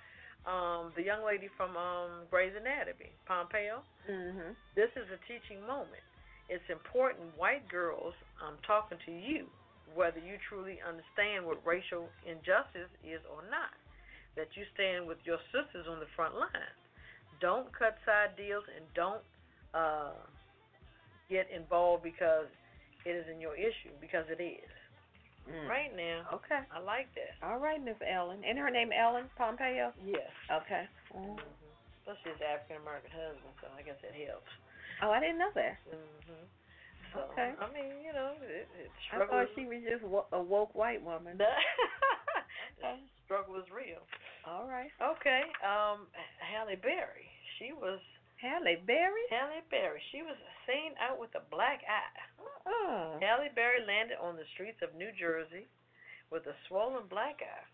[0.48, 3.84] Um, the young lady from um, Grey's Anatomy, Pompeo.
[4.10, 4.56] Mm-hmm.
[4.74, 6.02] This is a teaching moment.
[6.48, 8.16] It's important, white girls.
[8.42, 9.46] I'm talking to you,
[9.94, 13.72] whether you truly understand what racial injustice is or not.
[14.34, 16.72] That you stand with your sisters on the front line.
[17.40, 19.20] Don't cut side deals and don't
[19.76, 20.16] uh,
[21.28, 22.48] get involved because
[23.04, 24.72] it is in your issue because it is.
[25.44, 25.66] Mm.
[25.68, 26.62] Right now, Okay.
[26.70, 27.34] I like that.
[27.42, 28.40] All right, Miss Ellen.
[28.46, 29.90] And her name Ellen Pompeo?
[30.06, 30.30] Yes.
[30.48, 30.86] Okay.
[31.12, 31.34] Mm.
[31.34, 31.72] hmm
[32.06, 34.50] Plus, she's African American husband, so I guess it helps.
[35.02, 35.78] Oh, I didn't know that.
[35.86, 36.46] hmm
[37.12, 37.52] So, Okay.
[37.60, 41.02] I mean, you know, it, it I thought she was just wo- a woke white
[41.02, 41.36] woman.
[42.80, 44.00] the struggle is real.
[44.48, 44.90] All right.
[45.00, 45.42] Okay.
[45.60, 46.08] Um,
[46.40, 47.28] Halle Berry.
[47.58, 48.00] She was
[48.40, 49.24] Halle Berry?
[49.30, 50.00] Halle Berry.
[50.10, 50.36] She was
[50.66, 52.18] seen out with a black eye.
[52.66, 53.18] Oh.
[53.20, 55.68] Halle Berry landed on the streets of New Jersey
[56.30, 57.66] with a swollen black eye.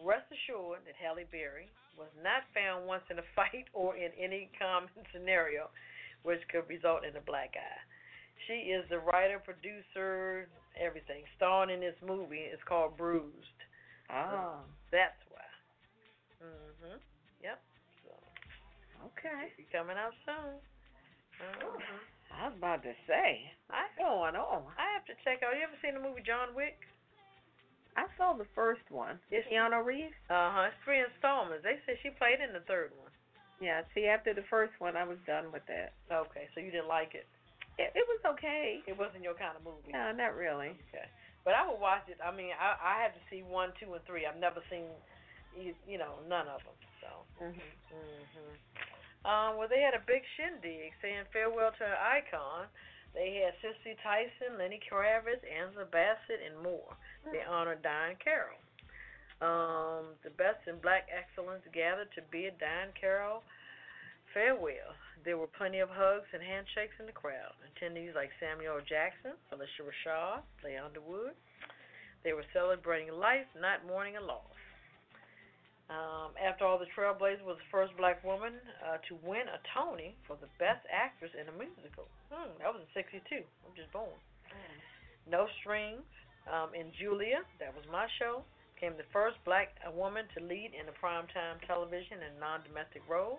[0.00, 1.68] Rest assured that Halle Berry
[1.98, 5.68] was not found once in a fight or in any common scenario
[6.22, 7.80] which could result in a black eye.
[8.46, 11.24] She is the writer, producer, everything.
[11.36, 12.48] Starring in this movie.
[12.50, 13.60] It's called Bruised.
[14.10, 14.60] Oh.
[14.90, 15.46] That's why.
[16.42, 17.00] Mhm.
[17.42, 17.60] Yep.
[18.04, 18.10] So
[19.06, 19.52] Okay.
[19.56, 20.60] be coming out soon.
[21.40, 22.00] Mhm.
[22.32, 23.52] I was about to say.
[23.70, 24.72] I going on?
[24.78, 25.54] I have to check out.
[25.56, 26.86] You ever seen the movie John Wick?
[27.96, 29.20] I saw the first one.
[29.30, 30.14] It's- Keanu Reeves?
[30.30, 30.62] Uh huh.
[30.72, 31.62] It's three installments.
[31.62, 33.12] They said she played in the third one.
[33.60, 35.92] Yeah, see, after the first one, I was done with that.
[36.10, 37.28] Okay, so you didn't like it.
[37.78, 38.80] It, it was okay.
[38.86, 39.92] It wasn't your kind of movie.
[39.92, 40.76] No, not really.
[40.92, 41.08] Okay.
[41.44, 42.20] But I would watch it.
[42.22, 44.26] I mean, I I have to see one, two, and three.
[44.28, 44.86] I've never seen,
[45.56, 46.76] you, you know, none of them.
[47.02, 47.10] So.
[47.42, 47.68] Mhm.
[47.90, 48.52] Mhm.
[49.26, 49.50] Um.
[49.56, 52.68] Well, they had a big shindig saying farewell to an icon.
[53.14, 56.96] They had Cicely Tyson, Lenny Kravitz, Angela Bassett, and more.
[57.30, 58.56] They honored Diahann Carroll.
[59.42, 63.42] Um, the best in black excellence gathered to bid Diahann Carroll
[64.32, 64.94] farewell.
[65.24, 67.54] There were plenty of hugs and handshakes in the crowd.
[67.62, 71.38] Attendees like Samuel Jackson, Phylicia Rashad, Leigh Underwood.
[72.26, 74.58] They were celebrating life, not mourning a loss.
[75.90, 80.16] Um, after all, the Trailblazer was the first black woman uh, to win a Tony
[80.26, 82.08] for the best actress in a musical.
[82.32, 83.44] Hmm, that was in '62.
[83.44, 84.16] I'm just born.
[85.28, 86.06] No Strings
[86.50, 88.42] um, in Julia, that was my show,
[88.74, 93.38] became the first black uh, woman to lead in a primetime television and non-domestic role.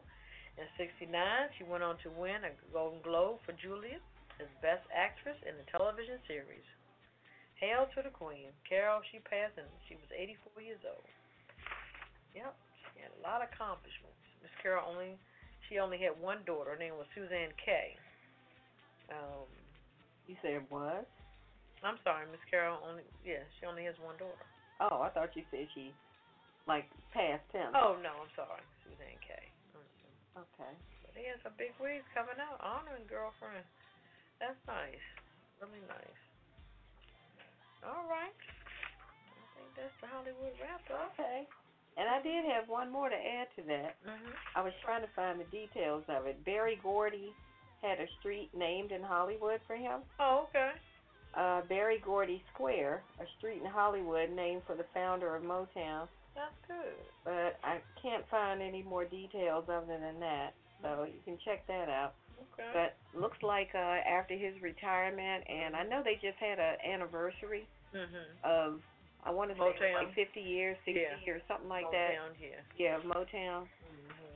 [0.57, 1.09] In '69,
[1.57, 3.97] she went on to win a Golden Globe for Julia
[4.38, 6.65] as Best Actress in a television series.
[7.57, 8.51] Hail to the Queen.
[8.67, 11.05] Carroll, she passed and she was 84 years old.
[12.35, 12.53] Yep,
[12.91, 14.19] she had a lot of accomplishments.
[14.41, 15.15] Miss Carroll only,
[15.69, 16.75] she only had one daughter.
[16.75, 17.95] Her name was Suzanne Kay.
[19.13, 19.47] Um,
[20.27, 21.07] You said what?
[21.84, 24.47] I'm sorry, Miss Carroll only, yeah, she only has one daughter.
[24.81, 25.93] Oh, I thought you said she,
[26.67, 27.71] like, passed him.
[27.75, 29.52] Oh no, I'm sorry, Suzanne Kay.
[30.38, 30.73] Okay.
[31.05, 33.65] But he has a big wigs coming out, honoring girlfriend.
[34.39, 35.05] That's nice,
[35.61, 36.19] really nice.
[37.84, 41.14] All right, I think that's the Hollywood wrap up.
[41.14, 41.47] Okay.
[41.95, 43.95] And I did have one more to add to that.
[44.03, 44.34] Mhm.
[44.55, 46.43] I was trying to find the details of it.
[46.43, 47.35] Berry Gordy
[47.81, 50.01] had a street named in Hollywood for him.
[50.19, 50.72] Oh, okay.
[51.35, 56.07] Uh, Berry Gordy Square, a street in Hollywood named for the founder of Motown.
[56.35, 56.97] That's good.
[57.23, 60.53] But I can't find any more details other than that.
[60.81, 62.14] So you can check that out.
[62.53, 62.69] Okay.
[62.73, 67.68] But looks like uh, after his retirement, and I know they just had an anniversary
[67.93, 68.26] Mhm.
[68.43, 68.81] of,
[69.23, 69.93] I want to say Motown.
[69.93, 71.18] like 50 years, 60 Yeah.
[71.26, 72.11] years, something like that.
[72.14, 72.60] Down here.
[72.76, 73.69] Yeah, of Motown.
[73.69, 74.34] Mhm.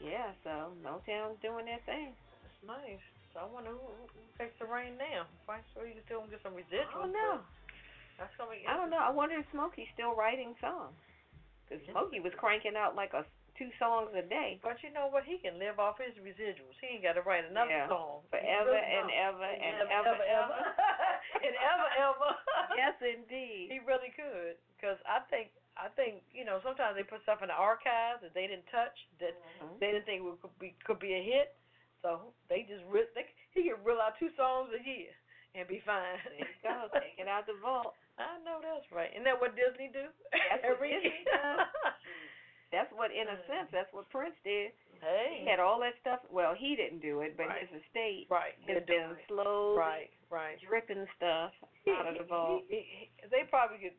[0.00, 2.16] Yeah, so Motown's doing their thing.
[2.42, 3.00] That's nice.
[3.34, 5.26] So I wonder who, who takes the reign now.
[5.48, 6.88] I'm sure you can still get some residuals.
[6.88, 7.36] I don't know.
[7.38, 7.59] but
[8.20, 8.68] That's gonna be.
[8.68, 9.00] I don't know.
[9.00, 10.92] I wonder if Smokey's still writing songs.
[11.64, 13.24] Because Smokey was cranking out like a
[13.56, 14.60] two songs a day.
[14.60, 15.24] But you know what?
[15.24, 16.76] He can live off his residuals.
[16.84, 17.88] He ain't got to write another Yeah.
[17.88, 18.24] song.
[18.28, 20.58] Forever and ever and ever, ever, ever, ever.
[21.46, 22.30] and ever, ever.
[22.80, 23.72] yes, indeed.
[23.72, 27.48] He really could, because I think I think you know sometimes they put stuff in
[27.48, 29.32] the archives that they didn't touch that
[29.64, 29.80] Mhm.
[29.80, 31.54] they didn't think would could be could be a hit,
[32.02, 33.24] so they just re- they,
[33.54, 35.14] he could reel out two songs a year
[35.54, 36.18] and be fine.
[36.24, 36.86] There you go.
[36.94, 37.94] Take it out the vault.
[38.20, 39.10] I know that's right.
[39.16, 40.06] Isn't that what Disney do?
[40.30, 41.66] That's what Every Disney does.
[42.70, 44.70] That's what, in a sense, that's what Prince did.
[45.02, 45.42] hey.
[45.42, 46.22] He had all that stuff.
[46.30, 47.66] Well, he didn't do it, but Right.
[47.66, 48.54] his estate right.
[48.70, 49.26] has been it.
[49.26, 50.10] slowly Right.
[50.30, 50.54] Right.
[50.62, 51.50] dripping stuff
[51.82, 52.62] He- out of the vault.
[52.70, 53.98] he- he- they probably could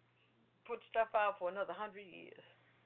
[0.64, 2.40] put stuff out for another hundred years.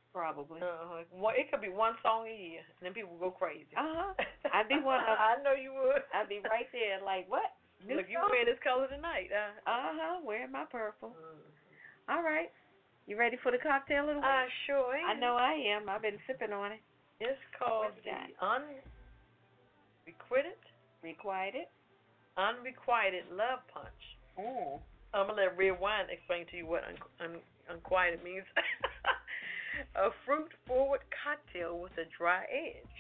[0.10, 0.58] Probably.
[0.58, 1.06] Uh-huh.
[1.14, 3.70] One, it could be one song a year, and then people go crazy.
[3.78, 4.12] Uh huh.
[4.58, 5.14] I'd be one of.
[5.22, 6.02] I know you would.
[6.18, 7.54] I'd be right there, like what?
[7.84, 8.30] New Look, you song?
[8.32, 9.30] wear this color tonight.
[9.34, 10.20] Uh Uh huh.
[10.24, 11.16] Wearing my purple.
[12.10, 12.50] All right.
[13.08, 14.26] You ready for the cocktail of the week?
[14.26, 15.90] I sure I know I am.
[15.90, 16.80] I've been sipping on it.
[17.20, 18.12] It's called the
[20.06, 20.58] unrequited,
[21.04, 21.68] Requited.
[22.38, 24.04] unrequited love punch.
[24.40, 24.80] Mm.
[25.14, 28.44] I'm gonna let Redwine explain to you what un- un- unquieted means.
[29.96, 32.98] a fruit-forward cocktail with a dry edge.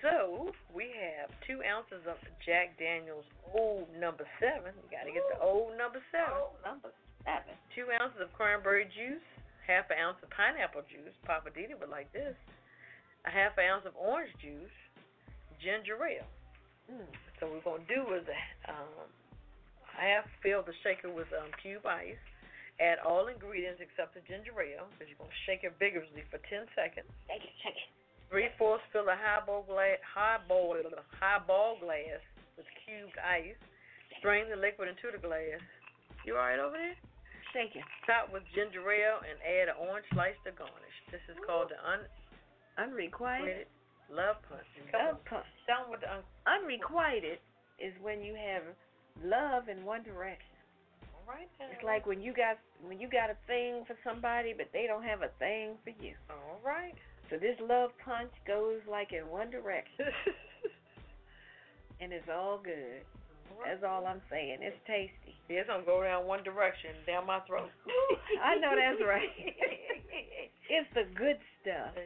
[0.00, 4.72] So we have two ounces of Jack Daniel's Old Number Seven.
[4.80, 6.32] You got to get the Old Number Seven.
[6.32, 6.88] Oh, number
[7.28, 7.52] seven.
[7.76, 9.24] Two ounces of cranberry juice.
[9.68, 11.12] Half an ounce of pineapple juice.
[11.28, 12.34] Poppa DD would like this.
[13.28, 14.72] A half an ounce of orange juice.
[15.60, 16.24] Ginger ale.
[16.88, 17.04] Mm.
[17.36, 18.24] So what we're gonna do is
[18.72, 19.04] um,
[19.84, 22.16] half fill the shaker with um, cube ice.
[22.80, 26.64] Add all ingredients except the ginger ale, because you're gonna shake it vigorously for 10
[26.72, 27.12] seconds.
[27.28, 27.99] Shake it, shake it.
[28.30, 30.78] Three fourths fill a highball glass, highball,
[31.18, 32.22] highball glass
[32.56, 33.58] with cubed ice.
[34.22, 35.58] Strain the liquid into the glass.
[36.24, 36.94] You all right over there?
[37.50, 37.82] Shake it.
[38.06, 40.96] Top with ginger ale and add an orange slice to garnish.
[41.10, 41.80] This is called the
[42.78, 43.66] Unrequited.
[43.66, 43.66] unrequited
[44.14, 44.66] love punch.
[44.94, 45.46] Love punch.
[45.66, 47.40] 'em what the un- Unrequited
[47.78, 48.62] is when you have
[49.22, 50.46] love in one direction.
[51.14, 51.70] all right then.
[51.72, 55.02] It's like when you got when you got a thing for somebody, but they don't
[55.02, 56.14] have a thing for you.
[56.30, 56.94] all right.
[57.30, 60.06] So this love punch goes like in one direction,
[62.00, 63.02] and it's all good.
[63.64, 64.58] That's all I'm saying.
[64.62, 65.34] It's tasty.
[65.48, 67.70] Yeah, it's gonna go down one direction, down my throat.
[68.42, 69.28] I know that's right.
[70.70, 71.92] it's the good stuff.
[71.94, 72.02] Yeah,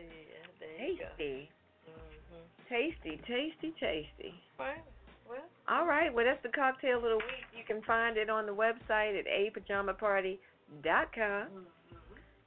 [0.61, 1.09] there you go.
[1.17, 1.49] Tasty,
[1.89, 2.45] Mhm.
[2.69, 4.35] tasty, tasty, tasty.
[4.59, 4.83] Right.
[5.29, 7.47] Well, All right, well that's the cocktail of the week.
[7.57, 11.49] You can find it on the website at apajamaparty.com,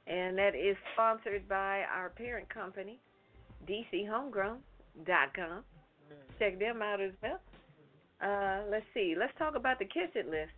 [0.08, 2.98] and that is sponsored by our parent company,
[3.68, 5.64] DCHomegrown.com.
[6.38, 7.40] Check them out as well.
[8.20, 9.14] Uh, let's see.
[9.18, 10.52] Let's talk about the Kiss It list.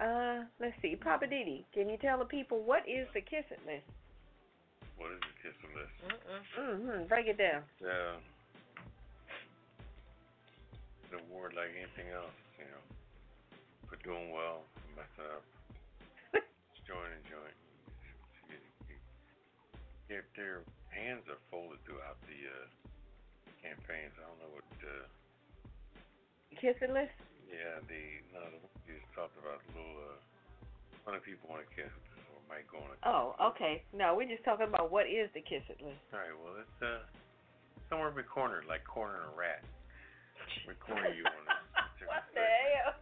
[0.00, 0.96] Uh, let's see.
[0.96, 3.86] Poppa DD, can you tell the people what is the Kiss It list?
[4.96, 5.92] What is the kiss It list?
[6.56, 7.04] Mm-hmm.
[7.08, 7.62] Break it down.
[11.12, 12.82] An award like anything else, you know,
[13.88, 15.44] for doing well, for messing up,
[16.88, 17.35] join and join.
[20.08, 20.62] Their their
[20.94, 22.66] hands are folded throughout the uh,
[23.62, 24.14] campaigns.
[24.18, 24.66] I don't know what.
[24.82, 25.06] Uh,
[26.56, 27.12] Kiss It list?
[27.52, 28.02] yeah, the
[28.32, 28.58] no, the
[28.88, 29.60] you just talked about.
[29.60, 29.98] A little.
[30.14, 30.16] Uh,
[31.04, 31.90] funny people want to kiss
[32.34, 32.96] or might go on a.
[33.06, 33.82] Oh, okay.
[33.94, 36.00] No, we're just talking about what is the Kiss It list.
[36.14, 36.34] All right.
[36.34, 37.02] Well, it's uh
[37.90, 39.62] somewhere in the corner, like cornering a rat.
[40.66, 41.62] We corner you on this.
[42.10, 42.94] what the hell?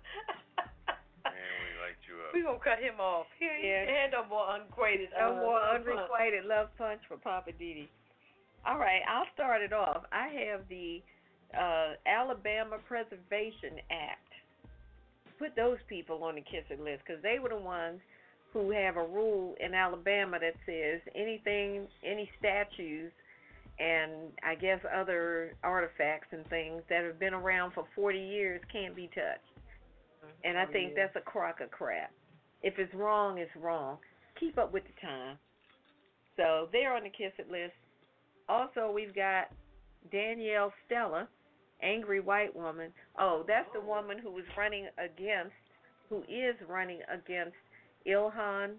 [2.35, 2.59] And we light you up.
[2.61, 3.27] we gonna cut him off.
[3.39, 4.07] Here, Yeah.
[4.11, 5.11] no more unquated.
[5.19, 5.87] No uh, more love punch.
[5.89, 7.89] unrequited love punch for Poppa DD.
[8.67, 10.05] All right, I'll start it off.
[10.13, 11.03] I have the
[11.57, 14.21] uh, Alabama Preservation Act.
[15.39, 18.01] Put those people on the kissing list because they were the ones
[18.53, 23.13] who have a rule in Alabama that says anything, any statues,
[23.81, 28.95] and I guess other artifacts and things that have been around for 40 years can't
[28.95, 29.43] be touched.
[30.45, 32.13] And I Oh, think that's a crock of crap.
[32.65, 33.99] If it's wrong, it's wrong.
[34.41, 35.37] Keep up with the time.
[36.37, 37.75] So they're on the kiss it list.
[38.49, 39.51] Also, we've got
[40.11, 41.29] Danielle Stella,
[41.83, 42.91] angry white woman.
[43.19, 45.53] Oh, that's the woman who was running against,
[46.09, 47.55] who is running against
[48.07, 48.77] Ilhan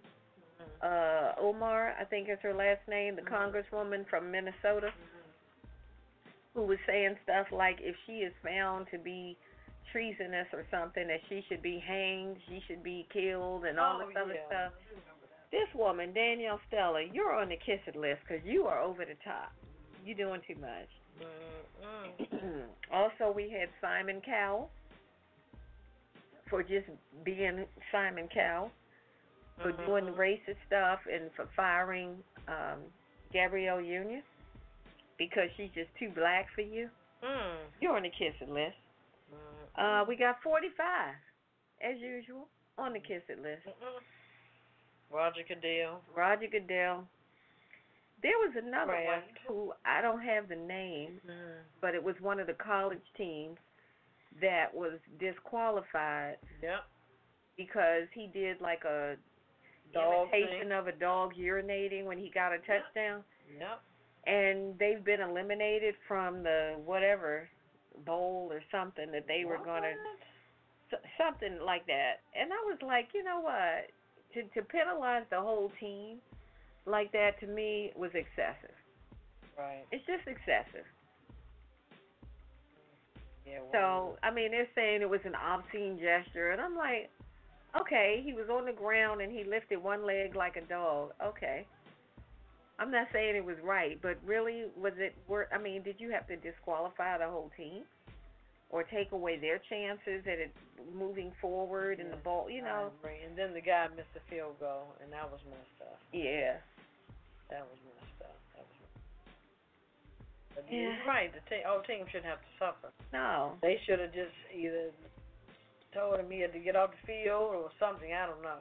[0.82, 4.90] uh, Omar, I think is her last name, the congresswoman from Minnesota,
[6.56, 9.38] who was saying stuff like if she is found to be
[9.96, 14.08] treasonous or something, that she should be hanged, she should be killed, and all Oh,
[14.08, 14.48] this other yeah.
[14.48, 14.74] stuff.
[15.52, 19.16] This woman, Danielle Stella, you're on the kiss it list because you are over the
[19.24, 19.54] top.
[20.06, 20.90] You're doing too much.
[22.92, 24.70] Also, we had Simon Cowell
[26.50, 26.86] for just
[27.24, 28.72] being Simon Cowell,
[29.62, 29.86] for Mhm.
[29.86, 32.80] doing racist stuff and for firing um,
[33.34, 34.22] Gabrielle Union
[35.18, 36.90] because she's just too black for you.
[37.24, 37.58] Mm.
[37.82, 38.78] You're on the kiss it list.
[39.78, 41.14] Uh, we got 45,
[41.82, 42.48] as usual,
[42.78, 43.66] on the kiss it list.
[43.68, 44.02] Mm-mm.
[45.12, 46.02] Roger Cadell.
[46.16, 47.08] Roger Goodell.
[48.22, 49.40] There was another one Kraft.
[49.48, 51.60] who I don't have the name, Mm.
[51.82, 53.58] but it was one of the college teams
[54.42, 56.84] that was disqualified Yep.
[57.56, 59.18] because he did like a
[59.94, 60.72] Dog imitation thing.
[60.72, 63.24] of a dog urinating when he got a touchdown,
[63.60, 63.80] Yep.
[64.26, 67.50] and they've been eliminated from the whatever
[68.06, 72.22] bowl or something that they were going to something like that.
[72.40, 73.90] And I was like, you know what?
[74.36, 76.18] to to penalize the whole team
[76.86, 78.76] like that to me was excessive.
[79.58, 79.86] Right.
[79.92, 80.86] It's just excessive.
[83.48, 83.60] Yeah.
[83.72, 87.10] So I mean, they're saying it was an obscene gesture, and I'm like,
[87.80, 91.14] okay, he was on the ground and he lifted one leg like a dog.
[91.24, 91.66] Okay.
[92.80, 95.48] I'm not saying it was right, but really, was it worth?
[95.54, 97.84] I mean, did you have to disqualify the whole team,
[98.70, 100.54] or take away their chances at it
[100.94, 102.50] moving forward and the ball?
[102.50, 106.00] You know, And then the guy missed the field goal, and that was messed up.
[106.12, 106.58] yeah.
[107.50, 108.36] That was messed up.
[108.58, 110.66] That was.
[110.72, 110.80] Yeah.
[110.82, 111.32] you're right.
[111.32, 112.90] The te- whole team shouldn't have to suffer.
[113.14, 113.54] No.
[113.62, 114.90] They should have just either
[115.94, 118.12] told him he had to get off the field or something.
[118.12, 118.58] I don't know.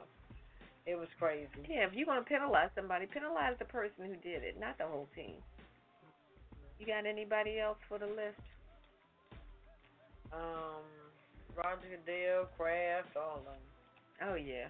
[0.85, 1.49] It was crazy.
[1.67, 5.07] Yeah, if you're gonna penalize somebody, penalize the person who did it, not the whole
[5.15, 5.41] team.
[6.79, 8.37] You got anybody else for the list?
[10.33, 10.83] Um,
[11.55, 14.29] Roger Goodell, Kraft, all of them.
[14.29, 14.67] Oh yeah.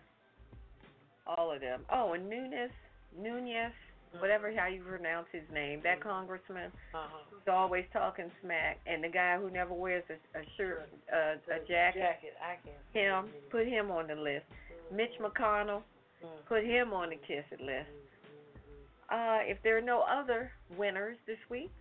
[1.28, 1.82] All of them.
[1.92, 2.72] Oh, and Nunes,
[3.20, 3.74] Nunez,
[4.20, 7.08] whatever how you pronounce his name, that congressman Uh-huh.
[7.32, 11.60] who's always talking smack, and the guy who never wears a, a shirt, uh, a
[11.68, 12.00] jacket.
[12.02, 12.74] Jacket, I can.
[13.26, 14.46] Him, put him on the list.
[14.94, 15.95] Mitch McConnell, Mm.
[16.48, 17.90] Put him on the kiss it list.
[19.12, 21.72] Uh, if there are no other winners this week,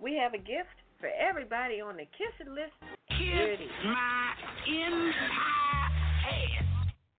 [0.00, 2.72] we have a gift for everybody on the kiss it list.
[3.18, 3.70] Here it is.
[3.84, 4.34] my
[4.66, 5.12] entire
[6.28, 6.64] ass.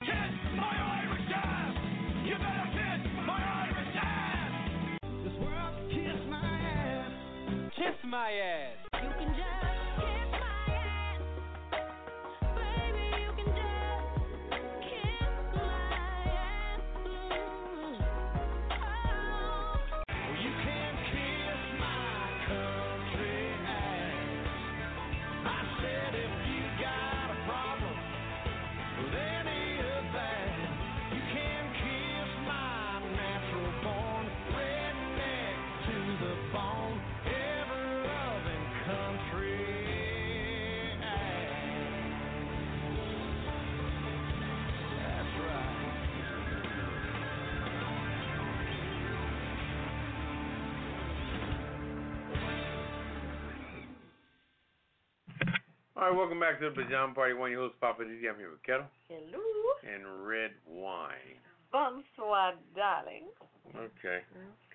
[0.01, 1.75] Kiss my Irish ass.
[2.25, 4.99] You better kiss my Irish ass.
[5.23, 7.11] This world kiss my ass.
[7.75, 8.85] Kiss my ass.
[56.05, 57.33] All right, welcome back to the Pajama Party.
[57.33, 58.29] One of your hosts, Poppa D.
[58.29, 59.41] I'm here with Ketel Hello.
[59.81, 61.41] and red wine.
[61.73, 63.25] Bonsoir, darling.
[63.73, 64.21] Okay,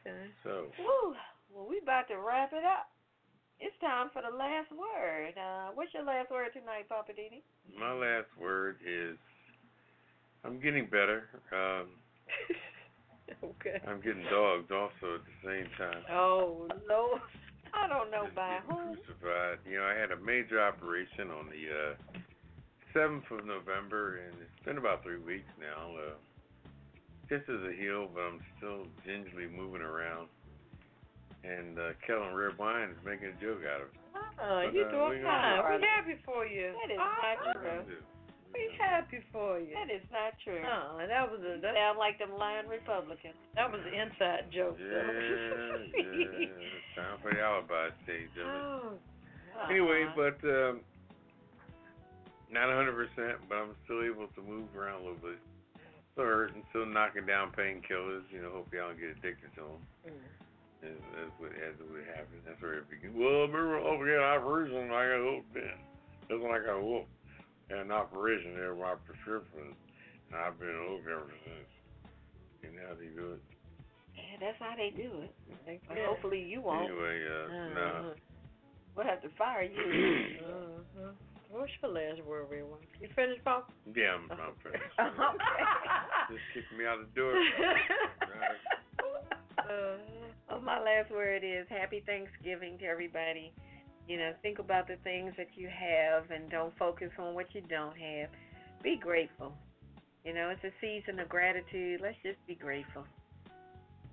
[0.03, 0.27] Okay.
[0.43, 1.15] so Woo.
[1.55, 2.91] Well, we about to wrap it up.
[3.61, 5.39] It's time for the last word.
[5.39, 7.47] Uh, what's your last word tonight, Poppa DD?
[7.79, 9.15] my last word is
[10.43, 11.31] I'm getting better.
[11.55, 11.95] Um,
[13.55, 13.79] okay.
[13.87, 16.03] I'm getting dogged also at the same time.
[16.11, 17.21] Oh Lord.
[17.75, 18.97] I don't know Just by getting who.
[18.97, 19.59] crucified.
[19.69, 22.19] You know, I had a major operation on the uh,
[22.95, 25.95] 7th of November, and it's been about three weeks now.
[25.95, 26.15] Uh,
[27.29, 30.27] this is a heel, but I'm still gingerly moving around.
[31.45, 34.01] And uh, Kellen Redwine is making a joke out of it.
[34.13, 35.59] Oh, But, you uh, doing we fine.
[35.63, 36.75] We're happy for you.
[36.83, 37.87] That is not
[38.51, 38.77] What true.
[38.77, 39.07] can I do?
[39.11, 39.73] We happy for you.
[39.75, 40.61] That is not true.
[40.67, 43.39] Oh, that was a that, Sound like them lying Republicans.
[43.55, 44.77] that was an inside joke.
[44.79, 45.07] Yeah,
[45.95, 46.51] yeah.
[46.51, 48.61] It's time for the alibi stage of it.
[48.61, 48.93] oh,
[49.71, 50.17] Anyway, Uh-huh.
[50.17, 50.81] but um,
[52.51, 55.39] not 100%, but I'm still able to move around a little bit.
[56.13, 58.27] Still hurting, still knocking down painkillers.
[58.33, 59.81] You know, hope y'all don't get addicted to them.
[60.11, 60.27] Mm.
[60.83, 62.41] As, as, what, as it would happen.
[62.49, 63.13] That's where it begins.
[63.15, 65.79] Well, remember, oh, yeah, operation, I got hooked in.
[66.27, 67.13] That's when I got hooked.
[67.71, 69.79] Had an operation there with my prescription,
[70.27, 71.71] and I've been hooked ever since.
[72.67, 73.43] And how they do it?
[74.19, 75.81] Yeah, that's how they do it.
[75.87, 76.07] But Yeah.
[76.07, 76.91] hopefully you won't.
[76.91, 77.87] Anyway, uh, nah.
[77.87, 78.15] Uh-huh.
[78.97, 80.27] We'll have to fire you.
[80.51, 81.13] Uh-huh.
[81.51, 82.79] What's your last word, everyone?
[83.01, 83.73] You finished, Pop?
[83.95, 84.87] Yeah, I'm, I'm finished.
[85.01, 85.63] okay.
[86.31, 87.35] Just kicked me out the door.
[88.21, 88.59] Right.
[89.59, 89.99] uh,
[90.51, 93.53] Oh, my last word is happy Thanksgiving to everybody.
[94.11, 97.63] You know, think about the things that you have and don't focus on what you
[97.71, 98.29] don't have.
[98.83, 99.53] Be grateful.
[100.25, 102.01] You know, it's a season of gratitude.
[102.03, 103.05] Let's just be grateful.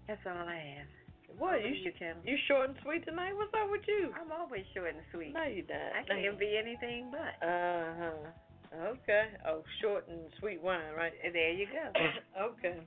[0.07, 1.40] That's all I have.
[1.40, 1.65] what?
[1.65, 2.18] You you, Kim.
[2.24, 3.32] you short and sweet tonight?
[3.34, 4.14] What's up with you?
[4.14, 5.34] I'm always short and sweet.
[5.34, 5.80] No, you don't.
[5.80, 7.44] I can't be anything but.
[7.44, 8.86] Uh huh.
[9.02, 9.26] Okay.
[9.48, 11.14] Oh, short and sweet wine, right?
[11.34, 12.44] There you go.
[12.53, 12.82] okay.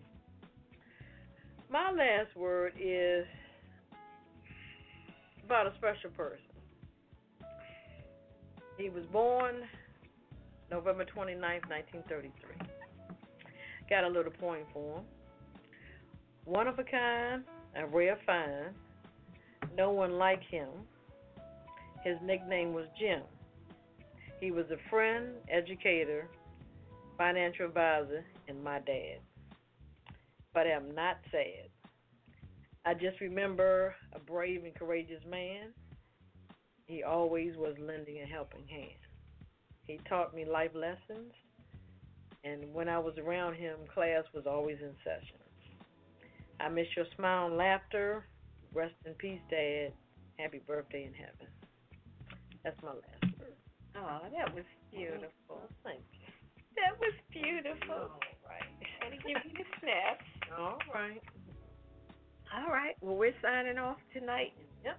[1.68, 3.26] My last word is
[5.44, 6.49] about a special person.
[8.80, 9.56] He was born
[10.70, 12.32] November 29th, 1933.
[13.90, 15.04] Got a little point for him.
[16.46, 17.44] One of a kind,
[17.76, 18.74] a rare find.
[19.76, 20.68] No one like him.
[22.04, 23.20] His nickname was Jim.
[24.40, 26.26] He was a friend, educator,
[27.18, 29.18] financial advisor, and my dad.
[30.54, 31.68] but I am not sad.
[32.86, 35.74] I just remember a brave and courageous man.
[36.90, 38.98] He always was lending a helping hand.
[39.86, 41.32] He taught me life lessons,
[42.42, 45.38] and when I was around him, class was always in session.
[46.58, 48.26] I miss your smile and laughter.
[48.74, 49.92] Rest in peace, Dad.
[50.36, 51.46] Happy birthday in heaven.
[52.64, 53.54] That's my last word.
[53.96, 55.30] Oh, that was beautiful.
[55.48, 55.74] Mm-hmm.
[55.84, 56.26] Thank you.
[56.74, 57.94] That was beautiful.
[57.94, 58.66] All right.
[59.00, 60.26] Gotta give you the snaps.
[60.58, 61.22] All right.
[62.52, 62.96] All right.
[63.00, 64.52] Well, we're signing off tonight.
[64.84, 64.98] Yep.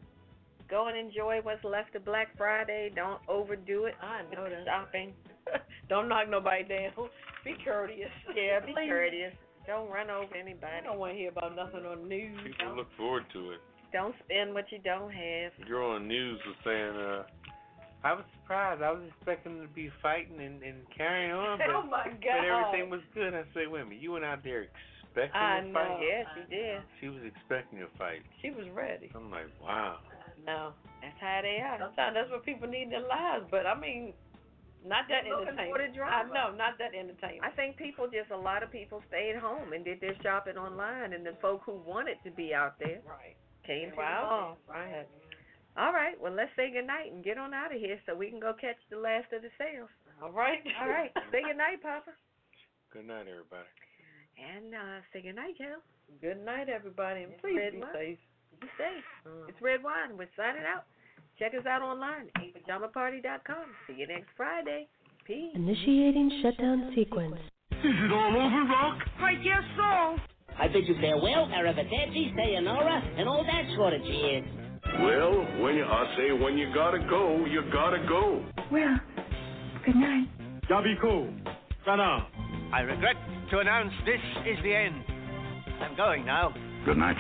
[0.72, 2.92] Go and enjoy what's left of Black Friday.
[2.96, 3.96] Don't overdo it.
[4.02, 4.66] I know with that.
[4.66, 5.14] shopping.
[5.90, 7.10] Don't knock nobody down.
[7.44, 8.10] Be courteous.
[8.34, 8.88] Yeah, be Please.
[8.88, 9.34] courteous.
[9.68, 10.72] Don't run over anybody.
[10.82, 12.40] I don't want to hear about nothing on the news.
[12.46, 13.60] People look forward to it.
[13.94, 15.52] Don't spend what you don't have.
[15.60, 17.24] The girl on news was saying, uh,
[18.04, 18.82] I was surprised.
[18.82, 22.42] I was expecting them to be fighting and, and carrying on, but, oh my God.
[22.42, 23.34] but everything was good.
[23.36, 24.66] I said, wait a minute, you went out there
[25.04, 25.74] expecting I to know.
[25.74, 26.00] fight?
[26.02, 26.82] Yeah, she did.
[27.02, 28.24] She was expecting a fight.
[28.42, 29.12] She was ready.
[29.14, 29.98] I'm like, wow.
[30.46, 30.74] No.
[31.02, 31.78] That's how they are.
[31.80, 34.14] Sometimes that's what people need in their lives, but I mean,
[34.86, 35.78] not that They're looking entertainment.
[35.78, 36.30] for the drama.
[36.30, 37.46] I know, not that entertainment.
[37.46, 41.14] I think people just a lot of people stayed home and did their shopping online,
[41.14, 43.38] and the folk who wanted to be out there right.
[43.66, 44.26] came to the Wow.
[44.26, 44.58] mall.
[44.70, 45.06] Right.
[45.78, 48.40] All right, well let's say goodnight and get on out of here so we can
[48.42, 49.88] go catch the last of the sales.
[50.22, 50.60] All right.
[50.82, 52.12] All right, say goodnight, Poppa,
[52.92, 53.70] Good night, everybody.
[54.36, 55.80] and uh say goodnight, Kel.
[56.20, 58.20] Good night, everybody, and It's please be safe.
[58.62, 59.04] Be safe.
[59.28, 59.50] Mm.
[59.50, 60.18] It's Redwine.
[60.18, 60.86] We're signing out.
[61.40, 63.66] Check us out online, at pajamaparty.com.
[63.88, 64.88] See you next Friday.
[65.26, 65.50] Peace.
[65.56, 67.36] Initiating shutdown sequence.
[67.72, 69.00] Is it all over, Rock?
[69.20, 70.18] I guess so.
[70.60, 74.46] I bid you farewell, arrivederci, sayonara, and all that sort of cheers.
[75.00, 78.46] Well, when you, I say when you gotta go, you gotta go.
[78.72, 78.98] Well,
[79.86, 80.28] good night.
[80.70, 81.34] Yabiko.
[81.86, 82.28] Sana.
[82.74, 83.16] I regret
[83.50, 85.04] to announce this is the end.
[85.82, 86.54] I'm going now.
[86.86, 87.18] Good night,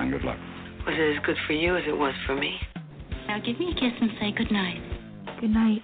[0.00, 0.36] and good luck.
[0.86, 2.56] Was it as good for you as it was for me?
[3.26, 4.82] Now give me a kiss and say good night.
[5.40, 5.82] Good night.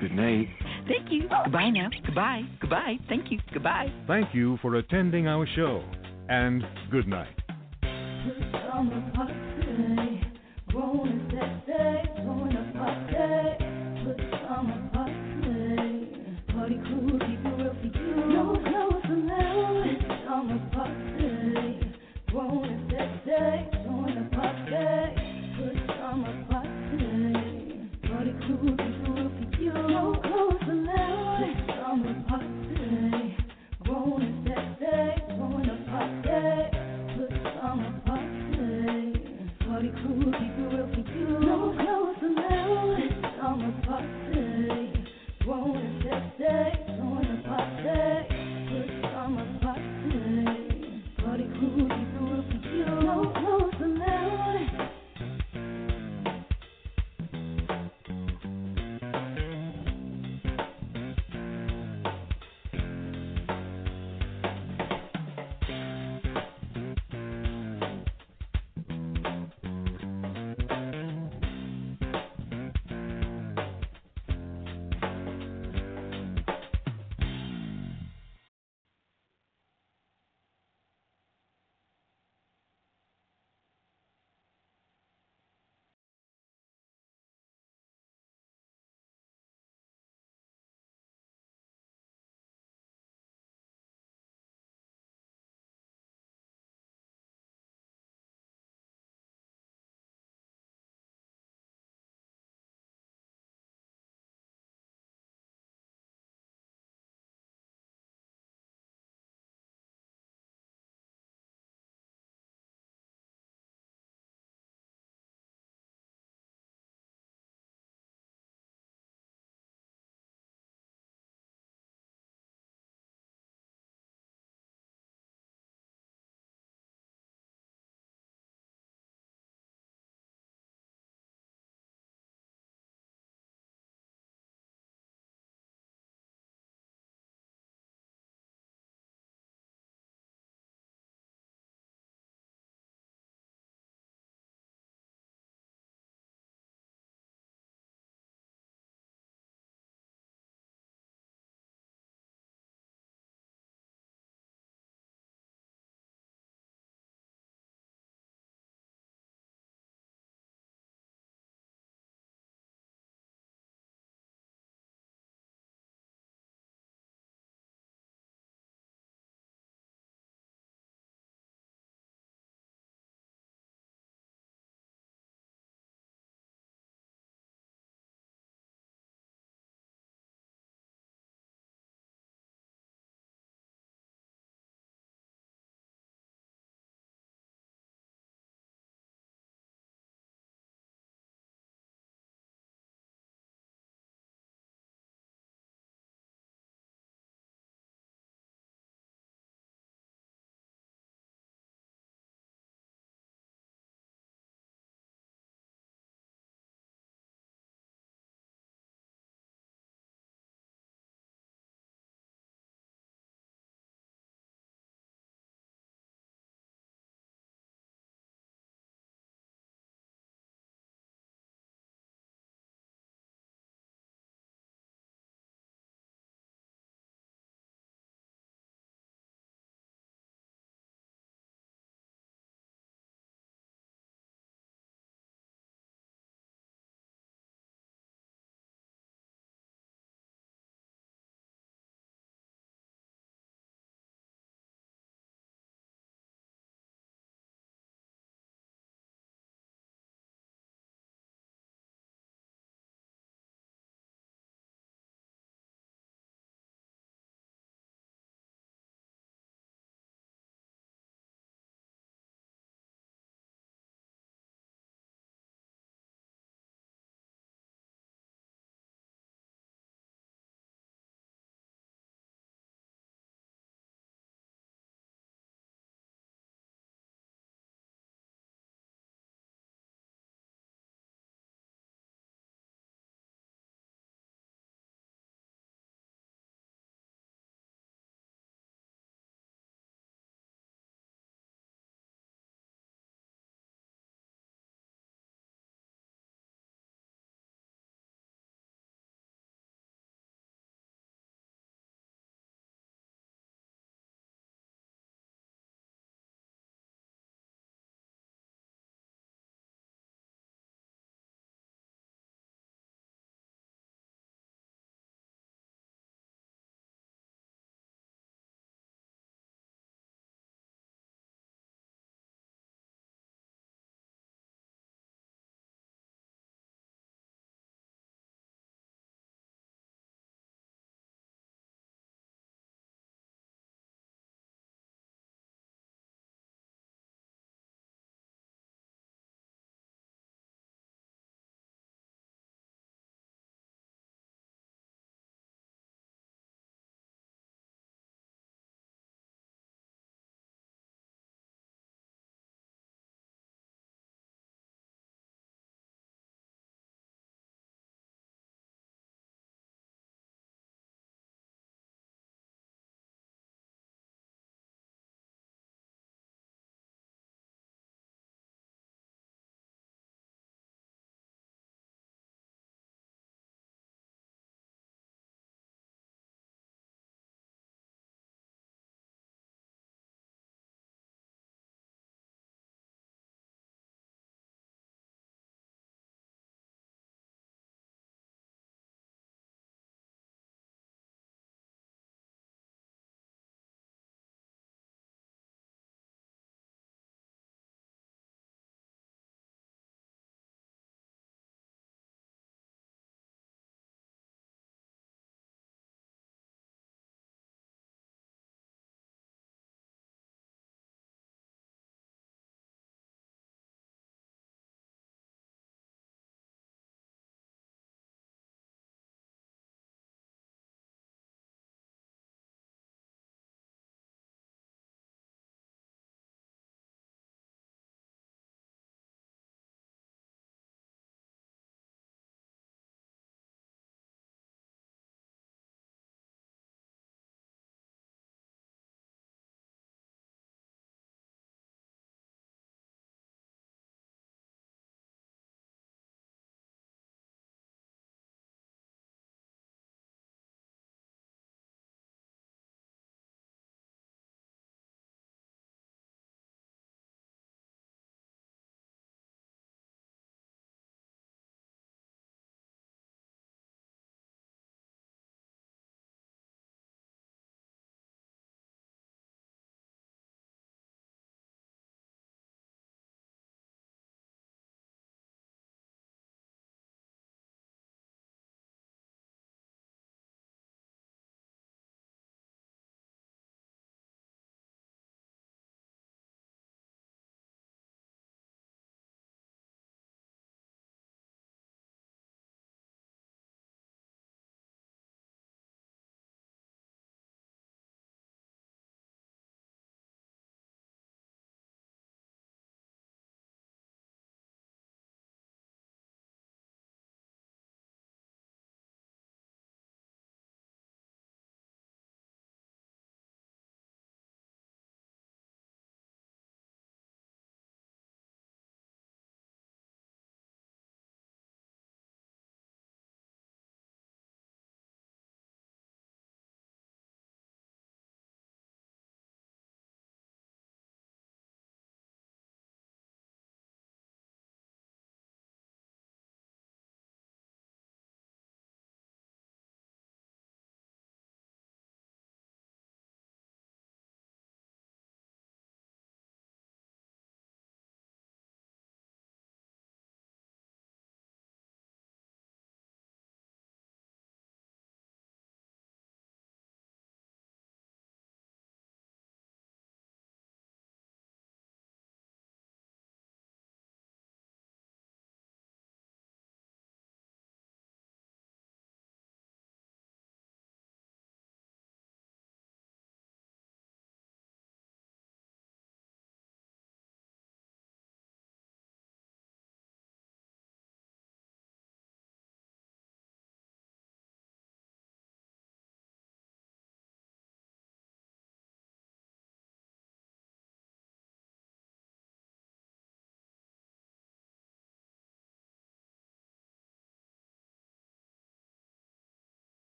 [0.00, 0.48] Good night.
[0.88, 1.28] Thank you.
[1.44, 1.90] Goodbye now.
[2.06, 2.42] Goodbye.
[2.60, 2.96] Goodbye.
[3.08, 3.38] Thank you.
[3.52, 3.92] Goodbye.
[4.06, 5.84] Thank you for attending our show,
[6.28, 7.28] and good night.